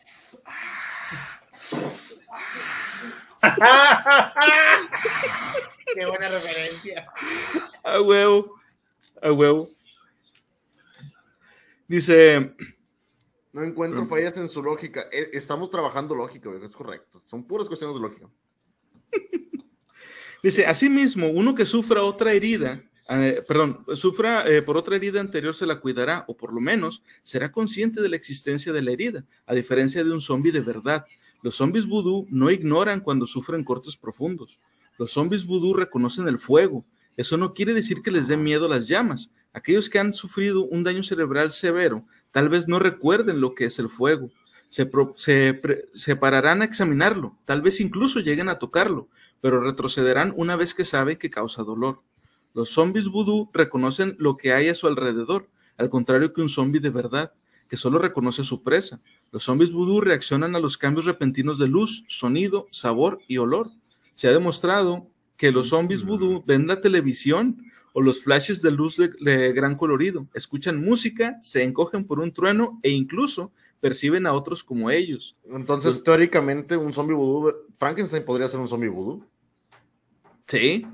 [5.94, 7.08] Qué buena referencia.
[7.82, 8.54] A huevo,
[9.20, 9.68] a huevo.
[11.88, 12.54] Dice,
[13.52, 15.06] No encuentro fallas en su lógica.
[15.10, 17.20] Eh, Estamos trabajando lógica, es correcto.
[17.24, 18.30] Son puras cuestiones de lógica.
[20.44, 25.54] Dice, asimismo, uno que sufra otra herida, eh, perdón, sufra eh, por otra herida anterior
[25.54, 29.24] se la cuidará, o por lo menos será consciente de la existencia de la herida,
[29.46, 31.04] a diferencia de un zombie de verdad.
[31.42, 34.58] Los zombies vudú no ignoran cuando sufren cortes profundos.
[34.98, 36.84] Los zombies vudú reconocen el fuego.
[37.16, 39.30] Eso no quiere decir que les dé miedo las llamas.
[39.52, 43.78] Aquellos que han sufrido un daño cerebral severo tal vez no recuerden lo que es
[43.78, 44.30] el fuego.
[44.68, 45.60] Se, pro- se
[45.94, 49.08] se pararán a examinarlo, tal vez incluso lleguen a tocarlo,
[49.40, 52.02] pero retrocederán una vez que saben que causa dolor.
[52.56, 56.80] Los zombies vudú reconocen lo que hay a su alrededor, al contrario que un zombie
[56.80, 57.34] de verdad,
[57.68, 58.98] que solo reconoce su presa.
[59.30, 63.72] Los zombies vudú reaccionan a los cambios repentinos de luz, sonido, sabor y olor.
[64.14, 65.06] Se ha demostrado
[65.36, 67.62] que los zombies vudú ven la televisión
[67.92, 72.32] o los flashes de luz de, de gran colorido, escuchan música, se encogen por un
[72.32, 75.36] trueno e incluso perciben a otros como ellos.
[75.50, 79.22] Entonces, Pues- teóricamente, un zombie vudú, Frankenstein podría ser un zombie vudú.
[80.46, 80.86] Sí,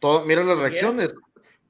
[0.00, 1.14] Todo, mira las reacciones.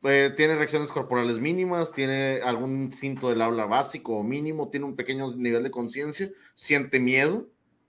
[0.02, 4.96] Eh, tiene reacciones corporales mínimas, tiene algún cinto del habla básico o mínimo, tiene un
[4.96, 7.48] pequeño nivel de conciencia, siente miedo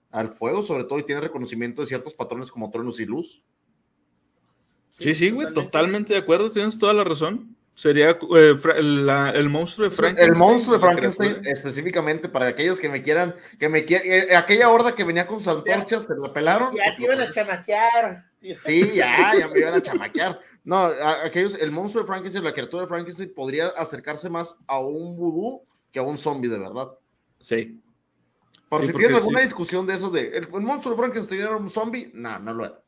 [0.09, 3.43] al fuego, sobre todo, y tiene reconocimiento de ciertos patrones como truenos y luz.
[4.89, 7.55] Sí, sí, güey, totalmente de acuerdo, tienes toda la razón.
[7.75, 10.33] Sería eh, la- el monstruo de Frankenstein.
[10.33, 14.93] El monstruo de Frankenstein, específicamente para aquellos que me quieran, que me quieran, aquella horda
[14.93, 16.75] que venía con sus antorchas, se la pelaron.
[16.75, 18.30] Ya te iban a chamaquear.
[18.41, 20.39] Sí, ya, ya me iban a chamaquear.
[20.63, 24.79] No, a- aquellos, el monstruo de Frankenstein, la criatura de Frankenstein podría acercarse más a
[24.79, 26.91] un vudú que a un zombie de verdad.
[27.39, 27.79] Sí.
[28.69, 29.45] Por Sí, si tienes alguna sí.
[29.45, 32.65] discusión de eso de el, el monstruo de Frankenstein era un zombie, no, no lo
[32.65, 32.81] era.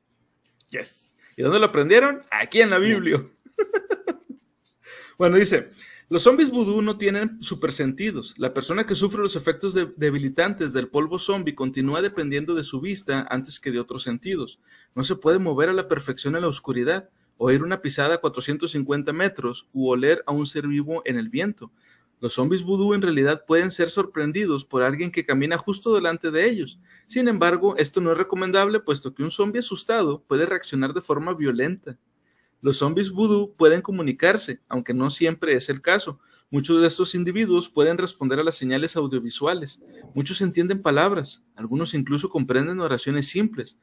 [0.70, 1.16] Yes.
[1.36, 2.22] ¿Y dónde lo aprendieron?
[2.32, 3.24] Aquí en la Biblia.
[5.18, 5.70] bueno, dice,
[6.14, 8.36] los zombies vudú no tienen supersentidos.
[8.38, 12.80] La persona que sufre los efectos de- debilitantes del polvo zombie continúa dependiendo de su
[12.80, 14.60] vista antes que de otros sentidos.
[14.94, 19.12] No se puede mover a la perfección en la oscuridad, oír una pisada a 450
[19.12, 21.72] metros u oler a un ser vivo en el viento.
[22.20, 26.48] Los zombies vudú en realidad pueden ser sorprendidos por alguien que camina justo delante de
[26.48, 26.80] ellos.
[27.08, 31.34] Sin embargo, esto no es recomendable puesto que un zombie asustado puede reaccionar de forma
[31.34, 31.98] violenta.
[32.64, 36.22] Los zombies vudú pueden comunicarse, aunque no siempre es el caso.
[36.50, 39.82] Muchos de estos individuos pueden responder a las señales audiovisuales.
[40.16, 43.78] Muchos entienden palabras, algunos incluso comprenden oraciones simples.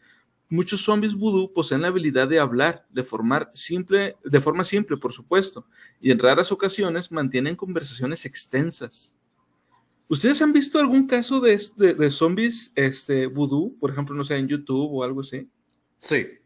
[0.48, 3.04] Muchos zombies vudú poseen la habilidad de hablar de,
[3.52, 5.66] simple, de forma simple, por supuesto,
[6.00, 9.14] y en raras ocasiones mantienen conversaciones extensas.
[10.08, 13.76] ¿Ustedes han visto algún caso de, de, zombies este, vudú?
[13.78, 15.46] Por ejemplo, no sé, en YouTube o algo así.
[15.98, 16.39] Sí.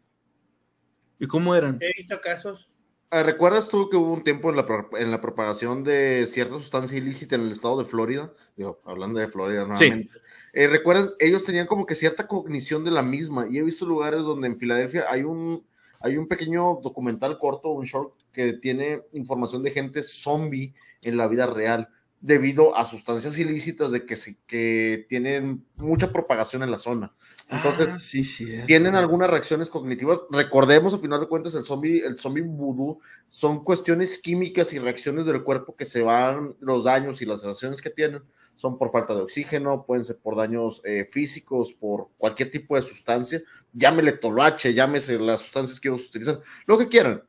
[1.19, 1.77] ¿Y cómo eran?
[1.81, 2.67] He visto casos.
[3.11, 6.97] Ah, ¿Recuerdas tú que hubo un tiempo en la, en la propagación de cierta sustancia
[6.97, 8.33] ilícita en el estado de Florida?
[8.57, 10.09] Digo, hablando de Florida nuevamente.
[10.11, 10.19] Sí.
[10.53, 14.23] Eh, recuerdan, ellos tenían como que cierta cognición de la misma y he visto lugares
[14.23, 15.65] donde en Filadelfia hay un,
[15.99, 21.27] hay un pequeño documental corto, un short, que tiene información de gente zombie en la
[21.27, 21.89] vida real
[22.25, 27.13] debido a sustancias ilícitas de que, se, que tienen mucha propagación en la zona.
[27.49, 30.21] Entonces, ah, sí, sí, tienen algunas reacciones cognitivas.
[30.31, 35.27] Recordemos, al final de cuentas, el zombie, el zombie vudú son cuestiones químicas y reacciones
[35.27, 38.23] del cuerpo que se van, los daños y las reacciones que tienen
[38.55, 42.81] son por falta de oxígeno, pueden ser por daños eh, físicos, por cualquier tipo de
[42.81, 47.21] sustancia, llámele toloache, llámese las sustancias que ellos utilizan, lo que quieran.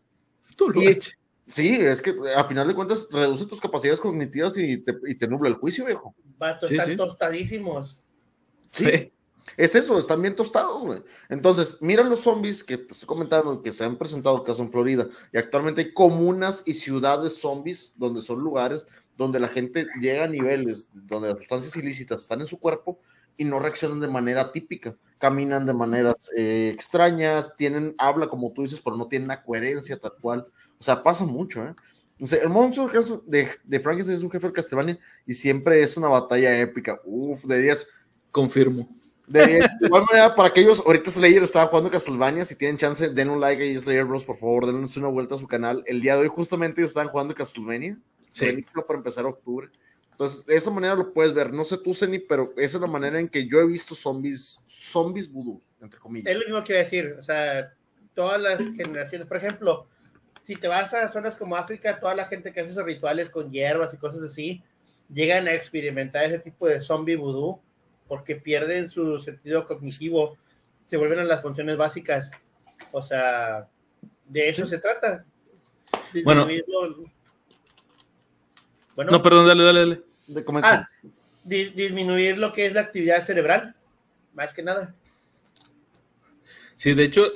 [0.57, 1.19] Toloache.
[1.47, 5.29] Sí, es que a final de cuentas reduce tus capacidades cognitivas y te, y te
[5.29, 6.15] nubla el juicio, viejo.
[6.39, 7.99] Vatos, están tostadísimos.
[8.71, 9.13] Sí.
[9.57, 11.03] Es eso, están bien tostados, güey.
[11.29, 15.09] Entonces, mira los zombies que te estoy comentando, que se han presentado caso en Florida,
[15.33, 18.87] y actualmente hay comunas y ciudades zombies, donde son lugares
[19.17, 23.01] donde la gente llega a niveles donde las sustancias ilícitas están en su cuerpo
[23.37, 28.63] y no reaccionan de manera típica, caminan de maneras eh, extrañas, tienen, habla como tú
[28.63, 30.47] dices, pero no tienen una coherencia tal cual.
[30.79, 31.75] O sea, pasa mucho, ¿eh?
[32.19, 32.91] el monstruo
[33.27, 37.01] de, de Frankenstein es un jefe de Castlevania y siempre es una batalla épica.
[37.05, 37.89] Uf, de 10.
[38.31, 38.89] Confirmo.
[39.27, 39.59] De 10.
[39.81, 43.41] De igual manera, para aquellos, ahorita Slayer estaba jugando Castlevania, si tienen chance, den un
[43.41, 45.83] like ahí, Slayer Bros, por favor, denle una vuelta a su canal.
[45.87, 47.99] El día de hoy justamente estaban jugando Castlevania
[48.31, 48.65] sí.
[48.87, 49.69] para empezar octubre.
[50.13, 51.53] Entonces, de esa manera lo puedes ver.
[51.53, 54.59] No sé tú, Zeni, pero esa es la manera en que yo he visto zombies,
[54.65, 56.33] zombies vudú, entre comillas.
[56.33, 57.17] Es lo mismo que iba a decir.
[57.21, 57.75] O sea,
[58.15, 59.87] todas las generaciones, por ejemplo,
[60.47, 63.51] si te vas a zonas como África, toda la gente que hace esos rituales con
[63.51, 64.63] hierbas y cosas así,
[65.13, 67.61] llegan a experimentar ese tipo de zombie vudú
[68.07, 70.39] porque pierden su sentido cognitivo,
[70.87, 72.31] se vuelven a las funciones básicas.
[72.93, 73.67] O sea,
[74.25, 75.25] de eso se trata.
[76.23, 76.47] bueno,
[79.11, 80.03] no, perdón, dale, dale, dale.
[80.63, 80.89] Ah,
[81.43, 83.75] disminuir lo que es la actividad cerebral,
[84.33, 84.95] más que nada.
[86.77, 87.33] Sí, de hecho,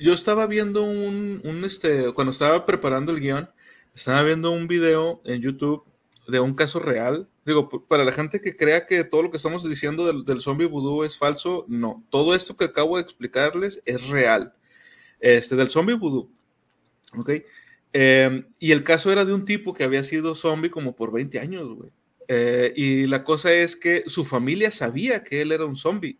[0.00, 3.50] yo estaba viendo un, este, cuando estaba preparando el guion,
[3.94, 5.84] estaba viendo un video en YouTube
[6.28, 7.28] de un caso real.
[7.46, 10.66] Digo, para la gente que crea que todo lo que estamos diciendo del, del zombie
[10.66, 12.04] vudú es falso, no.
[12.10, 14.54] Todo esto que acabo de explicarles es real.
[15.20, 16.30] Este, del zombie vudú.
[17.16, 17.30] ¿Ok?
[17.92, 21.38] Em, y el caso era de un tipo que había sido zombie como por 20
[21.38, 21.92] años, güey.
[22.28, 26.18] Eh, y la cosa es que su familia sabía que él era un zombie.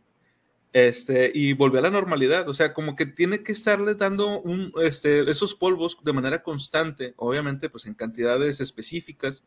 [0.75, 2.49] Este, y volvió a la normalidad.
[2.49, 7.15] O sea, como que tiene que estarle dando un, este, esos polvos de manera constante,
[7.17, 9.45] obviamente, pues en cantidades específicas,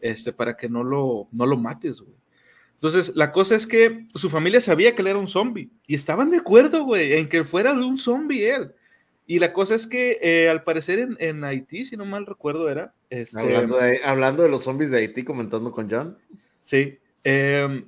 [0.00, 2.16] este, para que no lo, no lo mates, güey.
[2.72, 6.30] Entonces, la cosa es que su familia sabía que él era un zombie y estaban
[6.30, 8.72] de acuerdo, güey, en que fuera un zombie él.
[9.26, 12.94] Y la cosa es que eh, al parecer en, Haití, si no mal recuerdo, era.
[13.10, 13.38] Este,
[14.04, 16.16] hablando, de, los zombies de Haití, comentando con John.
[16.62, 16.98] Sí.
[17.22, 17.84] Em,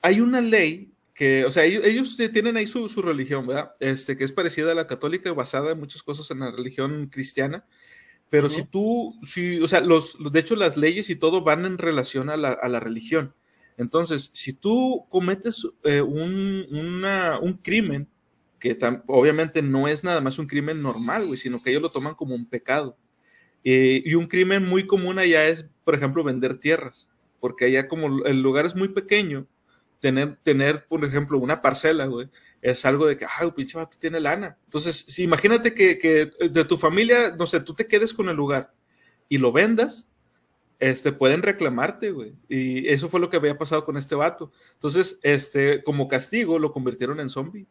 [0.00, 0.89] hay una ley
[1.20, 3.74] que, o sea, ellos, tienen ahí su, religión, ¿verdad?
[3.78, 7.66] Este, que es parecida a la católica, basada en muchas cosas en la religión cristiana.
[8.30, 11.76] Pero si tú, si, o sea, los, de hecho, las leyes y todo van en
[11.76, 13.34] relación a la, a la religión.
[13.76, 18.08] Entonces, si tú cometes eh, un, un crimen
[18.58, 22.14] que obviamente no es nada más un crimen normal, güey, sino que ellos lo toman
[22.14, 22.96] como un pecado.
[23.62, 27.10] Eh, y un crimen muy común allá es, por ejemplo, vender tierras,
[27.40, 29.46] porque allá como el lugar es muy pequeño,
[30.00, 32.28] tener, tener por ejemplo, una parcela, güey,
[32.60, 34.58] es algo de que, ay, pinche vato tiene lana.
[34.64, 38.36] Entonces, si imagínate que, que, de tu familia, no sé, tú te quedes con el
[38.36, 38.74] lugar
[39.28, 40.10] y lo vendas,
[40.78, 42.34] este, pueden reclamarte, güey.
[42.48, 44.50] Y eso fue lo que había pasado con este vato.
[44.72, 47.66] Entonces, este, como castigo, lo convirtieron en zombie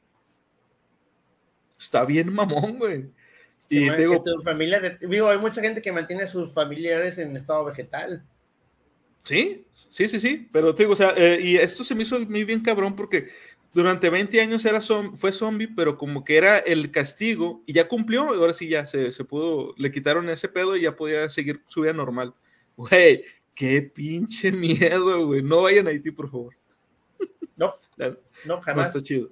[1.80, 3.10] está bien mamón, güey.
[3.70, 7.66] Y digo, tu familia, digo, hay mucha gente que mantiene a sus familiares en estado
[7.66, 8.24] vegetal.
[9.30, 12.20] Sí, sí, sí, sí, pero te digo, o sea, eh, y esto se me hizo
[12.20, 13.28] muy bien cabrón porque
[13.74, 18.30] durante 20 años era fue zombie, pero como que era el castigo y ya cumplió,
[18.30, 21.82] ahora sí ya se, se pudo, le quitaron ese pedo y ya podía seguir su
[21.82, 22.34] vida normal.
[22.76, 23.24] Güey,
[23.60, 25.44] Qué pinche miedo, güey.
[25.44, 26.56] No vayan a Haití, por favor.
[27.58, 28.88] No, no, no, jamás.
[28.88, 29.28] está chido.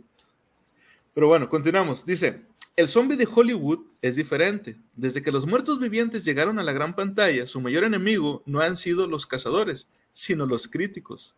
[1.13, 2.05] Pero bueno, continuamos.
[2.05, 2.41] Dice,
[2.77, 4.77] el zombie de Hollywood es diferente.
[4.95, 8.77] Desde que los muertos vivientes llegaron a la gran pantalla, su mayor enemigo no han
[8.77, 11.35] sido los cazadores, sino los críticos.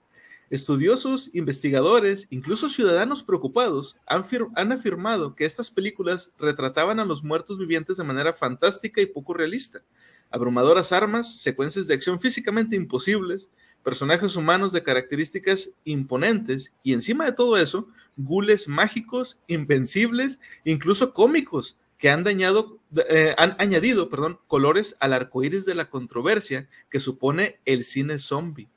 [0.50, 7.60] Estudiosos, investigadores, incluso ciudadanos preocupados han, han, afirmado que estas películas retrataban a los muertos
[7.60, 9.84] vivientes de manera fantástica y poco realista.
[10.32, 13.52] Abrumadoras armas, secuencias de acción físicamente imposibles,
[13.84, 21.78] personajes humanos de características imponentes y encima de todo eso, gules mágicos, invencibles, incluso cómicos,
[22.00, 27.00] que han, dañado, eh, han añadido perdón, colores al arco iris de la controversia que
[27.00, 28.70] supone el cine zombie.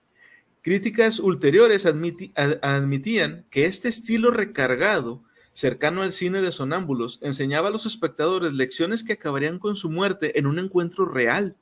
[0.62, 7.84] Críticas ulteriores admitían que este estilo recargado, cercano al cine de sonámbulos, enseñaba a los
[7.84, 11.56] espectadores lecciones que acabarían con su muerte en un encuentro real.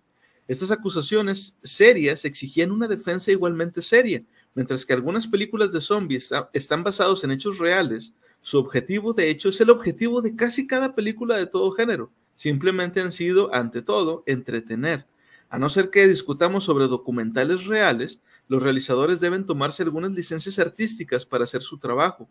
[0.48, 4.22] Estas acusaciones serias exigían una defensa igualmente seria,
[4.55, 8.12] mientras que algunas películas de zombies están basados en hechos reales.
[8.43, 12.12] Su objetivo, de hecho, es el objetivo de casi cada película de todo género.
[12.35, 15.06] Simplemente han sido, ante todo, entretener.
[15.48, 18.20] A no ser que discutamos sobre documentales reales,
[18.51, 22.28] los realizadores deben tomarse algunas licencias artísticas para hacer su trabajo.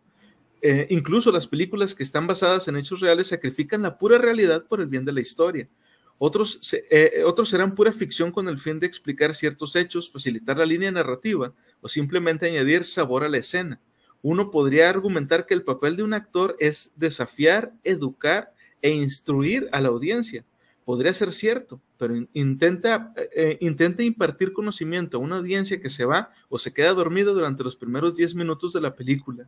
[0.62, 4.82] Eh, incluso las películas que están basadas en hechos reales sacrifican la pura realidad por
[4.82, 5.70] el bien de la historia.
[6.18, 6.60] Otros,
[6.92, 10.92] eh, otros serán pura ficción con el fin de explicar ciertos hechos, facilitar la línea
[10.92, 13.80] narrativa o simplemente añadir sabor a la escena.
[14.22, 19.80] Uno podría argumentar que el papel de un actor es desafiar, educar e instruir a
[19.80, 20.44] la audiencia.
[20.90, 26.32] Podría ser cierto, pero intenta, eh, intenta impartir conocimiento a una audiencia que se va
[26.50, 29.48] o se queda dormida durante los primeros 10 minutos de la película.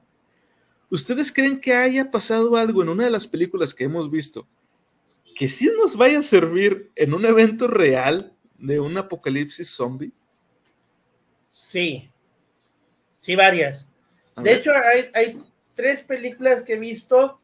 [0.92, 4.48] ¿Ustedes creen que haya pasado algo en una de las películas que hemos visto
[5.36, 10.14] que sí nos vaya a servir en un evento real de un apocalipsis zombie?
[11.50, 12.08] Sí,
[13.20, 13.88] sí, varias.
[14.38, 15.42] de hecho, hay, hay
[15.74, 17.42] tres películas que he visto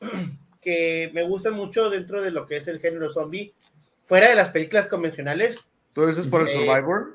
[0.66, 3.54] que me gustan mucho dentro de lo que es el género zombie
[4.04, 5.56] fuera de las películas convencionales.
[5.92, 7.14] ¿Tú dices por el Eh, Survivor?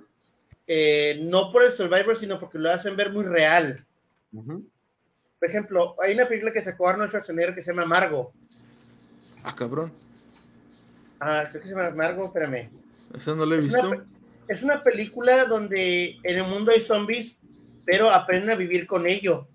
[0.68, 3.86] eh, no por el Survivor, sino porque lo hacen ver muy real.
[4.32, 8.32] Por ejemplo, hay una película que sacó Arnold Schwarzenegger que se llama Margo.
[9.44, 9.92] Ah, cabrón.
[11.20, 12.70] Ah, creo que se llama Margo, espérame.
[13.14, 13.90] Esa no la he Es visto.
[13.90, 14.06] una,
[14.48, 17.38] es una película donde en el mundo hay zombies,
[17.84, 19.50] pero aprenden a vivir con ello.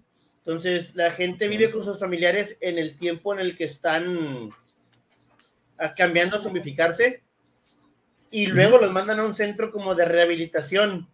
[0.46, 4.48] Entonces, la gente vive con sus familiares en el tiempo en el que están
[5.76, 7.24] ah, cambiando a zombificarse
[8.30, 11.08] y luego los mandan a un centro como de rehabilitación.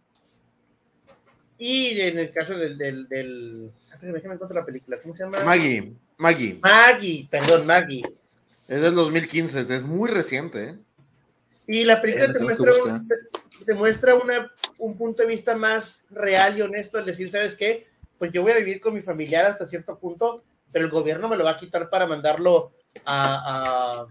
[1.56, 2.76] Y en el caso del...
[2.76, 3.70] del, del...
[3.90, 4.98] ah, déjame encontrar la película.
[5.00, 5.42] ¿Cómo se llama?
[5.42, 6.58] Maggie, Maggie.
[6.60, 8.02] Maggie, perdón, Maggie.
[8.68, 10.78] Es del 2015, es muy reciente, ¿eh?
[11.66, 13.00] Y la película Eh, te muestra, buscar.
[13.00, 13.14] un, te,
[13.64, 17.90] te muestra una, un punto de vista más real y honesto, al decir, ¿sabes qué?
[18.18, 21.36] Pues yo voy a vivir con mi familiar hasta cierto punto, pero el gobierno me
[21.36, 22.72] lo va a quitar para mandarlo
[23.04, 24.06] a, a,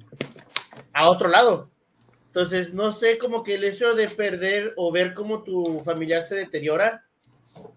[0.94, 1.70] a otro lado.
[2.28, 6.36] Entonces, no sé, como que el hecho de perder o ver cómo tu familiar se
[6.36, 7.04] deteriora,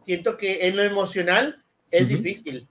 [0.04, 2.68] siento que en lo emocional es difícil.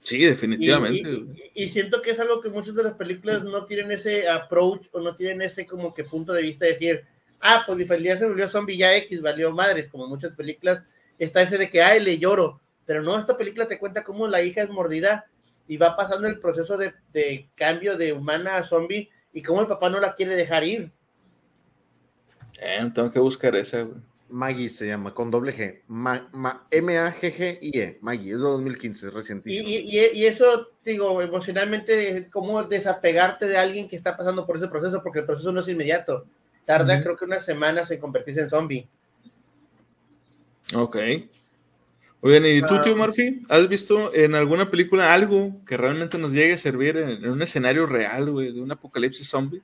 [0.00, 1.08] Sí, definitivamente.
[1.10, 4.26] y- y- y siento que es algo que muchas de las películas no tienen ese
[4.28, 7.04] approach o no tienen ese como que punto de vista de decir,
[7.40, 10.82] ah, pues mi familiar se volvió zombie ya X, valió madres, como muchas películas,
[11.18, 14.40] está ese de que, ay, le lloro, pero no, esta película te cuenta cómo la
[14.42, 15.26] hija es mordida
[15.68, 19.66] y va pasando el proceso de, de cambio de humana a zombie y cómo el
[19.66, 20.90] papá no la quiere dejar ir.
[22.60, 23.98] Eh, tengo que buscar esa, güey.
[24.30, 25.82] Maggie se llama, con doble G.
[25.86, 27.98] Ma- ma- M-A-G-G-I-E.
[28.00, 29.68] Maggie, es de 2015, es Y, recientísimo.
[29.68, 34.68] y, y- y eso, digo, emocionalmente, cómo desapegarte de alguien que está pasando por ese
[34.68, 36.24] proceso, porque el proceso no es inmediato.
[36.64, 38.88] Tarda, creo que unas semanas en convertirse en zombie.
[40.74, 40.96] Ok.
[42.20, 42.82] Oigan, ¿y tú, Ah.
[42.82, 43.42] tío Murphy?
[43.48, 47.42] ¿Has visto en alguna película algo que realmente nos llegue a servir en, en un
[47.42, 49.62] escenario real, güey, de un apocalipsis zombie?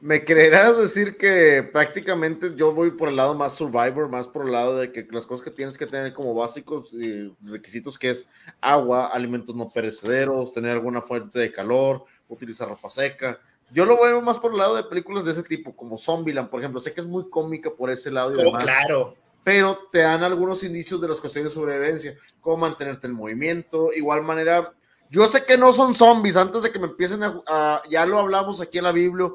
[0.00, 4.52] ¿Me creerás decir que prácticamente yo voy por el lado más survivor, más por el
[4.52, 8.26] lado de que las cosas que tienes que tener como básicos y requisitos que es
[8.62, 13.38] agua, alimentos no perecederos, tener alguna fuente de calor, utilizar ropa seca.
[13.72, 16.60] Yo lo veo más por el lado de películas de ese tipo, como Zombieland, por
[16.60, 16.80] ejemplo.
[16.80, 19.14] Sé que es muy cómica por ese lado y Pero demás, claro,
[19.44, 24.22] pero te dan algunos indicios de las cuestiones de sobrevivencia, cómo mantenerte en movimiento, igual
[24.22, 24.72] manera.
[25.10, 28.18] Yo sé que no son zombies, antes de que me empiecen a, a- ya lo
[28.18, 29.28] hablamos aquí en la Biblia,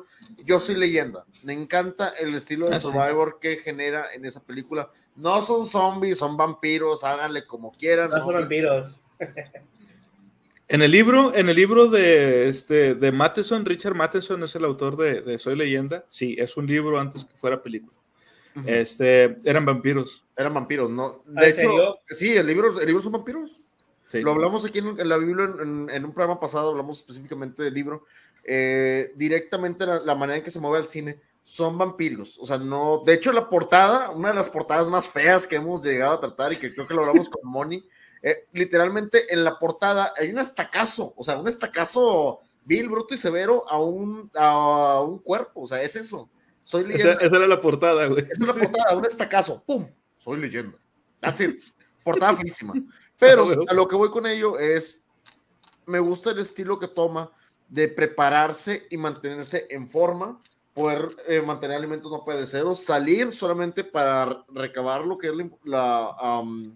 [0.46, 1.26] yo soy leyenda.
[1.44, 2.88] Me encanta el estilo de Ah, sí.
[2.88, 4.90] Survivor que genera en esa película.
[5.18, 8.10] No son zombies, son vampiros, háganle como quieran.
[8.10, 8.24] no ¿no?
[8.26, 8.96] son vampiros.
[10.68, 14.98] En el libro, en el libro de este de Matheson, Richard Matheson es el autor
[14.98, 16.06] de, de Soy Leyenda.
[16.10, 17.94] Sí, es un libro antes que fuera película.
[18.66, 20.24] Este, eran vampiros.
[20.38, 21.24] Eran vampiros, ¿no?
[21.36, 22.00] ¿Ah, De hecho, serio?
[22.08, 23.62] sí, el libro, el libro son vampiros.
[24.08, 24.22] Sí.
[24.22, 27.74] Lo hablamos aquí en, en la Biblia, en, en un programa pasado, hablamos específicamente del
[27.74, 28.06] libro.
[28.44, 32.38] Eh, directamente la, la manera en que se mueve el cine son vampiros.
[32.40, 33.02] O sea, no.
[33.06, 36.54] De hecho, la portada, una de las portadas más feas que hemos llegado a tratar
[36.54, 37.84] y que creo que lo hablamos con Moni,
[38.22, 43.18] eh, literalmente en la portada hay un estacazo, o sea, un estacazo vil, bruto y
[43.18, 45.62] severo a un, a un cuerpo.
[45.62, 46.30] O sea, es eso.
[46.66, 47.14] Soy leyenda.
[47.24, 48.26] esa era la portada, güey.
[48.30, 48.60] Es una Sí.
[48.60, 49.64] portada, un estacazo.
[49.66, 49.88] ¡Pum!
[50.18, 50.78] Soy leyenda.
[51.22, 51.56] That's it.
[52.04, 52.74] Portada feísima.
[53.18, 55.04] Pero a lo que voy con ello es,
[55.86, 57.32] me gusta el estilo que toma
[57.70, 60.42] de prepararse y mantenerse en forma,
[60.74, 66.40] poder eh, mantener alimentos no perecederos, salir solamente para recabar lo que es la, la,
[66.42, 66.76] um,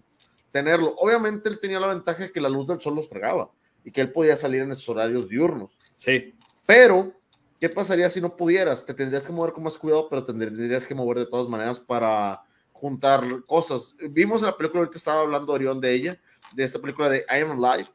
[0.50, 0.94] tenerlo.
[0.98, 3.50] Obviamente él tenía la ventaja de que la luz del sol los fregaba
[3.84, 5.70] y que él podía salir en esos horarios diurnos.
[5.96, 6.34] Sí.
[6.66, 7.12] Pero,
[7.60, 8.84] ¿qué pasaría si no pudieras?
[8.84, 11.78] Te tendrías que mover con más cuidado, pero te tendrías que mover de todas maneras
[11.78, 12.42] para
[12.72, 13.94] juntar cosas.
[14.10, 16.20] Vimos en la película, ahorita estaba hablando Orión de ella,
[16.54, 17.88] de esta película de I Am Alive.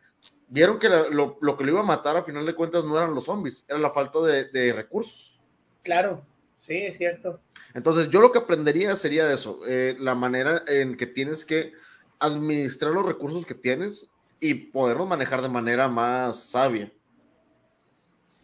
[0.47, 2.95] Vieron que la- lo, lo que lo iba a matar a final de cuentas no
[2.95, 5.41] eran los zombies, era la falta de, de recursos.
[5.81, 6.23] Claro,
[6.59, 7.39] sí, es cierto.
[7.73, 11.73] Entonces, yo lo que aprendería sería eso, eh, la manera en que tienes que
[12.19, 14.07] administrar los recursos que tienes
[14.39, 16.91] y poderlos manejar de manera más sabia.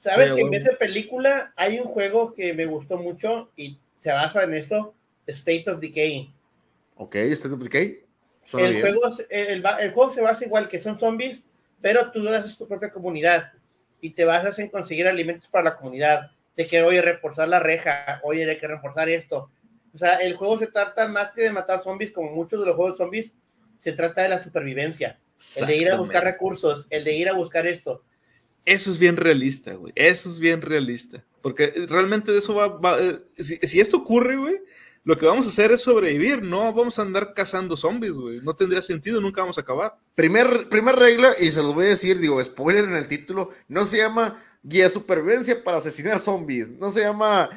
[0.01, 0.63] ¿Sabes Pero que en bueno.
[0.63, 4.95] vez de película hay un juego que me gustó mucho y se basa en eso,
[5.27, 6.33] State of Decay?
[6.95, 7.15] ¿Ok?
[7.15, 8.03] ¿State of Decay?
[8.43, 8.87] Suena El bien.
[8.87, 11.43] juego, el, el juego se basa igual que son zombies,
[11.79, 13.51] pero tú haces tu propia comunidad
[14.01, 16.31] y te basas en conseguir alimentos para la comunidad.
[16.57, 19.51] De que, oye, reforzar la reja, oye, hay que reforzar esto.
[19.93, 22.75] O sea, el juego se trata más que de matar zombies, como muchos de los
[22.75, 23.31] juegos zombies,
[23.79, 25.19] se trata de la supervivencia.
[25.57, 28.03] El de ir a buscar recursos, el de ir a buscar esto.
[28.65, 29.91] Eso es bien realista, güey.
[29.95, 31.23] Eso es bien realista.
[31.41, 32.67] Porque realmente de eso va.
[32.67, 34.61] va- eh, si, esto ocurre, güey,
[35.03, 36.43] lo que vamos a hacer es sobrevivir.
[36.43, 38.39] No vamos a andar cazando zombies, güey.
[38.41, 39.97] No tendría sentido, nunca vamos a acabar.
[40.13, 43.85] Primer, primer regla, y se los voy a decir, digo, spoiler en el título, no
[43.85, 47.49] se llama guía de supervivencia para asesinar zombies, no se llama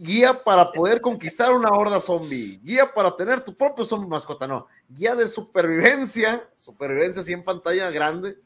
[0.00, 4.68] guía para poder conquistar una horda zombie, guía para tener tu propio zombie mascota, no,
[4.88, 8.38] guía de supervivencia, supervivencia así en pantalla grande,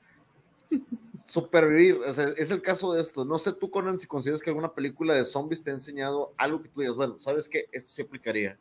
[1.30, 4.50] supervivir, o sea, es el caso de esto, no sé tú, Conan, si consideras que
[4.50, 7.68] alguna película de zombies te ha enseñado algo que tú digas, bueno, ¿sabes qué?
[7.70, 8.58] Esto se aplicaría.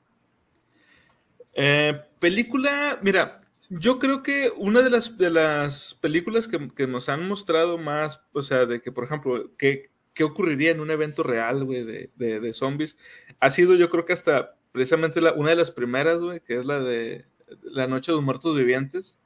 [1.53, 3.39] Eh, película, mira,
[3.69, 8.21] yo creo que una de las, de las películas que, que nos han mostrado más,
[8.33, 12.11] o sea, de que, por ejemplo, qué, qué ocurriría en un evento real, güey, de,
[12.17, 12.97] de, de zombies,
[13.39, 16.65] ha sido yo creo que hasta precisamente la, una de las primeras, güey, que es
[16.65, 17.25] la de
[17.63, 19.17] La Noche de los Muertos Vivientes.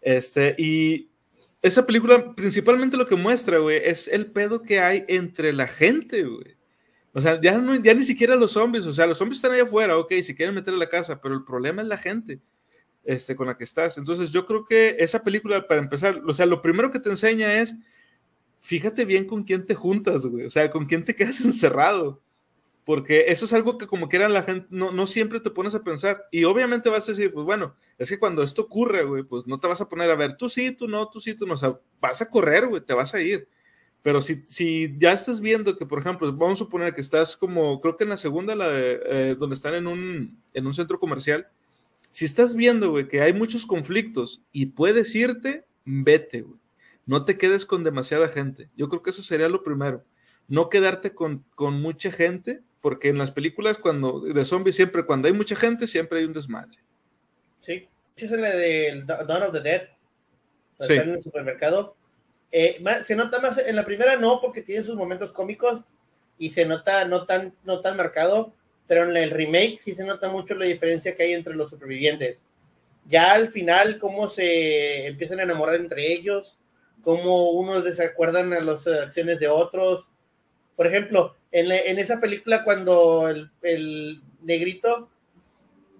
[0.00, 1.10] Este, y
[1.66, 6.22] esa película principalmente lo que muestra, güey, es el pedo que hay entre la gente,
[6.22, 6.56] güey.
[7.12, 9.98] O sea, ya, ya ni siquiera los zombies, o sea, los zombies están allá afuera,
[9.98, 12.40] ok, si quieren meter a la casa, pero el problema es la gente
[13.04, 13.96] este, con la que estás.
[13.96, 17.60] Entonces, yo creo que esa película, para empezar, o sea, lo primero que te enseña
[17.60, 17.74] es,
[18.60, 22.20] fíjate bien con quién te juntas, güey, o sea, con quién te quedas encerrado.
[22.86, 25.82] Porque eso es algo que como quieran la gente, no, no siempre te pones a
[25.82, 26.24] pensar.
[26.30, 29.58] Y obviamente vas a decir, pues bueno, es que cuando esto ocurre, güey, pues no
[29.58, 31.54] te vas a poner a ver, tú sí, tú no, tú sí, tú no.
[31.54, 33.48] O sea, vas a correr, güey, te vas a ir.
[34.02, 37.80] Pero si, si ya estás viendo que, por ejemplo, vamos a suponer que estás como,
[37.80, 41.00] creo que en la segunda, la de, eh, donde están en un, en un centro
[41.00, 41.48] comercial,
[42.12, 46.60] si estás viendo, güey, que hay muchos conflictos y puedes irte, vete, güey.
[47.04, 48.68] No te quedes con demasiada gente.
[48.76, 50.04] Yo creo que eso sería lo primero.
[50.46, 55.26] No quedarte con, con mucha gente, porque en las películas cuando de zombies siempre, cuando
[55.26, 56.78] hay mucha gente, siempre hay un desmadre.
[57.58, 59.82] Sí, es la de Dawn of the Dead.
[60.82, 60.92] Sí.
[60.92, 61.96] En el supermercado.
[62.52, 65.80] Eh, más- se nota más en la primera no, porque tiene sus momentos cómicos
[66.38, 68.52] y se nota no tan, no tan marcado,
[68.86, 72.38] pero en el remake sí se nota mucho la diferencia que hay entre los supervivientes.
[73.06, 76.56] Ya al final, cómo se empiezan a enamorar entre ellos,
[77.02, 80.06] cómo unos desacuerdan a las acciones de otros.
[80.76, 85.10] Por ejemplo, en, esa película cuando el, negrito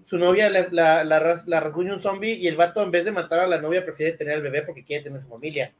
[0.05, 3.03] su novia la, la, la, ras- la rasguña un zombie y el vato en vez
[3.03, 5.73] de matar a la novia prefiere tener al bebé porque quiere tener su familia.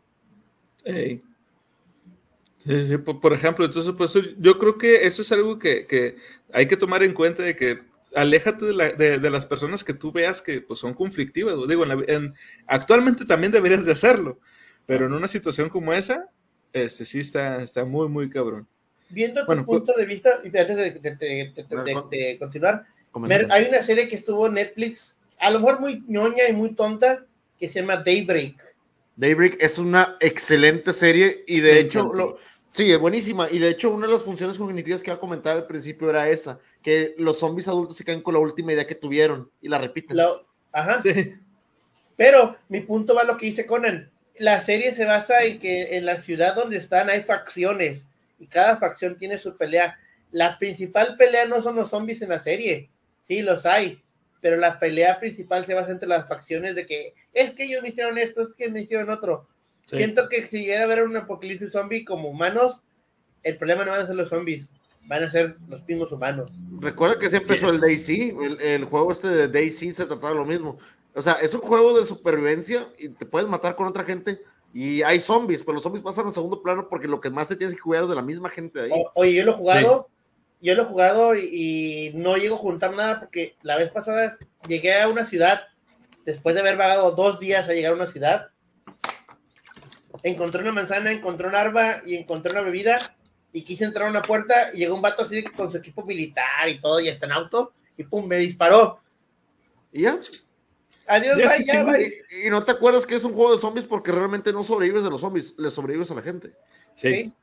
[2.59, 6.17] Sí, sí, por, ejemplo, entonces, pues yo creo que eso es algo que,
[6.51, 7.79] hay que tomar en cuenta de que
[8.15, 11.55] aléjate de, la- de- de las personas que tú veas que pues, son conflictivas.
[11.67, 12.33] Digo, en la- en-
[12.65, 14.39] actualmente también deberías de hacerlo,
[14.85, 16.29] pero en una situación como esa,
[16.73, 18.67] este sí está, está muy, muy cabrón.
[19.09, 22.85] Viendo tu Bueno, punto de vista, y antes de, de- de- de- de- de continuar,
[23.15, 26.73] Mer, hay una serie que estuvo en Netflix, a lo mejor muy ñoña y muy
[26.75, 27.25] tonta,
[27.59, 28.75] que se llama Daybreak.
[29.15, 32.37] Daybreak es una excelente serie y de Me hecho lo-
[32.73, 33.47] Sí, es buenísima.
[33.49, 36.29] Y de hecho, una de las funciones cognitivas que iba a comentar al principio era
[36.29, 39.79] esa, que los zombies adultos se caen con la última idea que tuvieron y la
[39.79, 40.15] repiten.
[40.17, 40.29] La-
[40.71, 41.01] Ajá.
[41.01, 41.33] Sí.
[42.15, 44.11] Pero mi punto va a lo que dice Conan.
[44.37, 48.05] La serie se basa en que en la ciudad donde están hay facciones
[48.39, 49.97] y cada facción tiene su pelea.
[50.31, 52.89] La principal pelea no son los zombies en la serie,
[53.27, 54.01] sí los hay,
[54.41, 57.89] pero la pelea principal se basa entre las facciones de que es que ellos me
[57.89, 59.47] hicieron esto, es que me hicieron otro.
[59.85, 59.97] Sí.
[59.97, 62.81] Siento que si llegara a haber un apocalipsis zombie como humanos,
[63.43, 64.67] el problema no van a ser los zombies,
[65.03, 66.51] van a ser los pingos humanos.
[66.79, 67.75] Recuerda que se empezó Yes.
[67.75, 70.77] el Daisy, el, el juego este de Daisy se trataba de lo mismo.
[71.13, 74.39] O sea, es un juego de supervivencia y te puedes matar con otra gente
[74.79, 77.55] y hay zombies, pero los zombies pasan a segundo plano porque lo que más te
[77.55, 78.91] tienes que cuidar es de la misma gente de ahí.
[78.93, 80.07] O- oye, yo lo he jugado,
[80.61, 84.37] yo lo he jugado y, y no llego a juntar nada porque la vez pasada
[84.67, 85.61] llegué a una ciudad,
[86.25, 88.49] después de haber vagado dos días a llegar a una ciudad,
[90.23, 93.15] encontré una manzana, encontré un arma y encontré una bebida
[93.51, 96.69] y quise entrar a una puerta y llegó un vato así con su equipo militar
[96.69, 98.99] y todo y hasta en auto y pum, me disparó.
[99.91, 100.19] Y ya.
[101.07, 101.91] Adiós, Ya bye, se ya, chingó.
[101.91, 102.13] bye.
[102.43, 105.03] Y, y no te acuerdas que es un juego de zombies porque realmente no sobrevives
[105.03, 106.53] de los zombies, le sobrevives a la gente.
[106.95, 107.07] Sí.
[107.13, 107.33] Sí.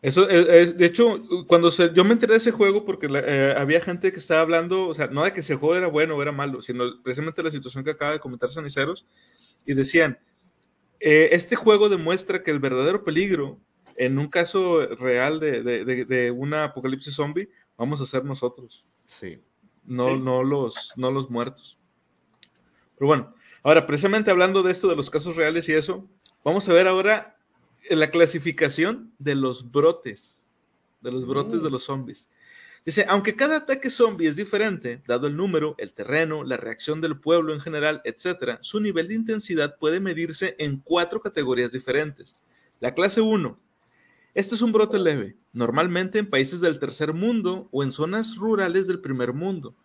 [0.00, 3.22] Eso es, es- de hecho, cuando se- yo me enteré de ese juego, porque la-
[3.24, 6.16] eh, había gente que estaba hablando, o sea, no de que ese juego era bueno
[6.16, 9.06] o era malo, sino precisamente la situación que acaba de comentar Saniceros,
[9.64, 10.18] y decían,
[10.98, 13.60] eh, este juego demuestra que el verdadero peligro,
[13.96, 18.84] en un caso real de, de, de- de una apocalipsis zombie, vamos a ser nosotros,
[19.04, 19.38] Sí.
[19.84, 20.16] no, Sí.
[20.20, 21.78] no, los, no los muertos.
[22.96, 26.08] Pero bueno, ahora, precisamente hablando de esto, de los casos reales y eso,
[26.44, 27.36] vamos a ver ahora
[27.90, 30.48] la clasificación de los brotes,
[31.00, 31.64] de los brotes Mm.
[31.64, 32.28] de los zombies.
[32.84, 37.18] Dice, aunque cada ataque zombie es diferente, dado el número, el terreno, la reacción del
[37.18, 42.38] pueblo en general, etc., su nivel de intensidad puede medirse en cuatro categorías diferentes.
[42.80, 43.56] La clase 1.
[44.34, 48.88] Este es un brote leve, normalmente en países del tercer mundo o en zonas rurales
[48.88, 49.76] del primer mundo.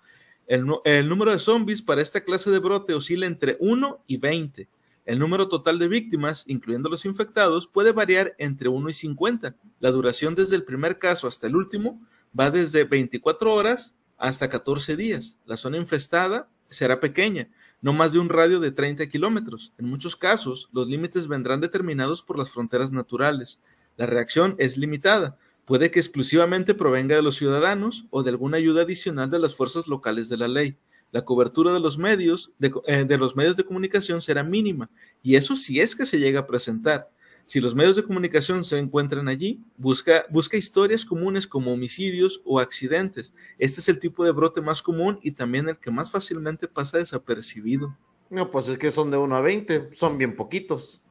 [0.48, 0.66] El,
[1.10, 4.70] número de zombies para esta clase de brote oscila entre 1 y 20.
[5.06, 9.56] El número total de víctimas, incluyendo los infectados, puede variar entre 1 y 50.
[9.82, 12.02] La duración desde el primer caso hasta el último
[12.38, 15.38] va desde 24 horas hasta 14 días.
[15.46, 17.50] La zona infestada será pequeña,
[17.82, 19.74] no más de un radio de 30 kilómetros.
[19.78, 23.60] En muchos casos, los límites vendrán determinados por las fronteras naturales.
[23.98, 25.38] La reacción es limitada.
[25.68, 29.86] Puede que exclusivamente provenga de los ciudadanos o de alguna ayuda adicional de las fuerzas
[29.86, 30.78] locales de la ley.
[31.12, 34.90] La cobertura de los medios de, eh, de los medios de comunicación será mínima,
[35.22, 37.12] y eso si es que se llega a presentar.
[37.46, 42.62] Si los medios de comunicación se encuentran allí, busca, busca historias comunes como homicidios o
[42.62, 43.34] accidentes.
[43.60, 46.98] Este es el tipo de brote más común y también el que más fácilmente pasa
[46.98, 47.94] desapercibido.
[48.30, 51.02] No, pues es que son de 1 a 20, son bien poquitos.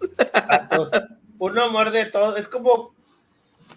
[1.44, 2.94] Uno muerde todo, es como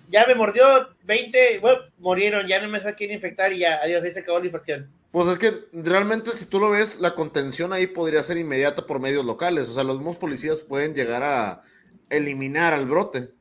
[0.09, 4.13] ya me mordió 20, bueno, murieron, ya no me quieren infectar y ya, adiós, ahí
[4.13, 4.89] se acabó la infección.
[5.11, 8.99] Pues es que realmente si tú lo ves, la contención ahí podría ser inmediata por
[8.99, 9.67] medios locales.
[9.67, 11.63] O sea, los mismos policías pueden llegar a
[12.09, 13.31] eliminar al brote.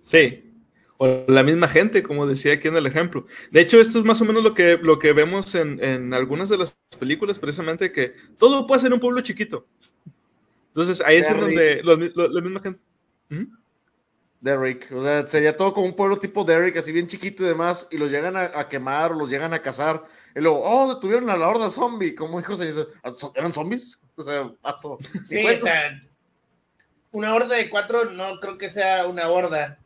[0.00, 0.44] Sí.
[0.98, 3.26] O la misma gente, como decía aquí en el ejemplo.
[3.50, 6.48] De hecho, esto es más o menos lo que, lo que vemos en, en algunas
[6.48, 9.66] de las películas, precisamente, que todo puede ser un pueblo chiquito.
[10.68, 12.80] Entonces, ahí es en donde la misma gente...
[13.28, 13.44] ¿Mm?
[14.40, 17.88] Derrick, o sea, sería todo como un pueblo tipo Derrick, así bien chiquito y demás,
[17.90, 20.04] y los llegan a, a quemar o los llegan a cazar.
[20.36, 22.14] Y luego, oh, detuvieron a la horda zombie.
[22.14, 22.86] Como dijo, se dice,
[23.34, 23.98] ¿eran zombies?
[24.14, 24.98] O sea, vato.
[25.28, 26.00] Sí, o sea,
[27.10, 29.78] una horda de cuatro no creo que sea una horda,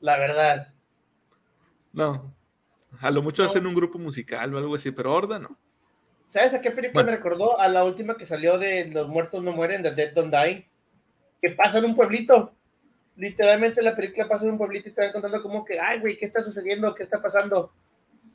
[0.00, 0.72] la verdad.
[1.92, 2.32] No.
[3.00, 3.48] A lo mucho No.
[3.48, 5.58] hacen un grupo musical o algo así, pero Horda no.
[6.28, 7.10] ¿Sabes a qué película Bueno.
[7.10, 7.58] me recordó?
[7.58, 10.68] A la última que salió de Los muertos no mueren, The Dead Don't Die,
[11.42, 12.54] que pasa en un pueblito.
[13.18, 16.16] Literalmente la película pasa en un pueblito y te van contando como que, ay, güey,
[16.16, 16.94] ¿qué está sucediendo?
[16.94, 17.72] ¿Qué está pasando?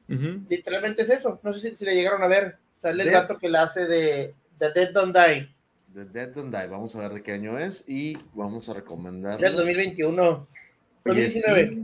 [0.08, 1.40] Literalmente es eso.
[1.42, 2.58] No sé si, si le llegaron a ver.
[2.82, 3.22] Sale el Dead.
[3.22, 5.50] gato que la hace de The Dead Don't Die.
[5.94, 9.40] The Dead Don't Die, vamos a ver de qué año es y vamos a recomendar.
[9.40, 10.22] Del 2021.
[10.22, 10.48] Oye,
[11.06, 11.70] 2019.
[11.70, 11.84] sí,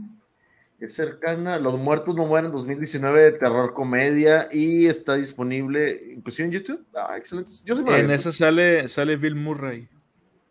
[0.84, 6.84] Es cercana, Los Muertos No Mueren 2019, terror comedia y está disponible inclusive en YouTube.
[6.94, 7.50] Ah, excelente.
[7.64, 9.88] Yo En esa sale, sale Bill Murray.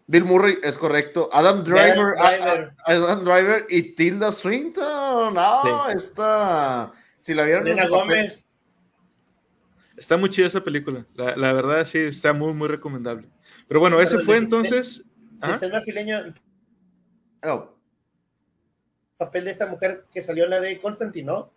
[0.10, 1.30] Bill Murray es correcto.
[1.32, 2.74] Adam Driver, Adam Driver.
[2.84, 5.36] a- a- Adam Driver y Tilda Swinton.
[5.36, 5.62] No,
[5.92, 5.98] Sí.
[5.98, 6.92] está.
[7.22, 8.46] Si la vieron en Elena papel- Gómez.
[9.96, 11.06] Está muy chida esa película.
[11.14, 13.28] La, la verdad, sí, está muy, muy recomendable.
[13.68, 15.04] Pero bueno, ese Pero fue de- entonces.
[15.42, 15.54] ¿Ah?
[15.54, 16.34] De Selma Fileño, el
[17.44, 17.70] Oh,
[19.18, 21.52] papel de esta mujer que salió en la de Constantino.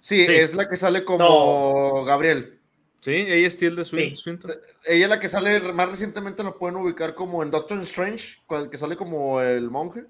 [0.00, 0.32] sí, Sí.
[0.36, 2.59] es la que sale como Gabriel.
[3.00, 4.16] Sí, ella es Tilda Swin- Sí.
[4.16, 4.50] Swinton.
[4.86, 8.62] Ella es la que sale más recientemente, la pueden ubicar como en Doctor Strange, con
[8.62, 10.04] el que sale como el monje.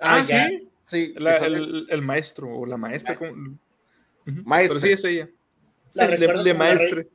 [0.00, 0.68] Ah, Ah, sí.
[0.86, 3.16] Sí, La- el, el maestro o la maestra.
[3.18, 3.58] como-.
[4.24, 4.80] Maestra.
[4.80, 5.28] Pero sí es ella.
[5.94, 7.08] La Le, le la maestre.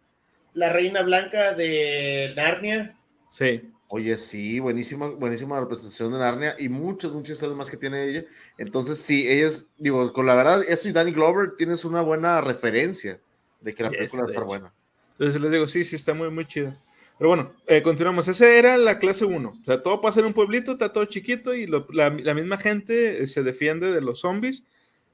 [0.53, 2.97] La reina blanca de Narnia.
[3.29, 3.61] Sí.
[3.89, 8.25] Oye, sí, buenísima, buenísima representación de Narnia y muchas, muchas historias más que tiene ella.
[8.57, 12.41] Entonces, sí, ella es, digo, con la verdad, eso y Danny Glover tienes una buena
[12.41, 13.21] referencia
[13.61, 14.47] de que la Yes, película va a de estar hecho.
[14.47, 14.73] buena.
[15.19, 16.79] Entonces les digo, sí, sí, está muy, muy chida.
[17.17, 18.27] Pero bueno, eh, continuamos.
[18.27, 19.49] Esa era la clase 1.
[19.49, 23.27] O sea, todo pasa en un pueblito, está todo chiquito y la misma gente eh,
[23.27, 24.63] se defiende de los zombies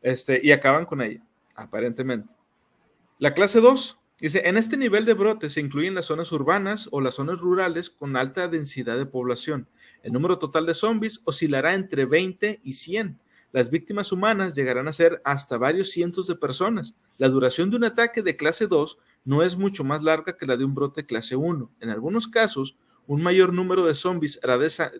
[0.01, 1.23] este, y acaban con ella,
[1.55, 2.33] aparentemente.
[3.19, 6.99] La clase 2 dice, en este nivel de brote se incluyen las zonas urbanas o
[6.99, 9.69] las zonas rurales con alta densidad de población.
[10.03, 13.17] El número total de zombies oscilará entre 20 y 100.
[13.53, 16.95] Las víctimas humanas llegarán a ser hasta varios cientos de personas.
[17.19, 20.57] La duración de un ataque de clase 2 no es mucho más larga que la
[20.57, 21.71] de un brote clase 1.
[21.79, 22.75] En algunos casos,
[23.05, 24.57] un mayor número de zombies hará,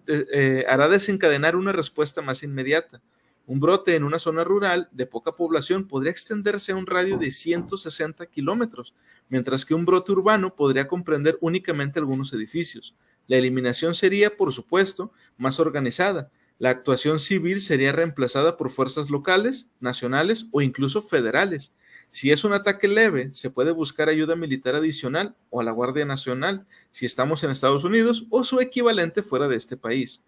[0.08, 3.02] eh, hará desencadenar una respuesta más inmediata.
[3.48, 7.32] Un brote en una zona rural de poca población podría extenderse a un radio de
[7.32, 8.94] 160 kilómetros,
[9.30, 12.96] mientras que un brote urbano podría comprender únicamente algunos edificios.
[13.26, 16.30] La eliminación sería, por supuesto, más organizada.
[16.60, 21.74] La actuación civil sería reemplazada por fuerzas locales, nacionales o incluso federales.
[22.10, 26.06] Si es un ataque leve, se puede buscar ayuda militar adicional o a la Guardia
[26.06, 30.22] Nacional si estamos en Estados Unidos o su equivalente fuera de este país.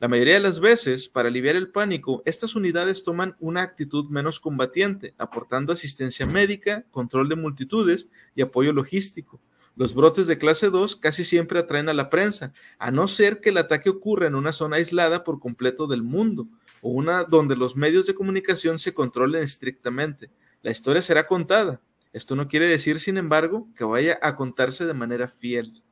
[0.00, 4.40] La mayoría de las veces, para aliviar el pánico, estas unidades toman una actitud menos
[4.40, 9.40] combatiente, aportando asistencia médica, control de multitudes y apoyo logístico.
[9.76, 13.50] Los brotes de clase 2 casi siempre atraen a la prensa, a no ser que
[13.50, 16.48] el ataque ocurra en una zona aislada por completo del mundo,
[16.82, 20.30] o una donde los medios de comunicación se controlen estrictamente.
[20.62, 21.80] La historia será contada.
[22.12, 25.82] Esto no quiere decir, sin embargo, que vaya a contarse de manera fiel.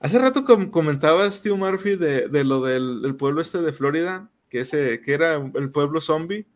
[0.00, 4.30] Hace rato com- comentaba Steve Murphy de, de lo del, del pueblo este de Florida,
[4.48, 6.46] que, ese, que era el pueblo zombie.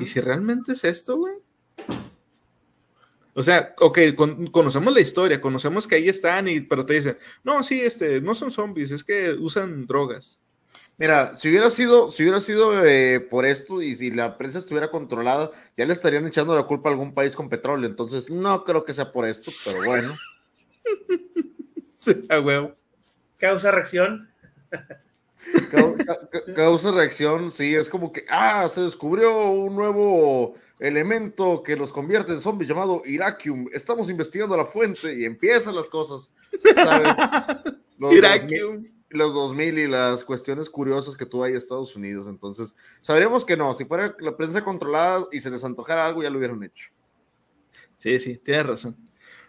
[0.00, 1.34] ¿Y si realmente es esto, güey?
[3.34, 7.18] O sea, ok, con- conocemos la historia, conocemos que ahí están, y, pero te dicen,
[7.44, 10.40] no, sí, este, no son zombies, es que usan drogas.
[10.98, 14.90] Mira, si hubiera sido, si hubiera sido eh, por esto y si la prensa estuviera
[14.90, 17.88] controlada, ya le estarían echando la culpa a algún país con petróleo.
[17.88, 20.12] Entonces, no creo que sea por esto, pero bueno.
[22.00, 22.74] Sí, a huevo.
[23.38, 24.30] Causa reacción.
[25.70, 31.62] Cau- ca- ca- Causa reacción, sí, es como que, ah, se descubrió un nuevo elemento
[31.62, 33.66] que los convierte en zombies llamado Iraquium.
[33.72, 36.30] Estamos investigando la fuente y empiezan las cosas.
[36.74, 37.08] ¿sabes?
[37.98, 38.86] Los 2000 Iraquium.
[39.10, 42.26] los 2000 y las cuestiones curiosas que tuvo ahí Estados Unidos.
[42.28, 46.30] Entonces, sabríamos que no, si fuera la prensa controlada y se les antojara algo, ya
[46.30, 46.88] lo hubieran hecho.
[47.98, 48.96] Sí, sí, tienes razón.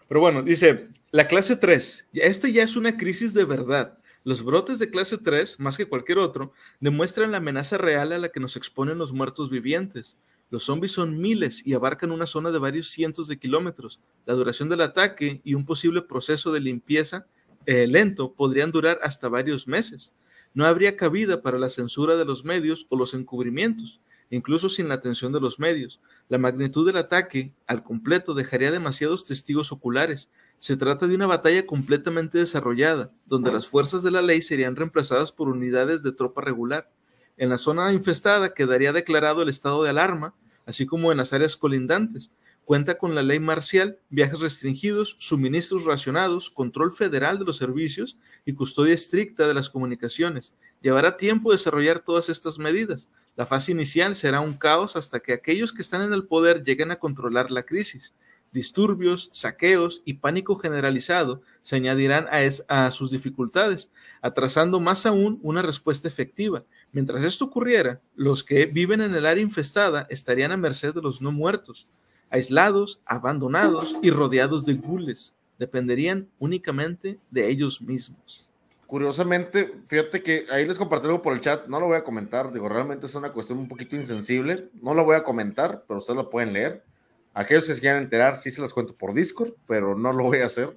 [0.08, 3.96] Pero bueno, dice, la clase 3, ya- esta ya es una crisis de verdad.
[4.24, 8.28] Los brotes de clase 3, más que cualquier otro, demuestran la amenaza real a la
[8.28, 10.16] que nos exponen los muertos vivientes.
[10.48, 14.00] Los zombies son miles y abarcan una zona de varios cientos de kilómetros.
[14.24, 17.26] La duración del ataque y un posible proceso de limpieza
[17.66, 20.12] eh, lento podrían durar hasta varios meses.
[20.54, 24.00] No habría cabida para la censura de los medios o los encubrimientos,
[24.30, 26.00] incluso sin la atención de los medios.
[26.32, 30.30] La magnitud del ataque al completo dejaría demasiados testigos oculares.
[30.60, 35.30] Se trata de una batalla completamente desarrollada, donde las fuerzas de la ley serían reemplazadas
[35.30, 36.90] por unidades de tropa regular.
[37.36, 40.34] En la zona infestada quedaría declarado el estado de alarma,
[40.64, 42.32] así como en las áreas colindantes.
[42.64, 48.54] Cuenta con la ley marcial, viajes restringidos, suministros racionados, control federal de los servicios y
[48.54, 50.54] custodia estricta de las comunicaciones.
[50.80, 53.10] Llevará tiempo desarrollar todas estas medidas.
[53.36, 56.90] La fase inicial será un caos hasta que aquellos que están en el poder lleguen
[56.90, 58.12] a controlar la crisis.
[58.52, 63.90] Disturbios, saqueos y pánico generalizado se añadirán a, es- a sus dificultades,
[64.20, 66.62] atrasando más aún una respuesta efectiva.
[66.92, 71.22] Mientras esto ocurriera, los que viven en el área infestada estarían a merced de los
[71.22, 71.88] no muertos,
[72.28, 75.34] aislados, abandonados y rodeados de gules.
[75.58, 78.50] Dependerían únicamente de ellos mismos.
[78.92, 82.52] Curiosamente, fíjate que ahí les compartí algo por el chat, no lo voy a comentar,
[82.52, 86.18] digo, realmente es una cuestión un poquito insensible, no lo voy a comentar, pero ustedes
[86.18, 86.84] lo pueden leer.
[87.32, 90.40] Aquellos que se quieran enterar, sí se las cuento por Discord, pero no lo voy
[90.40, 90.76] a hacer.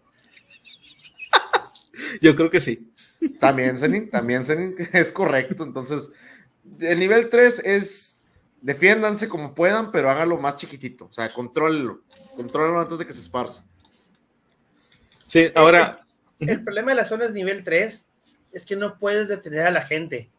[2.21, 2.89] Yo creo que sí.
[3.37, 5.65] También, Zenin, también, Zenin, es correcto.
[5.65, 6.09] Entonces,
[6.79, 8.23] el nivel 3 es
[8.61, 11.07] defiéndanse como puedan, pero háganlo más chiquitito.
[11.07, 11.99] O sea, contrólenlo.
[12.37, 13.65] Contrólenlo antes de que se esparza.
[15.25, 15.99] Sí, ahora,
[16.39, 18.04] El problema de las zonas nivel 3
[18.55, 20.29] es que no puedes detener a la gente.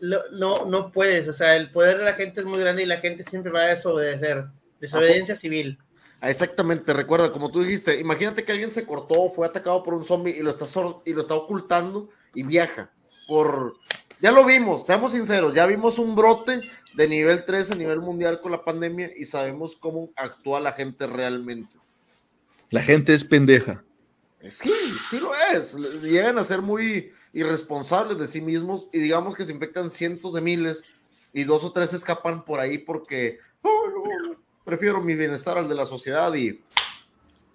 [0.00, 2.86] Lo- no, no puedes, o sea, el poder de la gente es muy grande y
[2.86, 4.46] la gente siempre va a desobedecer.
[4.80, 5.78] Desobediencia civil.
[6.22, 10.04] Ah, Exactamente, recuerda, como tú dijiste, imagínate que alguien se cortó, fue atacado por un
[10.04, 12.90] zombie y lo está, sor- y lo está ocultando y viaja
[13.28, 13.74] por
[14.22, 16.60] ya lo vimos, seamos sinceros, ya vimos un brote
[16.94, 21.06] de nivel 3 a nivel mundial con la pandemia y sabemos cómo actúa la gente
[21.06, 21.74] realmente.
[22.70, 23.82] La gente es pendeja.
[24.48, 24.72] Sí,
[25.10, 25.74] sí lo es.
[25.74, 30.40] Llegan a ser muy irresponsables de sí mismos y digamos que se infectan cientos de
[30.40, 30.82] miles
[31.32, 33.38] y dos o tres escapan por ahí porque
[34.64, 36.60] prefiero mi bienestar al de la sociedad y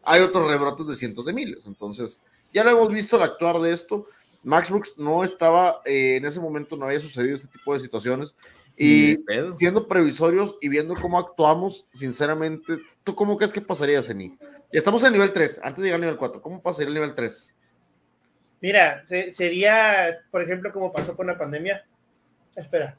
[0.04, 1.66] hay otros rebrotes de cientos de miles.
[1.66, 2.22] Entonces,
[2.54, 4.08] ya lo hemos visto el actuar de esto.
[4.44, 8.36] Max Brooks no estaba, eh, en ese momento no había sucedido este tipo de situaciones.
[8.78, 9.18] Y
[9.58, 14.34] siendo previsorios y viendo cómo actuamos, sinceramente, ¿tú cómo crees que pasaría, Zeni?
[14.72, 17.56] Estamos en nivel 3, antes de llegar al nivel 4, ¿cómo pasaría el nivel 3?
[18.62, 21.86] Mira, sería, por ejemplo, como pasó con la pandemia.
[22.56, 22.98] Espera.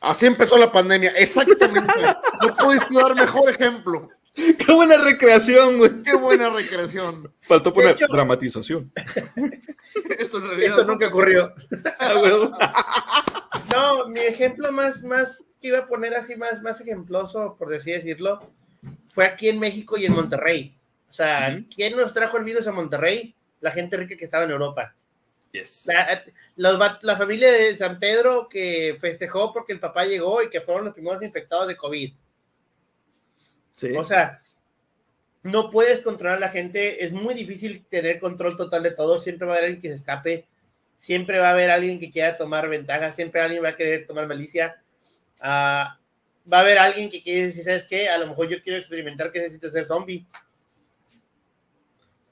[0.00, 1.92] Así empezó la pandemia, exactamente.
[2.42, 4.08] no pudiste dar mejor ejemplo.
[4.34, 6.02] Qué buena recreación, güey.
[6.02, 7.32] Qué buena recreación.
[7.40, 8.92] Faltó poner dramatización.
[10.18, 11.52] Esto, en realidad nunca ocurrió.
[11.98, 12.84] Ah,
[13.72, 15.28] no, mi ejemplo más, más
[15.60, 18.50] que iba a poner así más, más ejemploso, por así decirlo,
[19.10, 20.76] fue aquí en México y en Monterrey.
[21.08, 23.34] O sea, ¿quién nos trajo el virus a Monterrey?
[23.60, 24.94] La gente rica que estaba en Europa.
[25.52, 25.88] Yes.
[26.56, 30.84] La, la, familia de San Pedro que festejó porque el papá llegó y que fueron
[30.84, 32.12] los primeros infectados de COVID.
[33.96, 34.42] O sea,
[35.42, 39.46] no puedes controlar a la gente, es muy difícil tener control total de todo, siempre
[39.46, 40.46] va a haber alguien que se escape,
[40.98, 44.26] siempre va a haber alguien que quiera tomar ventaja, siempre alguien va a querer tomar
[44.26, 44.82] malicia.
[45.40, 45.88] Uh,
[46.50, 48.08] va a haber alguien que quiere decir, ¿sabes qué?
[48.08, 50.26] A lo mejor yo quiero experimentar que necesito ser zombie.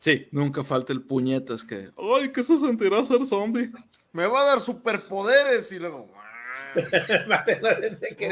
[0.01, 3.70] Sí, nunca falta el puñetas que, ay, ¿qué se sentirá ser zombie?
[4.12, 6.09] Me va a dar superpoderes y luego,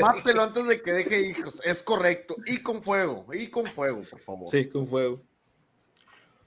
[0.01, 1.61] Mátelo, antes de que deje hijos.
[1.65, 2.37] Es correcto.
[2.47, 3.27] Y con fuego.
[3.33, 4.49] Y con fuego, por favor.
[4.51, 5.23] Sí, con fuego.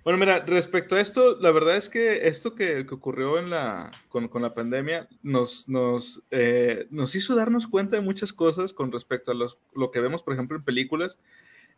[0.07, 4.29] Bueno, mira, respecto a esto, la verdad es que esto que, ocurrió en la, con,
[4.41, 9.35] la pandemia nos, nos, eh, nos hizo darnos cuenta de muchas cosas con respecto a
[9.35, 11.19] los, lo que vemos, por ejemplo, en películas.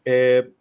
[0.05, 0.53] Eh,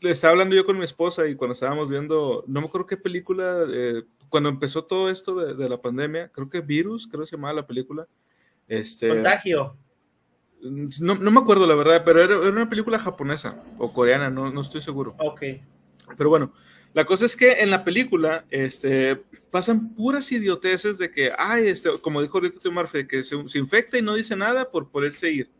[0.00, 3.66] estaba hablando yo con mi esposa y cuando estábamos viendo, no me acuerdo qué película,
[3.72, 7.36] eh, cuando empezó todo esto de, de, la pandemia, creo que Virus, creo que se
[7.36, 8.08] llamaba la película,
[8.66, 9.76] este, Contagio.
[10.60, 14.60] No, no, me acuerdo la verdad, pero era, una película japonesa o coreana, no, no,
[14.60, 15.14] estoy seguro.
[15.18, 15.42] Ok.
[16.16, 16.52] Pero bueno,
[16.94, 19.16] la cosa es que en la película este,
[19.50, 23.98] pasan puras idioteces de que, ay, este, como dijo ahorita Tim Murphy, que se, infecta
[23.98, 25.50] y no dice nada por poderse ir.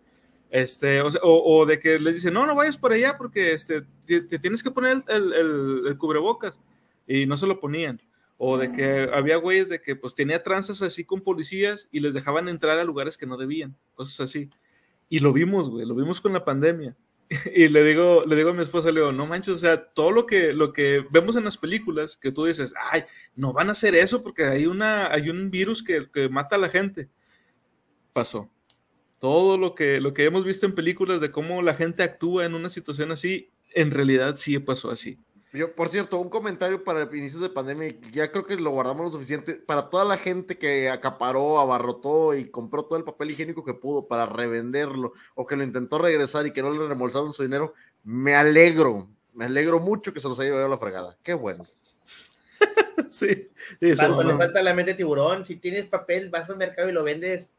[0.50, 4.38] Este, o, o, de que les dice, no, no vayas por allá porque este, te,
[4.38, 6.60] tienes que poner el, el, el, cubrebocas.
[7.06, 8.00] Y no se lo ponían.
[8.36, 12.12] O de que había güeyes de que pues tenía tranzas así con policías y les
[12.12, 14.50] dejaban entrar a lugares que no debían, cosas así.
[15.08, 16.96] Y lo vimos, güey, lo vimos con la pandemia.
[17.54, 20.10] Y le digo, le digo a mi esposa, le digo, no manches, o sea, todo
[20.10, 23.04] lo que, lo que vemos en las películas, que tú dices, ay,
[23.34, 26.58] no van a hacer eso porque hay, una, hay un virus que, que mata a
[26.58, 27.08] la gente.
[28.12, 28.50] Pasó.
[29.18, 32.54] Todo lo que, lo que hemos visto en películas de cómo la gente actúa en
[32.54, 35.18] una situación así, en realidad sí pasó así.
[35.52, 39.04] Yo, por cierto, un comentario para el inicio de pandemia, ya creo que lo guardamos
[39.04, 43.62] lo suficiente, para toda la gente que acaparó, abarrotó y compró todo el papel higiénico
[43.62, 47.42] que pudo para revenderlo o que lo intentó regresar y que no le remolsaron su
[47.42, 51.18] dinero, me alegro, me alegro mucho que se los haya llevado la fregada.
[51.22, 51.66] Qué bueno.
[53.10, 53.50] sí.
[53.96, 57.50] Cuando le falta la mente tiburón, si tienes papel, vas al mercado y lo vendes.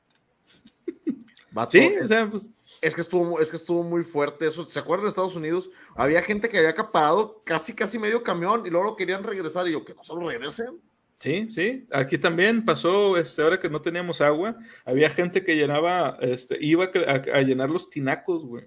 [1.69, 2.49] sí, o sea, pues
[2.83, 4.65] es que estuvo, es que estuvo muy fuerte eso.
[4.65, 5.71] ¿Se acuerdan de Estados Unidos?
[5.95, 9.71] Había gente que había acaparado casi, casi medio camión y luego lo querían regresar y
[9.71, 10.81] yo, que no solo regresen.
[11.19, 11.87] Sí, sí.
[11.91, 16.91] Aquí también pasó, este, ahora que no teníamos agua, había gente que llenaba, este, iba
[16.93, 18.65] a llenar los tinacos, güey.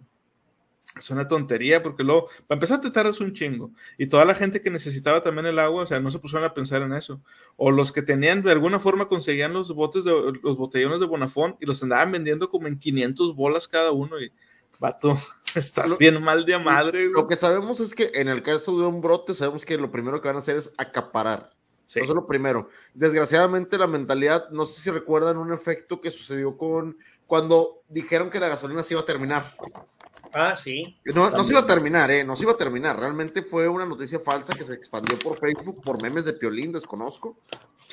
[0.98, 3.70] Es una tontería porque luego, para empezar, te tardas un chingo.
[3.98, 6.54] Y toda la gente que necesitaba también el agua, o sea, no se pusieron a
[6.54, 7.20] pensar en eso.
[7.56, 10.12] O los que tenían, de alguna forma, conseguían los botes de
[10.42, 14.20] los botellones de Bonafón y los andaban vendiendo como en 500 bolas cada uno.
[14.20, 14.32] Y,
[14.78, 15.18] vato,
[15.54, 17.08] estás bien mal de madre.
[17.08, 20.20] Lo que sabemos es que en el caso de un brote, sabemos que lo primero
[20.20, 21.52] que van a hacer es acaparar.
[21.86, 22.68] Eso es lo primero.
[22.94, 28.40] Desgraciadamente, la mentalidad, no sé si recuerdan un efecto que sucedió con cuando dijeron que
[28.40, 29.56] la gasolina se iba a terminar.
[30.32, 30.98] Ah, sí.
[31.04, 32.24] No, no, se iba a terminar, ¿eh?
[32.24, 32.98] No se iba a terminar.
[32.98, 37.38] Realmente fue una noticia falsa que se expandió por Facebook, por memes de Piolín, desconozco.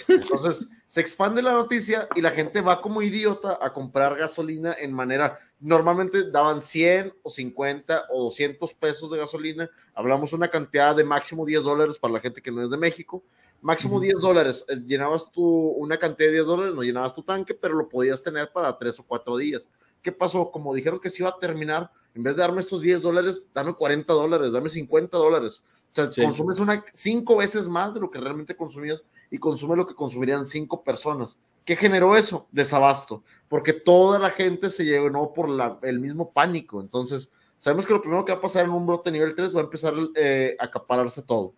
[0.07, 4.91] Entonces, se expande la noticia y la gente va como idiota a comprar gasolina en
[4.93, 5.39] manera.
[5.59, 9.69] Normalmente daban 100 o 50 o 200 pesos de gasolina.
[9.93, 13.23] Hablamos una cantidad de máximo 10 dólares para la gente que no es de México.
[13.61, 14.65] Máximo 10 dólares.
[14.67, 18.21] Eh, llenabas tu una cantidad de 10 dólares, no llenabas tu tanque, pero lo podías
[18.21, 19.69] tener para 3 o 4 días.
[20.01, 20.51] ¿Qué pasó?
[20.51, 23.73] Como dijeron que se iba a terminar, en vez de darme estos 10 dólares, dame
[23.73, 25.63] 40 dólares, dame 50 dólares.
[25.91, 26.21] O sea, Sí.
[26.23, 30.45] consumes una cinco veces más de lo que realmente consumías y consume lo que consumirían
[30.45, 31.37] cinco personas.
[31.65, 32.47] ¿Qué generó eso?
[32.51, 36.81] Desabasto, porque toda la gente se llenó por la- el mismo pánico.
[36.81, 39.61] Entonces, sabemos que lo primero que va a pasar en un brote nivel 3 va
[39.61, 41.53] a empezar eh, a acapararse todo.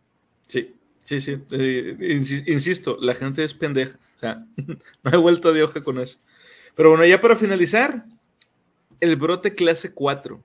[0.48, 1.32] Sí, sí, sí.
[1.52, 3.98] Eh, insi- insisto, la gente es pendeja.
[4.15, 4.45] O sea,
[5.03, 6.19] no hay vuelta de hoja con eso.
[6.76, 8.06] Pero bueno, ya para finalizar,
[9.06, 10.44] el brote clase 4.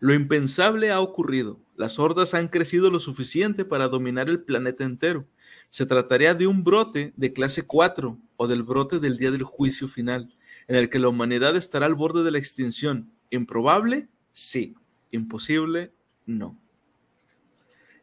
[0.00, 1.60] Lo impensable ha ocurrido.
[1.76, 5.26] Las hordas han crecido lo suficiente para dominar el planeta entero.
[5.70, 9.86] Se trataría de un brote de clase 4 o del brote del día del juicio
[9.86, 10.34] final,
[10.66, 13.12] en el que la humanidad estará al borde de la extinción.
[13.30, 14.08] ¿Improbable?
[14.32, 14.74] Sí.
[15.12, 15.92] Imposible?
[16.26, 16.58] No.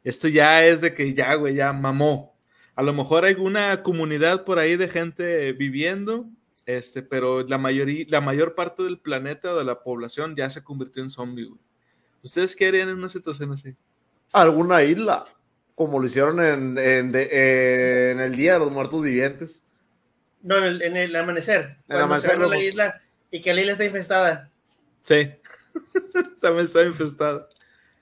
[0.04, 2.34] Esto ya es de que ya, güey, ya mamó.
[2.76, 6.30] A lo mejor hay una comunidad por ahí de gente viviendo,
[6.66, 10.64] este, pero la mayoría, la mayor parte del planeta o de la población ya se
[10.64, 11.60] convirtió en zombie, güey.
[12.24, 13.74] ¿Ustedes qué harían en una situación así?
[14.32, 15.24] Alguna isla,
[15.76, 19.66] como lo hicieron en, en, de- en el Día de los Muertos Vivientes.
[20.44, 21.78] No, en el, en el amanecer.
[21.90, 23.02] Amanecer, la isla
[23.32, 24.50] y que la isla está infestada.
[25.04, 25.32] Sí.
[26.42, 27.48] También está infestado.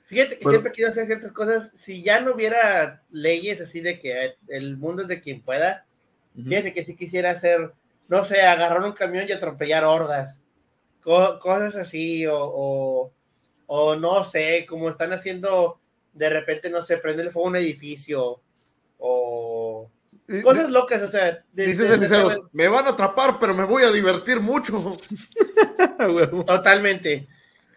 [0.05, 0.57] Fíjate que Bueno.
[0.57, 1.71] siempre quiero hacer ciertas cosas.
[1.77, 5.85] Si ya no hubiera leyes así de que el mundo es de quien pueda,
[6.35, 7.71] fíjate que sí quisiera hacer,
[8.09, 10.37] no sé, agarrar un camión y atropellar hordas.
[11.01, 13.13] Co- cosas así, o, o,
[13.67, 15.79] o no sé, como están haciendo
[16.13, 18.41] de repente, no sé, prenderle fuego a un edificio,
[18.97, 19.89] o
[20.43, 21.43] cosas locas, o sea.
[21.53, 24.97] de- Dice de- Ceniceros, me van a atrapar, pero me voy a divertir mucho.
[26.45, 27.27] Totalmente,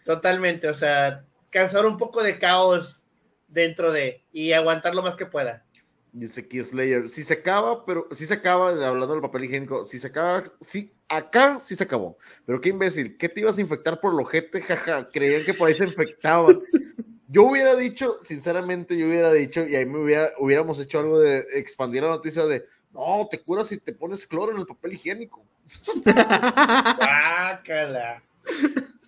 [0.05, 3.03] totalmente, o sea, causar un poco de caos
[3.49, 5.65] dentro de y aguantar lo más que pueda.
[6.13, 9.99] Dice Key Slayer, si se acaba, pero si se acaba, hablando del papel higiénico, si
[9.99, 12.19] se acaba, sí, acá sí se acabó.
[12.45, 14.61] Pero qué imbécil, ¿qué te ibas a infectar por el ojete?
[14.63, 16.61] Jaja, creían que por ahí se infectaban.
[17.29, 21.47] Yo hubiera dicho, sinceramente, yo hubiera dicho, y ahí me hubiera, hubiéramos hecho algo de
[21.55, 25.43] expandir la noticia de, no, te curas si te pones cloro en el papel higiénico.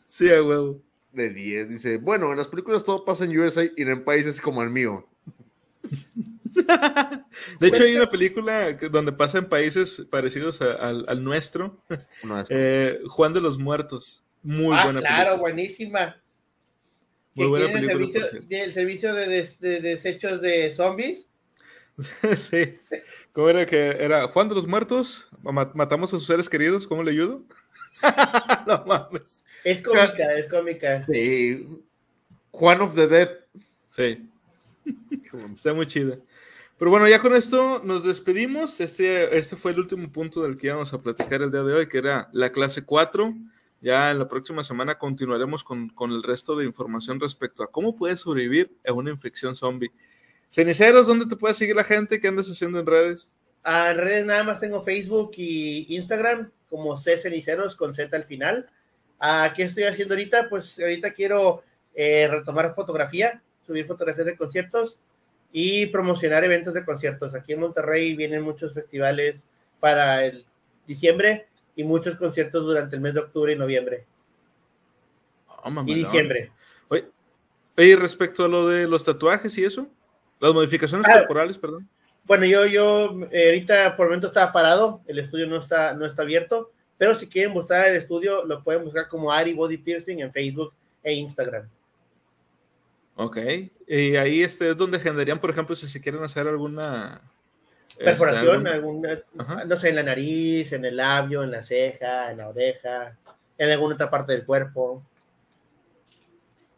[0.09, 0.81] Sí, a huevo.
[1.12, 4.40] De 10, dice, bueno, en las películas todo pasa en USA y no en países
[4.40, 5.06] como el mío.
[7.60, 11.82] De hecho, hay una película que- donde pasa en países parecidos a- al, al nuestro,
[12.51, 14.24] eh, Juan de los Muertos.
[14.43, 15.40] Muy ah, buena claro, película.
[15.40, 16.22] buenísima.
[17.35, 21.26] Muy que buena el película, por servicio, el servicio de, des- de desechos de zombies.
[22.36, 22.78] sí.
[23.32, 25.28] ¿Cómo era que era Juan de los Muertos?
[25.43, 27.43] Ma- Matamos a sus seres queridos, ¿cómo le ayudo?
[28.66, 29.44] no mames.
[29.64, 31.02] Es cómica, es cómica.
[31.02, 31.66] Sí.
[32.51, 33.31] Juan of the Dead.
[33.90, 34.28] Sí.
[35.55, 36.18] Está muy chida.
[36.78, 38.80] Pero bueno, ya con esto nos despedimos.
[38.80, 41.88] Este, este fue el último punto del que íbamos a platicar el día de hoy,
[41.88, 43.32] que era la clase 4.
[43.80, 47.94] Ya en la próxima semana continuaremos con, con el resto de información respecto a cómo
[47.94, 49.92] puedes sobrevivir a una infección zombie.
[50.48, 52.20] Ceniceros, ¿dónde te puede seguir la gente?
[52.20, 53.36] ¿Qué andas haciendo en redes?
[53.64, 58.66] En redes nada más tengo Facebook y Instagram como C Ceniceros con Z al final.
[59.20, 60.48] Ah, ¿Qué estoy haciendo ahorita?
[60.48, 61.62] Pues ahorita quiero
[61.94, 64.98] eh, retomar fotografía, subir fotografías de conciertos
[65.56, 67.32] y promocionar eventos de conciertos.
[67.32, 69.40] Aquí en Monterrey vienen muchos festivales
[69.78, 70.44] para el
[70.85, 74.05] diciembre y muchos conciertos durante el mes de octubre y noviembre
[75.62, 76.51] Oh, y diciembre.
[76.89, 77.06] Oye,
[77.78, 79.89] oye, respecto a lo de los tatuajes y eso,
[80.40, 81.20] las modificaciones Ah.
[81.20, 81.89] corporales, perdón.
[82.24, 86.05] Bueno, yo, yo eh, ahorita por el momento está parado, el estudio no está, no
[86.05, 90.18] está abierto, pero si quieren buscar el estudio, lo pueden buscar como Ari Body Piercing
[90.18, 90.72] en Facebook
[91.05, 91.68] e Instagram.
[93.16, 93.38] Ok.
[93.86, 97.20] Y ahí este es donde generarían, por ejemplo, si se quieren hacer alguna
[97.90, 99.64] este, Perforación, algún- alguna, Ajá.
[99.64, 103.16] no sé, en la nariz, en el labio, en la ceja, en la oreja,
[103.56, 105.02] en alguna otra parte del cuerpo.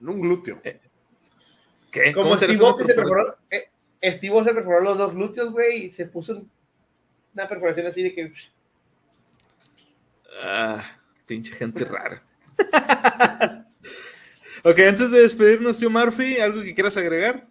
[0.01, 0.61] En un glúteo.
[1.91, 2.13] ¿Qué?
[2.13, 3.71] Como ¿Cómo Steve se perforó, eh,
[4.13, 6.51] Steve se perforó los dos glúteos, güey, y se puso un-
[7.35, 8.31] una perforación así de que
[10.43, 10.85] Ah,
[11.25, 12.23] pinche gente rara.
[14.69, 17.49] ok, antes de despedirnos, tío Murphy, ¿algo que quieras agregar?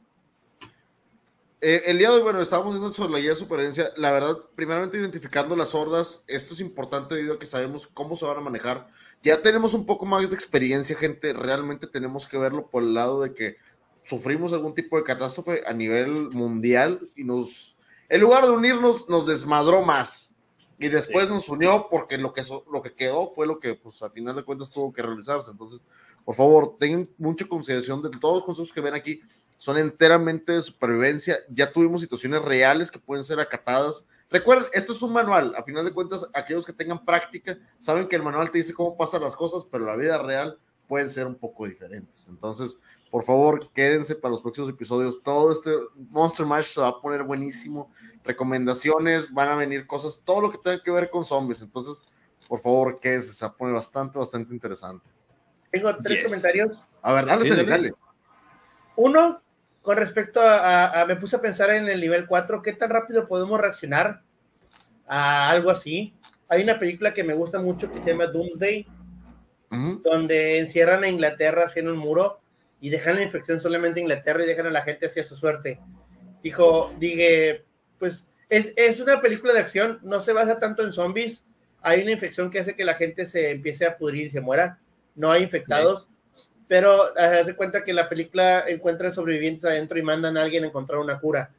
[1.61, 3.89] Eh, el día de hoy, bueno, estábamos viendo sobre la guía de supervivencia.
[3.95, 8.25] La verdad, primeramente identificando las hordas, esto es importante debido a que sabemos cómo se
[8.25, 8.89] van a manejar.
[9.23, 11.31] Ya tenemos un poco más de experiencia, gente.
[11.31, 13.55] Realmente tenemos que verlo por el lado de que
[14.03, 17.77] sufrimos algún tipo de catástrofe a nivel mundial y nos,
[18.09, 20.35] en lugar de unirnos, nos desmadró más.
[20.77, 24.03] Y después nos unió porque lo que, so- lo que quedó fue lo que, pues,
[24.03, 25.49] a final de cuentas tuvo que realizarse.
[25.49, 25.79] Entonces,
[26.25, 29.21] por favor, tengan mucha consideración de todos los consejos que ven aquí
[29.57, 31.37] son enteramente de supervivencia.
[31.49, 34.03] Ya tuvimos situaciones reales que pueden ser acatadas.
[34.29, 35.55] Recuerden, esto es un manual.
[35.55, 38.97] A final de cuentas, aquellos que tengan práctica saben que el manual te dice cómo
[38.97, 42.27] pasan las cosas, pero la vida real pueden ser un poco diferentes.
[42.27, 42.77] Entonces,
[43.09, 45.23] por favor, quédense para los próximos episodios.
[45.23, 45.71] Todo este
[46.09, 47.91] Monster Mash se va a poner buenísimo.
[48.23, 51.61] Recomendaciones, van a venir cosas, todo lo que tenga que ver con zombies.
[51.61, 52.01] Entonces,
[52.47, 55.14] por favor, quédense, se va a poner bastante, bastante interesante.
[55.71, 56.27] Tengo tres Yes.
[56.27, 56.81] comentarios.
[57.01, 57.89] A ver, dale, Sí, Celi, dale.
[57.89, 57.93] dale.
[58.95, 59.41] Uno,
[59.81, 62.89] con respecto a, a- a- Me puse a pensar en el nivel 4, ¿qué tan
[62.89, 64.21] rápido podemos reaccionar
[65.07, 66.13] a algo así?
[66.47, 68.87] Hay una película que me gusta mucho que se llama Doomsday,
[70.03, 72.39] donde encierran a Inglaterra haciendo un muro
[72.79, 75.79] y dejan la infección solamente en Inglaterra y dejan a la gente hacia su suerte.
[76.41, 77.65] Dijo, dije,
[77.99, 81.43] pues es, es una película de acción, no se basa tanto en zombies.
[81.81, 84.79] Hay una infección que hace que la gente se empiece a pudrir y se muera.
[85.15, 86.07] No hay infectados,
[86.67, 90.63] pero eh, haz de cuenta que la película encuentran sobrevivientes adentro y mandan a alguien
[90.63, 91.49] a encontrar una cura.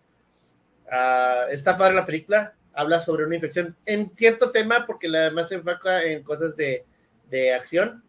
[0.91, 5.49] Ah, está padre la película, habla sobre una infección en cierto tema, porque la más
[5.49, 6.85] se enfoca en cosas de,
[7.31, 8.03] de acción.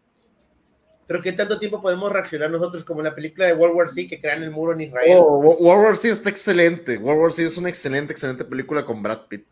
[1.06, 4.08] Pero ¿qué tanto tiempo podemos reaccionar nosotros como en la película de World War Z
[4.10, 5.16] que crean el muro en Israel?
[5.18, 6.98] Oh, Wo- World War Z está excelente.
[6.98, 9.46] World War Z es una excelente, excelente película con Brad Pitt.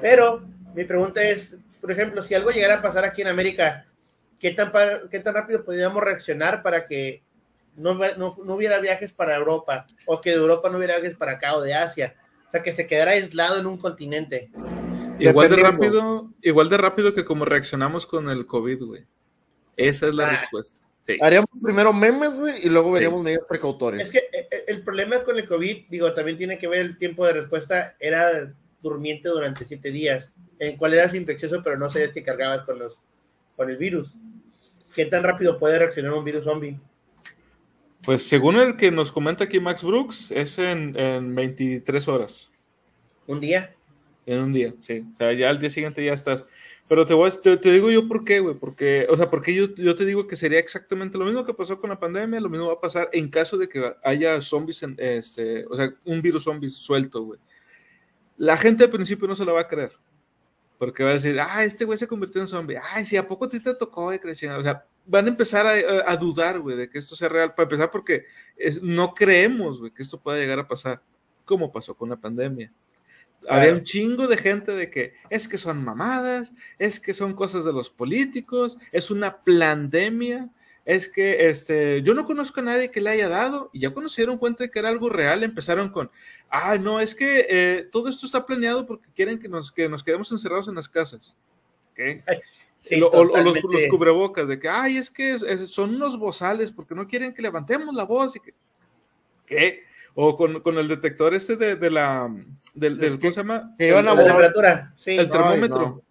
[0.00, 0.42] Pero
[0.74, 3.86] mi pregunta es, por ejemplo, si algo llegara a pasar aquí en América,
[4.42, 4.72] ¿qué tan,
[5.08, 7.22] qué tan rápido podríamos reaccionar para que
[7.76, 11.32] no, no- no hubiera viajes para Europa o que de Europa no hubiera viajes para
[11.32, 12.14] acá o de Asia?
[12.48, 14.50] O sea, que se quedara aislado en un continente.
[15.18, 19.06] Igual de rápido, igual de rápido que como reaccionamos con el COVID, güey.
[19.76, 20.30] Esa es la Ah.
[20.32, 20.80] respuesta.
[21.06, 21.16] Sí.
[21.20, 24.02] Haríamos primero memes, güey, y luego veríamos medidas precautorias.
[24.02, 26.98] Es que eh, eh, el problema con el COVID, digo, también tiene que ver el
[26.98, 28.52] tiempo de respuesta, era
[28.82, 30.28] durmiente durante siete días,
[30.58, 32.98] en cual eras infeccioso, pero no sabías que cargabas con, los,
[33.56, 34.14] con el virus.
[34.94, 36.78] ¿Qué tan rápido puede reaccionar un virus zombie?
[38.02, 42.50] Pues según el que nos comenta aquí Max Brooks, es en, en 23 horas.
[43.26, 43.74] ¿Un día?
[44.26, 45.04] En un día, sí.
[45.14, 46.44] O sea, ya al día siguiente ya estás.
[46.88, 48.56] Pero te, voy a- te, te digo yo por qué, güey.
[48.56, 51.80] Porque, o sea, porque yo, yo te digo que sería exactamente lo mismo que pasó
[51.80, 54.96] con la pandemia, lo mismo va a pasar en caso de que haya zombies, en,
[54.98, 57.40] este, o sea, un virus zombie suelto, güey.
[58.36, 59.92] La gente al principio no se lo va a creer.
[60.82, 62.76] Porque va a decir, ah, este güey se convirtió en zombie.
[62.92, 64.58] Ay, sí, ¿a poco a ti te tocó, güey, creciendo?
[64.58, 65.74] O sea, van a empezar a,
[66.10, 67.54] a- dudar, güey, de que esto sea real.
[67.54, 68.24] Para empezar, porque
[68.56, 71.00] es- no creemos, güey, que esto pueda llegar a pasar.
[71.44, 72.72] Como pasó con la pandemia.
[73.48, 77.64] Había un chingo de gente de que es que son mamadas, es que son cosas
[77.64, 80.50] de los políticos, es una pandemia,
[80.84, 84.08] es que este, yo no conozco a nadie que le haya dado y ya cuando
[84.08, 86.10] se dieron cuenta de que era algo real empezaron con,
[86.50, 90.02] ah, no, es que eh, todo esto está planeado porque quieren que nos, que nos
[90.02, 91.36] quedemos encerrados en las casas.
[92.90, 96.18] Lo- o, o los, los cubrebocas, de que, ay, es que es- es- son unos
[96.18, 98.54] bozales porque no quieren que levantemos la voz y que,
[99.46, 99.84] ¿qué?
[100.14, 102.28] O con, con el detector este de, de la,
[102.74, 103.74] del, del- ¿cómo se llama?
[103.78, 105.12] que El- La el- temperatura, sí.
[105.12, 105.78] el termómetro.
[105.78, 106.02] no.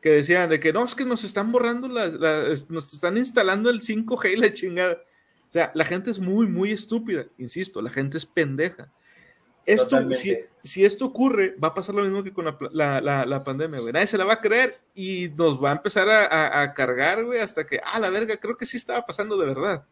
[0.00, 3.68] Que decían de que no, es que nos están borrando las, las- nos están instalando
[3.70, 5.02] el 5G y la chingada.
[5.48, 8.92] O sea, la gente es muy, muy estúpida, insisto, la gente es pendeja.
[9.66, 13.26] Esto, si, si esto ocurre, va a pasar lo mismo que con la, la- la-
[13.26, 13.92] la pandemia, güey.
[13.92, 17.24] Nadie se la va a creer y nos va a empezar a, a- a cargar,
[17.24, 19.84] güey, hasta que, ah, la verga, creo que sí estaba pasando de verdad.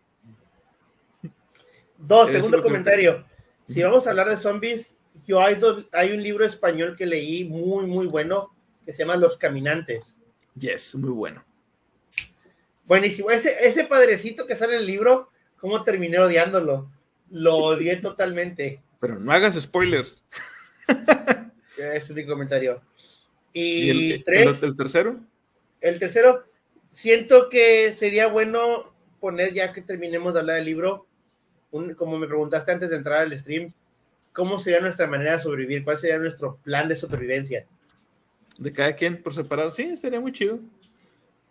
[1.98, 3.24] Dos, segundo que- comentario.
[3.68, 4.94] Si vamos a hablar de zombies,
[5.26, 8.54] yo hay, dos, hay un libro español que leí muy, muy bueno
[8.86, 10.16] que se llama Los Caminantes.
[10.58, 11.44] Yes, muy bueno.
[12.86, 13.30] Buenísimo.
[13.30, 15.30] Ese, ese padrecito que sale en el libro,
[15.60, 16.90] ¿cómo terminé odiándolo?
[17.30, 18.80] Lo odié totalmente.
[19.00, 20.24] Pero no hagas spoilers.
[21.76, 22.80] Es mi comentario.
[23.52, 25.20] ¿Y Y, el, tres, el- el tercero?
[25.80, 26.44] el tercero,
[26.92, 31.06] siento que sería bueno poner, ya que terminemos de hablar del libro,
[31.72, 33.72] un- como me preguntaste antes de entrar al stream,
[34.32, 35.84] ¿cómo sería nuestra manera de sobrevivir?
[35.84, 37.66] ¿Cuál sería nuestro plan de supervivencia?
[38.58, 39.72] De cada quien por separado.
[39.72, 40.58] Sí, estaría muy chido.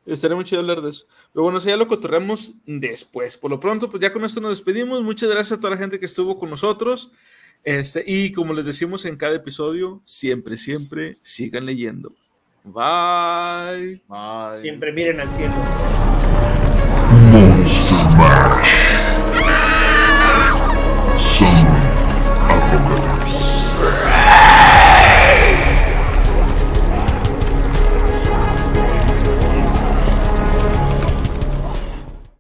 [0.06, 1.08] Estaría muy chido hablar de eso.
[1.34, 3.38] Pero bueno, eso ya lo cotorreamos después.
[3.38, 5.02] Por lo pronto, pues ya con esto nos despedimos.
[5.04, 7.12] Muchas gracias a toda la gente que estuvo con nosotros.
[7.64, 12.14] Este, y como les decimos en cada episodio, siempre, siempre sigan leyendo.
[12.66, 14.02] Bye.
[14.10, 14.62] Ay.
[14.62, 15.54] Siempre miren al cielo.
[17.32, 18.85] Monster Mash.